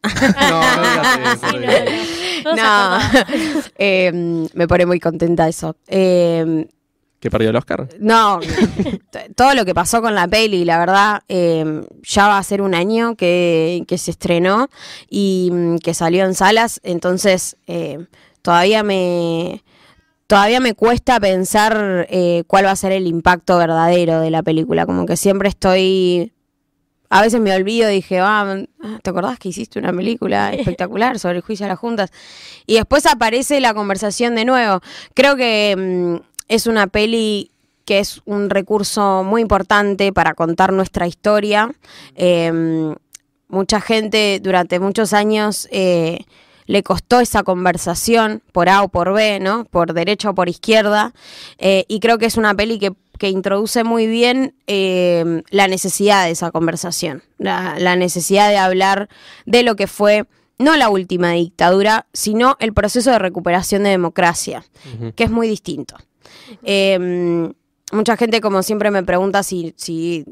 No, 0.50 0.62
no 0.62 0.82
digas 0.82 1.20
eso, 1.36 1.48
no 1.54 1.60
digas 1.60 1.84
no. 2.44 2.98
Eh, 3.78 4.12
me 4.54 4.68
pone 4.68 4.86
muy 4.86 5.00
contenta 5.00 5.48
eso. 5.48 5.76
Eh, 5.88 6.68
¿Que 7.20 7.32
perdió 7.32 7.50
el 7.50 7.56
Oscar? 7.56 7.88
no, 8.00 8.40
todo 9.36 9.56
lo 9.56 9.66
que 9.66 9.74
pasó 9.74 10.02
con 10.02 10.14
la 10.14 10.28
peli, 10.28 10.66
la 10.66 10.78
verdad, 10.78 11.22
eh, 11.28 11.82
ya 12.04 12.28
va 12.28 12.38
a 12.38 12.44
ser 12.44 12.62
un 12.62 12.76
año 12.76 13.16
que, 13.16 13.84
que 13.88 13.98
se 13.98 14.12
estrenó 14.12 14.70
y 15.10 15.50
mm, 15.52 15.78
que 15.78 15.96
salió 15.96 16.26
en 16.26 16.36
salas, 16.36 16.80
entonces 16.84 17.58
eh, 17.66 18.06
todavía 18.44 18.84
me 18.84 19.64
todavía 20.28 20.60
me 20.60 20.76
cuesta 20.76 21.20
pensar 21.20 22.06
eh, 22.12 22.44
cuál 22.46 22.66
va 22.66 22.72
a 22.72 22.76
ser 22.76 22.92
el 22.92 23.08
impacto 23.08 23.58
verdadero 23.58 24.20
de 24.20 24.30
la 24.30 24.44
película, 24.44 24.86
como 24.86 25.06
que 25.06 25.18
siempre 25.18 25.50
estoy 25.50 26.34
a 27.10 27.22
veces 27.22 27.40
me 27.40 27.56
olvido, 27.56 27.90
dije, 27.90 28.20
ah, 28.20 28.58
¿te 29.02 29.10
acordás 29.10 29.40
que 29.40 29.50
hiciste 29.50 29.80
una 29.80 29.94
película 29.94 30.54
espectacular 30.54 31.20
sobre 31.20 31.38
el 31.38 31.42
juicio 31.42 31.66
a 31.66 31.70
las 31.70 31.80
juntas? 31.80 32.12
Y 32.66 32.76
después 32.76 33.06
aparece 33.06 33.60
la 33.60 33.74
conversación 33.74 34.36
de 34.36 34.46
nuevo. 34.46 34.82
Creo 35.14 35.36
que 35.36 35.76
mm, 35.78 36.26
es 36.48 36.68
una 36.68 36.88
peli 36.88 37.52
que 37.86 38.00
es 38.00 38.22
un 38.26 38.50
recurso 38.50 39.24
muy 39.24 39.42
importante 39.42 40.12
para 40.12 40.34
contar 40.34 40.74
nuestra 40.74 41.08
historia. 41.08 41.72
Eh, 42.16 42.94
mucha 43.48 43.82
gente 43.82 44.40
durante 44.42 44.80
muchos 44.80 45.14
años 45.14 45.68
eh, 45.72 46.26
le 46.66 46.84
costó 46.84 47.22
esa 47.22 47.44
conversación 47.44 48.44
por 48.52 48.70
A 48.70 48.84
o 48.84 48.90
por 48.90 49.14
B, 49.14 49.40
¿no? 49.40 49.66
Por 49.66 49.94
derecha 49.94 50.30
o 50.30 50.36
por 50.36 50.50
izquierda. 50.50 51.14
Eh, 51.58 51.86
y 51.88 52.00
creo 52.02 52.18
que 52.18 52.26
es 52.26 52.38
una 52.38 52.54
peli 52.54 52.78
que, 52.78 52.94
que 53.18 53.30
introduce 53.30 53.84
muy 53.84 54.08
bien 54.08 54.56
eh, 54.68 55.44
la 55.50 55.68
necesidad 55.68 56.26
de 56.26 56.32
esa 56.32 56.52
conversación, 56.52 57.24
la, 57.38 57.78
la 57.80 57.96
necesidad 57.96 58.50
de 58.50 58.58
hablar 58.58 59.10
de 59.46 59.64
lo 59.64 59.76
que 59.76 59.88
fue 59.88 60.26
no 60.60 60.76
la 60.76 60.90
última 60.90 61.32
dictadura, 61.32 62.08
sino 62.14 62.56
el 62.60 62.74
proceso 62.74 63.12
de 63.12 63.20
recuperación 63.20 63.84
de 63.84 63.92
democracia, 63.92 64.66
que 65.16 65.24
es 65.24 65.30
muy 65.30 65.48
distinto. 65.48 65.96
Eh, 66.64 67.52
mucha 67.92 68.18
gente, 68.18 68.42
como 68.42 68.64
siempre, 68.64 68.92
me 68.92 69.04
pregunta 69.04 69.44
si, 69.44 69.74
si 69.78 70.26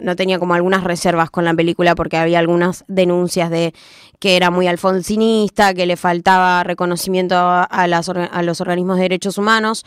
no 0.00 0.16
tenía 0.16 0.38
como 0.38 0.54
algunas 0.54 0.82
reservas 0.84 1.30
con 1.30 1.44
la 1.44 1.54
película 1.54 1.94
porque 1.94 2.16
había 2.16 2.38
algunas 2.38 2.84
denuncias 2.88 3.50
de 3.50 3.74
que 4.18 4.36
era 4.36 4.50
muy 4.50 4.66
alfonsinista, 4.66 5.74
que 5.74 5.86
le 5.86 5.96
faltaba 5.96 6.64
reconocimiento 6.64 7.36
a, 7.36 7.86
las 7.86 8.08
a 8.08 8.42
los 8.42 8.60
organismos 8.60 8.96
de 8.96 9.02
derechos 9.02 9.36
humanos. 9.38 9.84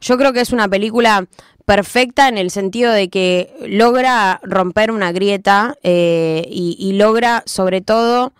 Yo 0.00 0.16
creo 0.18 0.32
que 0.32 0.40
es 0.40 0.52
una 0.52 0.68
película 0.68 1.26
perfecta 1.70 2.26
en 2.26 2.36
el 2.36 2.50
sentido 2.50 2.90
de 2.90 3.08
que 3.10 3.54
logra 3.64 4.40
romper 4.42 4.90
una 4.90 5.12
grieta 5.12 5.76
eh, 5.84 6.44
y, 6.50 6.94
logra 6.94 7.44
sobre 7.46 7.80
todo 7.80 8.32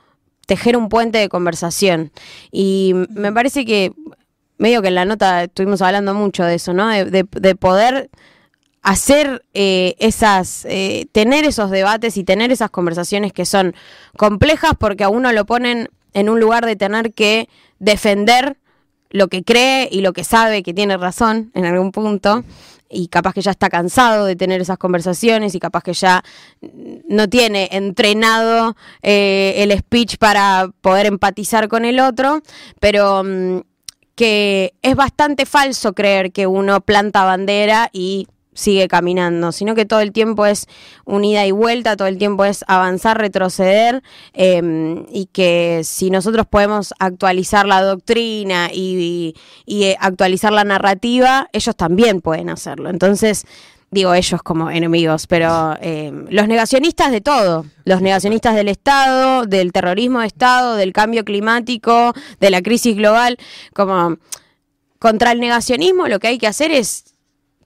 tejer 0.47 0.77
un 0.77 0.89
puente 0.89 1.19
de 1.19 1.29
conversación. 1.29 2.11
Y 2.51 2.93
me 3.11 3.33
parece 3.33 3.65
que 3.65 3.93
medio 4.59 4.83
que 4.83 4.89
en 4.89 4.97
la 4.97 5.05
nota 5.05 5.45
estuvimos 5.45 5.81
hablando 5.81 6.13
mucho 6.13 6.43
de 6.43 6.57
eso, 6.57 6.73
¿no? 6.73 6.89
De, 6.89 7.05
de- 7.05 7.25
de 7.31 7.55
poder 7.55 8.11
hacer 8.83 9.45
eh, 9.55 9.95
esas, 10.01 10.65
eh, 10.65 11.07
tener 11.13 11.45
esos 11.45 11.71
debates 11.71 12.17
y 12.17 12.25
tener 12.25 12.51
esas 12.51 12.71
conversaciones 12.71 13.33
que 13.33 13.47
son 13.47 13.77
complejas 14.17 14.73
porque 14.77 15.05
a 15.05 15.09
uno 15.09 15.31
lo 15.33 15.47
ponen 15.47 15.89
en 16.15 16.31
un 16.31 16.41
lugar 16.41 16.67
de 16.67 16.75
tener 16.75 17.13
que 17.13 17.49
defender 17.79 18.57
lo 19.11 19.29
que 19.29 19.43
cree 19.43 19.89
y 19.91 20.01
lo 20.01 20.13
que 20.13 20.25
sabe 20.25 20.63
que 20.63 20.75
tiene 20.75 20.97
razón 20.97 21.51
en 21.55 21.65
algún 21.65 21.93
punto 21.93 22.45
y 22.89 23.09
capaz 23.09 23.35
que 23.35 23.43
ya 23.43 23.53
está 23.53 23.69
cansado 23.69 24.27
de 24.27 24.35
tener 24.37 24.61
esas 24.61 24.79
conversaciones 24.79 25.55
y 25.55 25.61
capaz 25.61 25.83
que 25.83 25.93
ya 25.93 26.23
no 27.09 27.29
tiene 27.29 27.69
entrenado 27.73 28.77
eh, 29.03 29.55
el 29.59 29.77
speech 29.79 30.17
para 30.19 30.71
poder 30.81 31.07
empatizar 31.07 31.69
con 31.69 31.85
el 31.85 32.01
otro, 32.01 32.43
pero 32.81 33.23
mm, 33.25 33.61
que 34.17 34.75
es 34.83 34.97
bastante 34.97 35.47
falso 35.47 35.93
creer 35.93 36.33
que 36.33 36.47
uno 36.47 36.81
planta 36.81 37.25
bandera 37.25 37.89
y 37.93 38.27
sigue 38.53 38.89
caminando, 38.89 39.53
sino 39.53 39.75
que 39.75 39.87
todo 39.87 40.01
el 40.01 40.13
tiempo 40.13 40.47
es 40.47 40.67
un 41.05 41.25
ida 41.25 41.47
y 41.47 41.51
vuelta, 41.53 41.97
todo 41.97 42.09
el 42.09 42.19
tiempo 42.19 42.45
es 42.45 42.65
avanzar, 42.67 43.19
retroceder, 43.19 44.03
eh, 44.35 45.05
y 45.11 45.27
que 45.27 45.83
si 45.85 46.11
nosotros 46.11 46.47
podemos 46.47 46.93
actualizar 46.99 47.67
la 47.67 47.83
doctrina 47.83 48.71
y, 48.73 49.35
eh, 49.67 49.97
actualizar 50.01 50.53
la 50.53 50.65
narrativa, 50.65 51.49
ellos 51.53 51.77
también 51.77 52.21
pueden 52.21 52.51
hacerlo. 52.51 52.91
Entonces, 52.91 53.47
digo 53.91 54.15
ellos 54.15 54.43
como 54.43 54.71
enemigos, 54.71 55.27
pero 55.27 55.77
eh, 55.81 56.13
los 56.29 56.49
negacionistas 56.49 57.11
de 57.11 57.21
todo, 57.21 57.67
los 57.85 58.03
negacionistas 58.03 58.55
del 58.55 58.69
Estado, 58.69 59.47
del 59.47 59.73
terrorismo 59.73 60.21
de 60.21 60.27
Estado, 60.27 60.77
del 60.77 60.93
cambio 60.93 61.25
climático, 61.25 62.13
de 62.41 62.51
la 62.51 62.63
crisis 62.63 62.97
global, 62.97 63.37
como 63.75 64.17
contra 64.99 65.33
el 65.33 65.41
negacionismo 65.41 66.09
lo 66.09 66.21
que 66.21 66.29
hay 66.29 66.39
que 66.39 66.47
hacer 66.47 66.71
es 66.71 67.10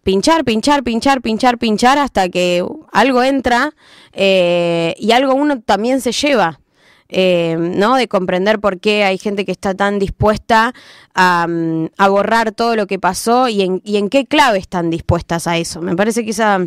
pinchar, 0.05 0.45
pinchar, 0.45 0.83
pinchar, 0.85 1.21
pinchar, 1.21 1.59
pinchar 1.59 1.99
hasta 1.99 2.29
que 2.29 2.65
algo 2.93 3.23
entra 3.23 3.73
eh, 4.13 4.95
y 4.99 5.13
algo 5.13 5.35
uno 5.35 5.61
también 5.61 6.01
se 6.01 6.13
lleva. 6.13 6.61
eh, 7.09 7.57
¿no? 7.59 7.97
De 7.97 8.09
comprender 8.09 8.59
por 8.61 8.81
qué 8.81 9.05
hay 9.05 9.19
gente 9.19 9.45
que 9.45 9.53
está 9.53 9.75
tan 9.75 9.99
dispuesta 9.99 10.75
a, 11.15 11.47
mm, 11.49 11.89
borrar 12.09 12.53
todo 12.53 12.75
lo 12.77 12.87
que 12.87 12.99
pasó 12.99 13.49
y 13.49 13.63
en, 13.63 14.09
qué 14.09 14.27
clave 14.27 14.59
están 14.59 14.91
dispuestas 14.91 15.47
a 15.47 15.57
eso. 15.59 15.81
Me 15.81 15.95
parece 15.97 16.25
que 16.25 16.31
esa 16.31 16.67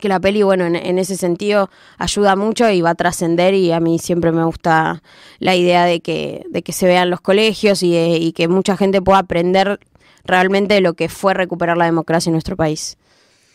que 0.00 0.08
la 0.08 0.20
peli, 0.20 0.44
bueno, 0.44 0.64
en, 0.64 0.76
en 0.76 0.98
ese 0.98 1.16
sentido 1.16 1.70
ayuda 1.98 2.36
mucho 2.36 2.70
y 2.70 2.80
va 2.82 2.90
a 2.90 2.94
trascender 2.94 3.54
y 3.54 3.72
a 3.72 3.80
mí 3.80 3.98
siempre 3.98 4.30
me 4.30 4.44
gusta 4.44 5.02
la 5.40 5.56
idea 5.56 5.84
de 5.84 6.00
que, 6.00 6.44
de 6.50 6.62
que 6.62 6.72
se 6.72 6.86
vean 6.86 7.10
los 7.10 7.20
colegios 7.20 7.82
y, 7.82 7.96
y 7.96 8.32
que 8.32 8.46
mucha 8.46 8.76
gente 8.76 9.02
pueda 9.02 9.18
aprender 9.18 9.80
realmente 10.28 10.80
lo 10.80 10.94
que 10.94 11.08
fue 11.08 11.34
recuperar 11.34 11.76
la 11.76 11.86
democracia 11.86 12.30
en 12.30 12.34
nuestro 12.34 12.54
país. 12.54 12.96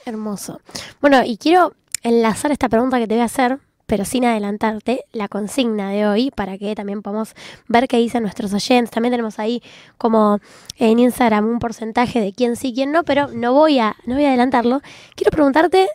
Hermoso. 0.05 0.59
Bueno, 0.99 1.21
y 1.23 1.37
quiero 1.37 1.73
enlazar 2.01 2.51
esta 2.51 2.67
pregunta 2.67 2.99
que 2.99 3.07
te 3.07 3.13
voy 3.13 3.21
a 3.21 3.25
hacer, 3.25 3.59
pero 3.85 4.03
sin 4.03 4.25
adelantarte, 4.25 5.05
la 5.13 5.27
consigna 5.27 5.91
de 5.91 6.07
hoy, 6.07 6.31
para 6.31 6.57
que 6.57 6.73
también 6.75 7.01
podamos 7.01 7.35
ver 7.67 7.87
qué 7.87 7.97
dicen 7.97 8.23
nuestros 8.23 8.53
oyentes. 8.53 8.91
También 8.91 9.13
tenemos 9.13 9.39
ahí 9.39 9.61
como 9.97 10.39
en 10.77 10.99
Instagram 10.99 11.45
un 11.45 11.59
porcentaje 11.59 12.19
de 12.19 12.33
quién 12.33 12.55
sí, 12.55 12.73
quién 12.73 12.91
no, 12.91 13.03
pero 13.03 13.27
no 13.27 13.53
voy 13.53 13.79
a, 13.79 13.95
no 14.05 14.15
voy 14.15 14.25
a 14.25 14.29
adelantarlo. 14.29 14.81
Quiero 15.15 15.31
preguntarte 15.31 15.87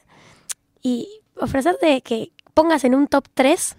y 0.81 1.21
ofrecerte 1.37 2.01
que 2.03 2.31
pongas 2.55 2.85
en 2.85 2.95
un 2.95 3.09
top 3.09 3.27
3 3.35 3.77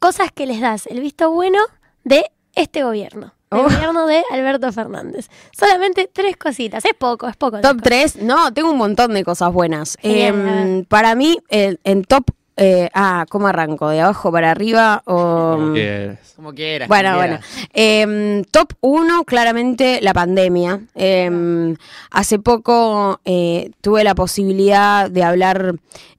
cosas 0.00 0.32
que 0.32 0.46
les 0.46 0.60
das 0.60 0.86
el 0.86 1.00
visto 1.00 1.30
bueno 1.30 1.58
de 2.04 2.26
este 2.54 2.84
gobierno. 2.84 3.35
El 3.50 3.58
Oh. 3.58 3.62
gobierno 3.64 4.06
de 4.06 4.22
Alberto 4.32 4.72
Fernández. 4.72 5.28
Solamente 5.56 6.10
tres 6.12 6.36
cositas. 6.36 6.84
Es 6.84 6.94
poco, 6.94 7.28
es 7.28 7.36
poco. 7.36 7.60
Top 7.60 7.80
3, 7.82 8.16
no, 8.22 8.52
tengo 8.52 8.70
un 8.72 8.78
montón 8.78 9.14
de 9.14 9.22
cosas 9.24 9.52
buenas. 9.52 9.96
Genial, 10.00 10.34
Em, 10.34 10.84
para 10.84 11.14
mí, 11.14 11.38
el- 11.48 11.78
en 11.84 12.02
top, 12.02 12.24
eh, 12.56 12.88
ah, 12.92 13.24
¿cómo 13.28 13.46
arranco? 13.46 13.88
¿De 13.90 14.00
abajo 14.00 14.32
para 14.32 14.50
arriba 14.50 15.02
o...? 15.06 15.56
Como 15.58 15.72
quieras. 15.74 16.32
Como 16.34 16.52
quieras. 16.54 16.88
Bueno, 16.88 17.10
como 17.10 17.18
bueno. 17.20 17.38
Em, 17.72 18.42
top 18.44 18.72
1, 18.80 19.24
claramente 19.24 20.00
la 20.02 20.12
pandemia. 20.12 20.80
Em, 20.96 21.76
hace 22.10 22.38
poco 22.40 23.20
eh, 23.24 23.70
tuve 23.80 24.02
la 24.02 24.14
posibilidad 24.16 25.08
de 25.08 25.22
hablar 25.22 25.74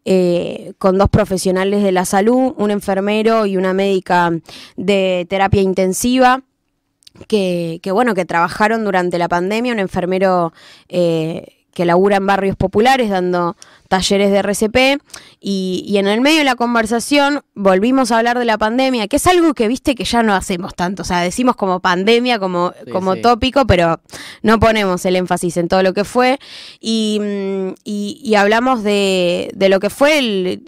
eh, 0.05 0.71
con 0.77 0.97
dos 0.97 1.09
profesionales 1.09 1.83
de 1.83 1.91
la 1.91 2.05
salud, 2.05 2.53
un 2.57 2.71
enfermero 2.71 3.45
y 3.45 3.57
una 3.57 3.73
médica 3.73 4.31
de 4.77 5.25
terapia 5.29 5.61
intensiva. 5.61 6.41
Que, 7.27 7.79
que, 7.81 7.91
bueno, 7.91 8.13
que 8.13 8.25
trabajaron 8.25 8.83
durante 8.85 9.17
la 9.17 9.27
pandemia, 9.27 9.73
un 9.73 9.79
enfermero 9.79 10.53
eh, 10.89 11.53
que 11.73 11.85
labura 11.85 12.17
en 12.17 12.25
barrios 12.25 12.55
populares 12.55 13.09
dando 13.09 13.55
talleres 13.87 14.31
de 14.31 14.39
RCP 14.39 14.99
y, 15.39 15.83
y 15.87 15.97
en 15.97 16.07
el 16.07 16.21
medio 16.21 16.39
de 16.39 16.43
la 16.43 16.55
conversación 16.55 17.41
volvimos 17.53 18.11
a 18.11 18.17
hablar 18.17 18.37
de 18.39 18.45
la 18.45 18.57
pandemia, 18.57 19.07
que 19.07 19.17
es 19.17 19.27
algo 19.27 19.53
que 19.53 19.67
viste 19.67 19.93
que 19.95 20.03
ya 20.03 20.23
no 20.23 20.33
hacemos 20.33 20.73
tanto, 20.75 21.03
o 21.03 21.05
sea, 21.05 21.21
decimos 21.21 21.55
como 21.55 21.79
pandemia, 21.79 22.39
como, 22.39 22.73
Sí, 22.83 22.91
como 22.91 23.13
sí. 23.13 23.21
tópico, 23.21 23.65
pero 23.67 23.99
no 24.41 24.59
ponemos 24.59 25.05
el 25.05 25.15
énfasis 25.17 25.55
en 25.57 25.67
todo 25.67 25.83
lo 25.83 25.93
que 25.93 26.03
fue 26.03 26.39
y, 26.79 27.19
mm, 27.21 27.69
y- 27.83 28.21
y 28.23 28.35
hablamos 28.35 28.83
de, 28.83 29.51
de 29.55 29.69
lo 29.69 29.79
que 29.79 29.89
fue 29.89 30.17
el... 30.19 30.63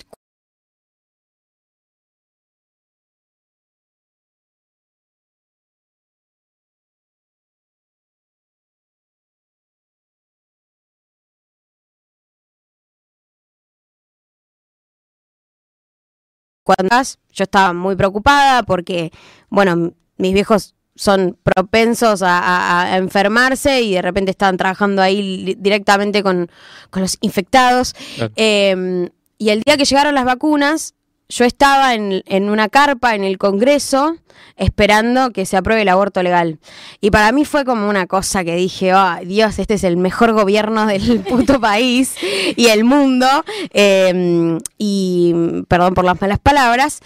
Cuando 16.76 16.95
yo 17.34 17.43
estaba 17.43 17.74
muy 17.74 17.95
preocupada 17.95 18.63
porque, 18.63 19.11
bueno, 19.49 19.93
mis 20.17 20.34
viejos 20.34 20.76
son 20.95 21.38
propensos 21.41 22.22
a, 22.22 22.38
a- 22.39 22.93
a 22.93 22.97
enfermarse 22.97 23.82
y 23.82 23.93
de 23.93 24.01
repente 24.01 24.32
estaban 24.32 24.57
trabajando 24.57 25.01
ahí 25.01 25.55
directamente 25.57 26.22
con, 26.22 26.49
con 26.89 27.01
los 27.01 27.17
infectados. 27.22 27.93
Claro. 28.17 28.34
Eh, 28.36 29.09
y 29.38 29.49
el 29.49 29.61
día 29.61 29.78
que 29.78 29.86
llegaron 29.86 30.13
las 30.13 30.26
vacunas, 30.26 30.93
yo 31.30 31.45
estaba 31.45 31.93
en, 31.93 32.23
en 32.25 32.49
una 32.49 32.69
carpa 32.69 33.15
en 33.15 33.23
el 33.23 33.38
Congreso 33.38 34.17
esperando 34.59 35.32
que 35.32 35.45
se 35.45 35.57
apruebe 35.57 35.82
el 35.84 35.89
aborto 35.89 36.21
legal. 36.21 36.59
Y 37.01 37.11
para 37.11 37.32
mí 37.32 37.45
fue 37.45 37.65
como 37.65 37.89
una 37.89 38.07
cosa 38.07 38.43
que 38.43 38.55
dije, 38.55 38.93
oh, 38.93 39.15
Dios, 39.23 39.57
este 39.57 39.75
es 39.75 39.84
el 39.84 39.97
mejor 39.97 40.34
gobierno 40.34 40.86
del 40.86 41.19
puto 41.30 41.59
país 41.59 42.15
y 42.55 42.67
el 42.67 42.84
mundo. 42.84 43.27
Eh, 43.71 44.57
y 44.77 45.34
perdón 45.67 45.93
por 45.93 46.05
las 46.05 46.19
malas 46.21 46.39
palabras. 46.39 46.99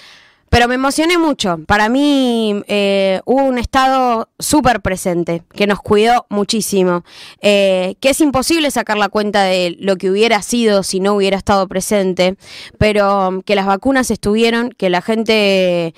Pero 0.53 0.67
me 0.67 0.75
emocioné 0.75 1.17
mucho. 1.17 1.57
Para 1.65 1.89
mí 1.89 2.61
eh, 2.67 3.21
hubo 3.25 3.43
un 3.43 3.57
estado 3.57 4.29
súper 4.37 4.81
presente, 4.81 5.41
que 5.51 5.65
nos 5.65 5.81
cuidó 5.81 6.27
muchísimo. 6.29 7.03
Eh, 7.41 7.95
que 7.99 8.11
es 8.11 8.21
imposible 8.21 8.69
sacar 8.69 8.97
la 8.97 9.09
cuenta 9.09 9.45
de 9.45 9.75
lo 9.79 9.95
que 9.95 10.11
hubiera 10.11 10.43
sido 10.43 10.83
si 10.83 10.99
no 10.99 11.15
hubiera 11.15 11.37
estado 11.37 11.67
presente, 11.67 12.37
pero 12.77 13.41
que 13.47 13.55
las 13.55 13.65
vacunas 13.65 14.11
estuvieron, 14.11 14.69
que 14.69 14.91
la 14.91 15.01
gente 15.01 15.95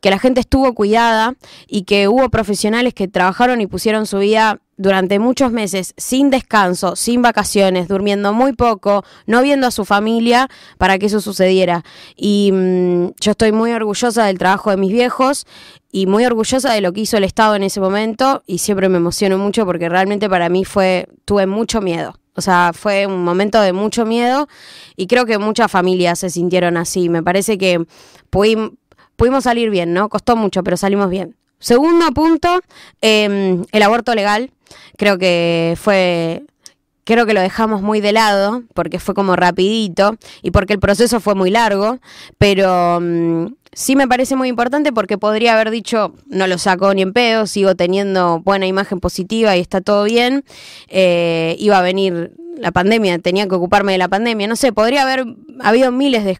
que 0.00 0.10
la 0.10 0.18
gente 0.18 0.40
estuvo 0.40 0.74
cuidada 0.74 1.34
y 1.66 1.82
que 1.82 2.08
hubo 2.08 2.28
profesionales 2.30 2.94
que 2.94 3.08
trabajaron 3.08 3.60
y 3.60 3.66
pusieron 3.66 4.06
su 4.06 4.18
vida 4.18 4.60
durante 4.76 5.18
muchos 5.18 5.52
meses 5.52 5.92
sin 5.98 6.30
descanso, 6.30 6.96
sin 6.96 7.20
vacaciones, 7.20 7.86
durmiendo 7.86 8.32
muy 8.32 8.54
poco, 8.54 9.04
no 9.26 9.42
viendo 9.42 9.66
a 9.66 9.70
su 9.70 9.84
familia 9.84 10.48
para 10.78 10.98
que 10.98 11.06
eso 11.06 11.20
sucediera. 11.20 11.84
Y 12.16 12.50
mm, 12.50 13.10
yo 13.20 13.32
estoy 13.32 13.52
muy 13.52 13.72
orgullosa 13.72 14.24
del 14.24 14.38
trabajo 14.38 14.70
de 14.70 14.78
mis 14.78 14.90
viejos 14.90 15.46
y 15.92 16.06
muy 16.06 16.24
orgullosa 16.24 16.72
de 16.72 16.80
lo 16.80 16.92
que 16.94 17.02
hizo 17.02 17.18
el 17.18 17.24
Estado 17.24 17.56
en 17.56 17.62
ese 17.62 17.78
momento 17.78 18.42
y 18.46 18.58
siempre 18.58 18.88
me 18.88 18.96
emociono 18.96 19.36
mucho 19.36 19.66
porque 19.66 19.90
realmente 19.90 20.30
para 20.30 20.48
mí 20.48 20.64
fue, 20.64 21.08
tuve 21.26 21.46
mucho 21.46 21.82
miedo. 21.82 22.14
O 22.34 22.40
sea, 22.40 22.72
fue 22.72 23.06
un 23.06 23.22
momento 23.22 23.60
de 23.60 23.74
mucho 23.74 24.06
miedo 24.06 24.48
y 24.96 25.08
creo 25.08 25.26
que 25.26 25.36
muchas 25.36 25.70
familias 25.70 26.20
se 26.20 26.30
sintieron 26.30 26.78
así. 26.78 27.10
Me 27.10 27.22
parece 27.22 27.58
que 27.58 27.84
pudimos 28.30 28.70
pudimos 29.20 29.44
salir 29.44 29.68
bien, 29.68 29.92
¿no? 29.92 30.08
Costó 30.08 30.34
mucho, 30.34 30.62
pero 30.64 30.78
salimos 30.78 31.10
bien. 31.10 31.36
Segundo 31.58 32.10
punto, 32.12 32.60
eh, 33.02 33.58
el 33.70 33.82
aborto 33.82 34.14
legal. 34.14 34.50
Creo 34.96 35.18
que 35.18 35.74
fue. 35.78 36.42
Creo 37.04 37.26
que 37.26 37.34
lo 37.34 37.40
dejamos 37.42 37.82
muy 37.82 38.00
de 38.00 38.12
lado, 38.12 38.62
porque 38.72 38.98
fue 38.98 39.14
como 39.14 39.36
rapidito 39.36 40.16
y 40.40 40.52
porque 40.52 40.72
el 40.72 40.78
proceso 40.80 41.20
fue 41.20 41.34
muy 41.34 41.50
largo, 41.50 41.98
pero 42.38 42.98
mm, 43.00 43.46
sí 43.72 43.94
me 43.94 44.08
parece 44.08 44.36
muy 44.36 44.48
importante 44.48 44.90
porque 44.92 45.18
podría 45.18 45.52
haber 45.52 45.70
dicho, 45.70 46.14
no 46.28 46.46
lo 46.46 46.56
saco 46.56 46.94
ni 46.94 47.02
en 47.02 47.12
pedo, 47.12 47.46
sigo 47.46 47.74
teniendo 47.74 48.40
buena 48.40 48.66
imagen 48.66 49.00
positiva 49.00 49.54
y 49.56 49.60
está 49.60 49.80
todo 49.82 50.04
bien, 50.04 50.44
eh, 50.88 51.56
iba 51.58 51.78
a 51.78 51.82
venir 51.82 52.32
la 52.56 52.70
pandemia, 52.70 53.18
tenía 53.18 53.46
que 53.48 53.54
ocuparme 53.56 53.92
de 53.92 53.98
la 53.98 54.08
pandemia, 54.08 54.46
no 54.46 54.54
sé, 54.56 54.72
podría 54.72 55.02
haber 55.02 55.24
habido 55.60 55.90
miles 55.92 56.24
de- 56.24 56.38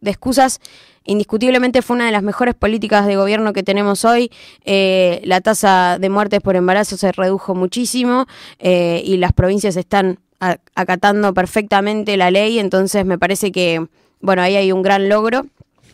de 0.00 0.10
excusas 0.10 0.60
indiscutiblemente 1.08 1.82
fue 1.82 1.96
una 1.96 2.06
de 2.06 2.12
las 2.12 2.22
mejores 2.22 2.54
políticas 2.54 3.06
de 3.06 3.16
gobierno 3.16 3.52
que 3.52 3.62
tenemos 3.62 4.04
hoy. 4.04 4.30
Eh, 4.64 5.20
la 5.24 5.40
tasa 5.40 5.98
de 5.98 6.08
muertes 6.10 6.40
por 6.40 6.54
embarazo 6.54 6.96
se 6.96 7.10
redujo 7.12 7.54
muchísimo 7.54 8.26
eh, 8.58 9.02
y 9.04 9.16
las 9.16 9.32
provincias 9.32 9.76
están 9.76 10.20
acatando 10.38 11.34
perfectamente 11.34 12.16
la 12.16 12.30
ley, 12.30 12.60
entonces 12.60 13.04
me 13.04 13.18
parece 13.18 13.50
que, 13.50 13.84
bueno, 14.20 14.42
ahí 14.42 14.54
hay 14.54 14.70
un 14.70 14.82
gran 14.82 15.08
logro. 15.08 15.46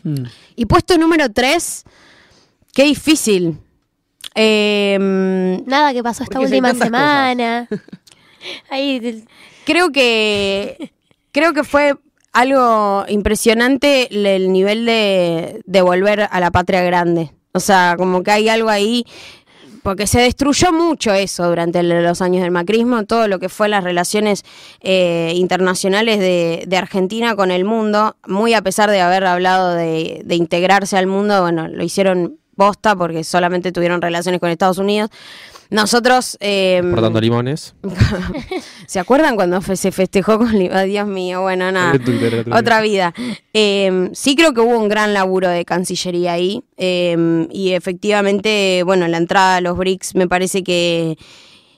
Mm. 0.03 0.25
Y 0.55 0.65
puesto 0.65 0.97
número 0.99 1.31
tres, 1.31 1.83
qué 2.73 2.83
difícil. 2.83 3.57
Eh, 4.35 4.97
Nada 5.65 5.93
que 5.93 6.03
pasó 6.03 6.23
esta 6.23 6.39
última 6.39 6.73
semana. 6.73 7.67
Ahí, 8.69 9.25
creo 9.65 9.91
que 9.91 10.91
creo 11.31 11.53
que 11.53 11.63
fue 11.63 11.95
algo 12.35 13.05
impresionante 13.07 14.13
el- 14.13 14.25
el 14.25 14.51
nivel 14.51 14.85
de, 14.85 15.81
volver 15.81 16.27
a 16.29 16.39
la 16.39 16.51
patria 16.51 16.83
grande. 16.83 17.31
O 17.53 17.59
sea, 17.61 17.95
como 17.97 18.21
que 18.23 18.31
hay 18.31 18.49
algo 18.49 18.69
ahí, 18.69 19.05
porque 19.83 20.05
se 20.05 20.19
destruyó 20.19 20.73
mucho 20.73 21.13
eso 21.13 21.47
durante 21.47 21.81
los 21.81 22.21
años 22.21 22.41
del 22.43 22.51
macrismo, 22.51 23.05
todo 23.05 23.27
lo 23.29 23.39
que 23.39 23.47
fue 23.47 23.69
las 23.69 23.83
relaciones 23.85 24.43
eh, 24.81 25.31
internacionales 25.35 26.19
de, 26.19 26.65
de 26.67 26.77
Argentina 26.77 27.35
con 27.37 27.51
el 27.51 27.63
mundo, 27.63 28.17
muy 28.27 28.53
a 28.53 28.61
pesar 28.61 28.89
de 28.91 28.99
haber 28.99 29.25
hablado 29.25 29.73
de, 29.73 30.21
de 30.25 30.35
integrarse 30.35 30.97
al 30.97 31.07
mundo, 31.07 31.41
bueno, 31.41 31.69
lo 31.69 31.83
hicieron 31.83 32.37
bosta 32.57 32.95
porque 32.95 33.23
solamente 33.23 33.71
tuvieron 33.71 34.01
relaciones 34.01 34.41
con 34.41 34.49
Estados 34.49 34.77
Unidos. 34.77 35.09
Nosotros... 35.69 36.37
eh, 36.41 36.81
Portando 36.91 37.19
limones. 37.19 37.73
¿Se 38.87 38.99
acuerdan 38.99 39.35
cuando 39.35 39.61
fe- 39.61 39.75
se 39.75 39.91
festejó 39.91 40.37
con 40.37 40.51
Li- 40.57 40.69
Ay, 40.71 40.89
Dios 40.89 41.07
mío, 41.07 41.41
bueno, 41.41 41.71
nada. 41.71 41.97
Otra 42.53 42.81
vida. 42.81 43.13
Eh, 43.53 44.09
sí 44.13 44.35
creo 44.35 44.53
que 44.53 44.61
hubo 44.61 44.77
un 44.77 44.89
gran 44.89 45.13
laburo 45.13 45.49
de 45.49 45.65
Cancillería 45.65 46.33
ahí. 46.33 46.63
eh, 46.77 47.47
y 47.51 47.71
efectivamente, 47.71 48.83
bueno, 48.85 49.07
la 49.07 49.17
entrada 49.17 49.57
a 49.57 49.61
los 49.61 49.77
BRICS 49.77 50.15
me 50.15 50.27
parece 50.27 50.63
que... 50.63 51.17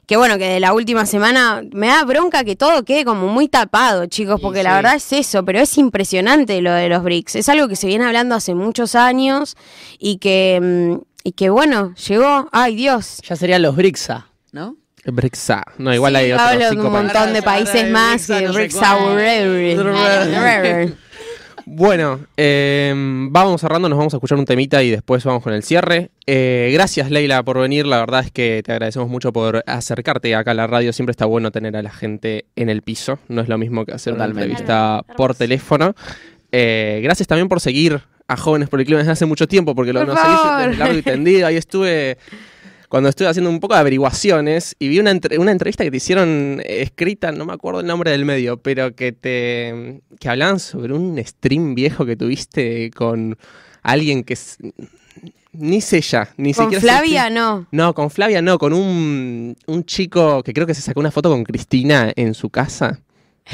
Que 0.05 0.15
bueno, 0.15 0.37
que 0.37 0.45
de 0.47 0.61
la 0.61 0.71
última 0.73 1.05
semana 1.05 1.61
me 1.73 1.87
da 1.87 2.05
bronca 2.05 2.45
que 2.45 2.55
todo 2.55 2.85
quede 2.85 3.03
como 3.03 3.27
muy 3.27 3.49
tapado, 3.49 4.05
chicos, 4.05 4.39
porque 4.39 4.63
la 4.63 4.69
sí. 4.69 4.75
verdad 4.77 4.95
es 4.95 5.11
eso, 5.11 5.43
pero 5.43 5.59
es 5.59 5.77
impresionante 5.77 6.61
lo 6.61 6.71
de 6.71 6.87
los 6.87 7.03
BRICS. 7.03 7.35
Es 7.35 7.49
algo 7.49 7.67
que 7.67 7.75
se 7.75 7.87
viene 7.87 8.05
hablando 8.05 8.33
hace 8.33 8.55
muchos 8.55 8.95
años 8.95 9.57
y 9.99 10.19
que, 10.19 10.59
mm, 10.95 11.01
y 11.27 11.33
que 11.33 11.49
bueno, 11.49 11.93
llegó, 12.07 12.47
ay 12.53 12.75
Dios, 12.77 13.19
Ya 13.27 13.35
serían 13.35 13.61
los 13.61 13.75
BRICSA, 13.75 14.27
¿no? 14.53 14.77
Brexa. 15.03 15.63
No, 15.77 15.93
igual 15.93 16.15
hay 16.15 16.27
Sí, 16.27 16.31
otros 16.33 16.47
hablo 16.47 16.63
de 16.65 16.69
cinco 16.71 16.87
un 16.87 16.91
países. 16.93 17.13
montón 17.13 17.33
de 17.33 17.41
países 17.41 17.83
de 17.83 17.91
más 17.91 18.27
Brixa, 18.27 18.39
que 18.39 18.47
Brixa. 18.49 18.97
Bueno, 21.65 22.21
eh, 22.37 22.93
vamos 22.95 23.59
cerrando, 23.59 23.89
nos 23.89 23.97
vamos 23.97 24.13
a 24.13 24.17
escuchar 24.17 24.37
un 24.37 24.45
temita 24.45 24.81
y 24.83 24.89
después 24.91 25.23
vamos 25.25 25.43
con 25.43 25.51
el 25.53 25.63
cierre. 25.63 26.11
Eh, 26.25 26.69
gracias 26.73 27.11
Leila 27.11 27.43
por 27.43 27.59
venir, 27.59 27.85
la 27.85 27.99
verdad 27.99 28.21
es 28.23 28.31
que 28.31 28.61
te 28.65 28.71
agradecemos 28.71 29.09
mucho 29.09 29.33
por 29.33 29.63
acercarte 29.67 30.33
acá 30.33 30.51
a 30.51 30.53
la 30.53 30.67
radio, 30.67 30.93
siempre 30.93 31.11
está 31.11 31.25
bueno 31.25 31.51
tener 31.51 31.75
a 31.75 31.83
la 31.83 31.91
gente 31.91 32.45
en 32.55 32.69
el 32.69 32.83
piso, 32.83 33.19
no 33.27 33.41
es 33.41 33.49
lo 33.49 33.57
mismo 33.57 33.85
que 33.85 33.91
hacer 33.91 34.13
Totalmente. 34.13 34.45
una 34.45 34.51
entrevista 34.59 35.03
por 35.17 35.35
teléfono. 35.35 35.93
Eh, 36.53 37.01
gracias 37.03 37.27
también 37.27 37.49
por 37.49 37.59
seguir 37.59 38.01
a 38.27 38.37
Jóvenes 38.37 38.69
por 38.69 38.79
el 38.79 38.85
Clima 38.85 38.99
desde 38.99 39.11
hace 39.13 39.25
mucho 39.25 39.47
tiempo, 39.47 39.73
porque 39.75 39.93
lo 39.93 40.01
desde 40.01 40.77
largo 40.77 40.97
y 40.97 41.01
tendido, 41.01 41.47
ahí 41.47 41.55
estuve... 41.55 42.17
Cuando 42.89 43.09
estuve 43.09 43.27
haciendo 43.27 43.49
un 43.49 43.59
poco 43.59 43.73
de 43.73 43.81
averiguaciones 43.81 44.73
y 44.79 44.87
vi 44.87 44.99
una, 44.99 45.11
entre- 45.11 45.37
una 45.39 45.51
entrevista 45.51 45.83
que 45.83 45.91
te 45.91 45.97
hicieron 45.97 46.61
eh, 46.63 46.83
escrita, 46.83 47.33
no 47.33 47.45
me 47.45 47.51
acuerdo 47.51 47.81
el 47.81 47.85
nombre 47.85 48.11
del 48.11 48.23
medio, 48.23 48.61
pero 48.61 48.95
que 48.95 49.11
te 49.11 49.99
que 50.21 50.29
hablaban 50.29 50.57
sobre 50.61 50.93
un 50.93 51.21
stream 51.21 51.75
viejo 51.75 52.05
que 52.05 52.15
tuviste 52.15 52.89
con 52.91 53.37
alguien 53.83 54.23
que 54.23 54.35
es- 54.35 54.57
ni 55.51 55.81
sé 55.81 55.99
ya, 55.99 56.29
ni 56.37 56.53
Con 56.53 56.65
siquiera 56.71 56.79
sé 56.81 56.87
Flavia 56.87 57.29
no. 57.29 57.67
No, 57.71 57.93
con 57.93 58.09
Flavia 58.09 58.41
no, 58.41 58.57
con 58.57 58.71
un, 58.71 59.57
un 59.65 59.83
chico 59.83 60.41
que 60.41 60.53
creo 60.53 60.65
que 60.65 60.73
se 60.73 60.81
sacó 60.81 61.01
una 61.01 61.11
foto 61.11 61.29
con 61.29 61.43
Cristina 61.43 62.13
en 62.15 62.33
su 62.35 62.49
casa. 62.49 63.01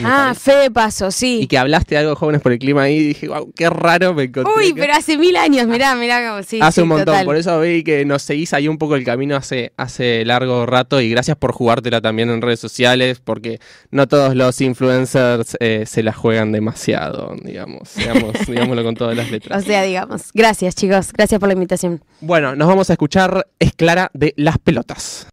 Ah, 0.03 0.33
fe 0.37 0.55
de 0.55 0.71
paso, 0.71 1.09
Y 1.09 1.11
sí. 1.11 1.47
que 1.47 1.57
hablaste 1.57 1.95
de 1.95 1.99
algo 1.99 2.11
de 2.11 2.15
jóvenes 2.15 2.41
por 2.41 2.51
el 2.51 2.59
clima 2.59 2.83
ahí 2.83 2.95
y 2.97 3.07
dije, 3.09 3.27
wow, 3.27 3.51
qué 3.55 3.69
raro 3.69 4.13
me 4.13 4.23
encontré. 4.23 4.51
Uy, 4.57 4.73
que- 4.73 4.81
pero 4.81 4.93
hace 4.93 5.17
mil 5.17 5.35
años, 5.35 5.67
mirá, 5.67 5.93
mirá 5.95 6.27
como 6.29 6.43
sí. 6.43 6.59
hace 6.61 6.75
sí, 6.75 6.81
un 6.81 6.87
montón, 6.89 7.05
total. 7.05 7.25
por 7.25 7.35
eso 7.35 7.59
vi 7.59 7.83
que 7.83 8.05
nos 8.05 8.21
seguís 8.23 8.53
ahí 8.53 8.67
un 8.67 8.77
poco 8.77 8.95
el 8.95 9.03
camino 9.03 9.35
hace, 9.35 9.73
hace 9.77 10.25
largo 10.25 10.65
rato 10.65 11.01
y 11.01 11.09
gracias 11.09 11.37
por 11.37 11.51
jugártela 11.51 12.01
también 12.01 12.29
en 12.29 12.41
redes 12.41 12.59
sociales 12.59 13.19
porque 13.23 13.59
no 13.91 14.07
todos 14.07 14.35
los 14.35 14.59
influencers 14.61 15.57
eh, 15.59 15.83
se 15.85 16.03
la 16.03 16.13
juegan 16.13 16.51
demasiado, 16.51 17.35
digamos, 17.43 17.95
digamos 17.95 18.33
digámoslo 18.47 18.83
con 18.83 18.95
todas 18.95 19.15
las 19.17 19.27
O 19.29 19.31
letras. 19.31 19.63
sea, 19.63 19.83
digamos. 19.83 20.31
Gracias, 20.33 20.75
chicos. 20.75 21.11
Gracias 21.13 21.39
por 21.39 21.47
la 21.49 21.53
invitación. 21.53 22.03
Bueno, 22.21 22.55
nos 22.55 22.67
vamos 22.67 22.89
a 22.89 22.93
escuchar 22.93 23.47
Es 23.59 23.73
Clara 23.73 24.09
de 24.13 24.33
Las 24.37 24.57
Pelotas. 24.59 25.27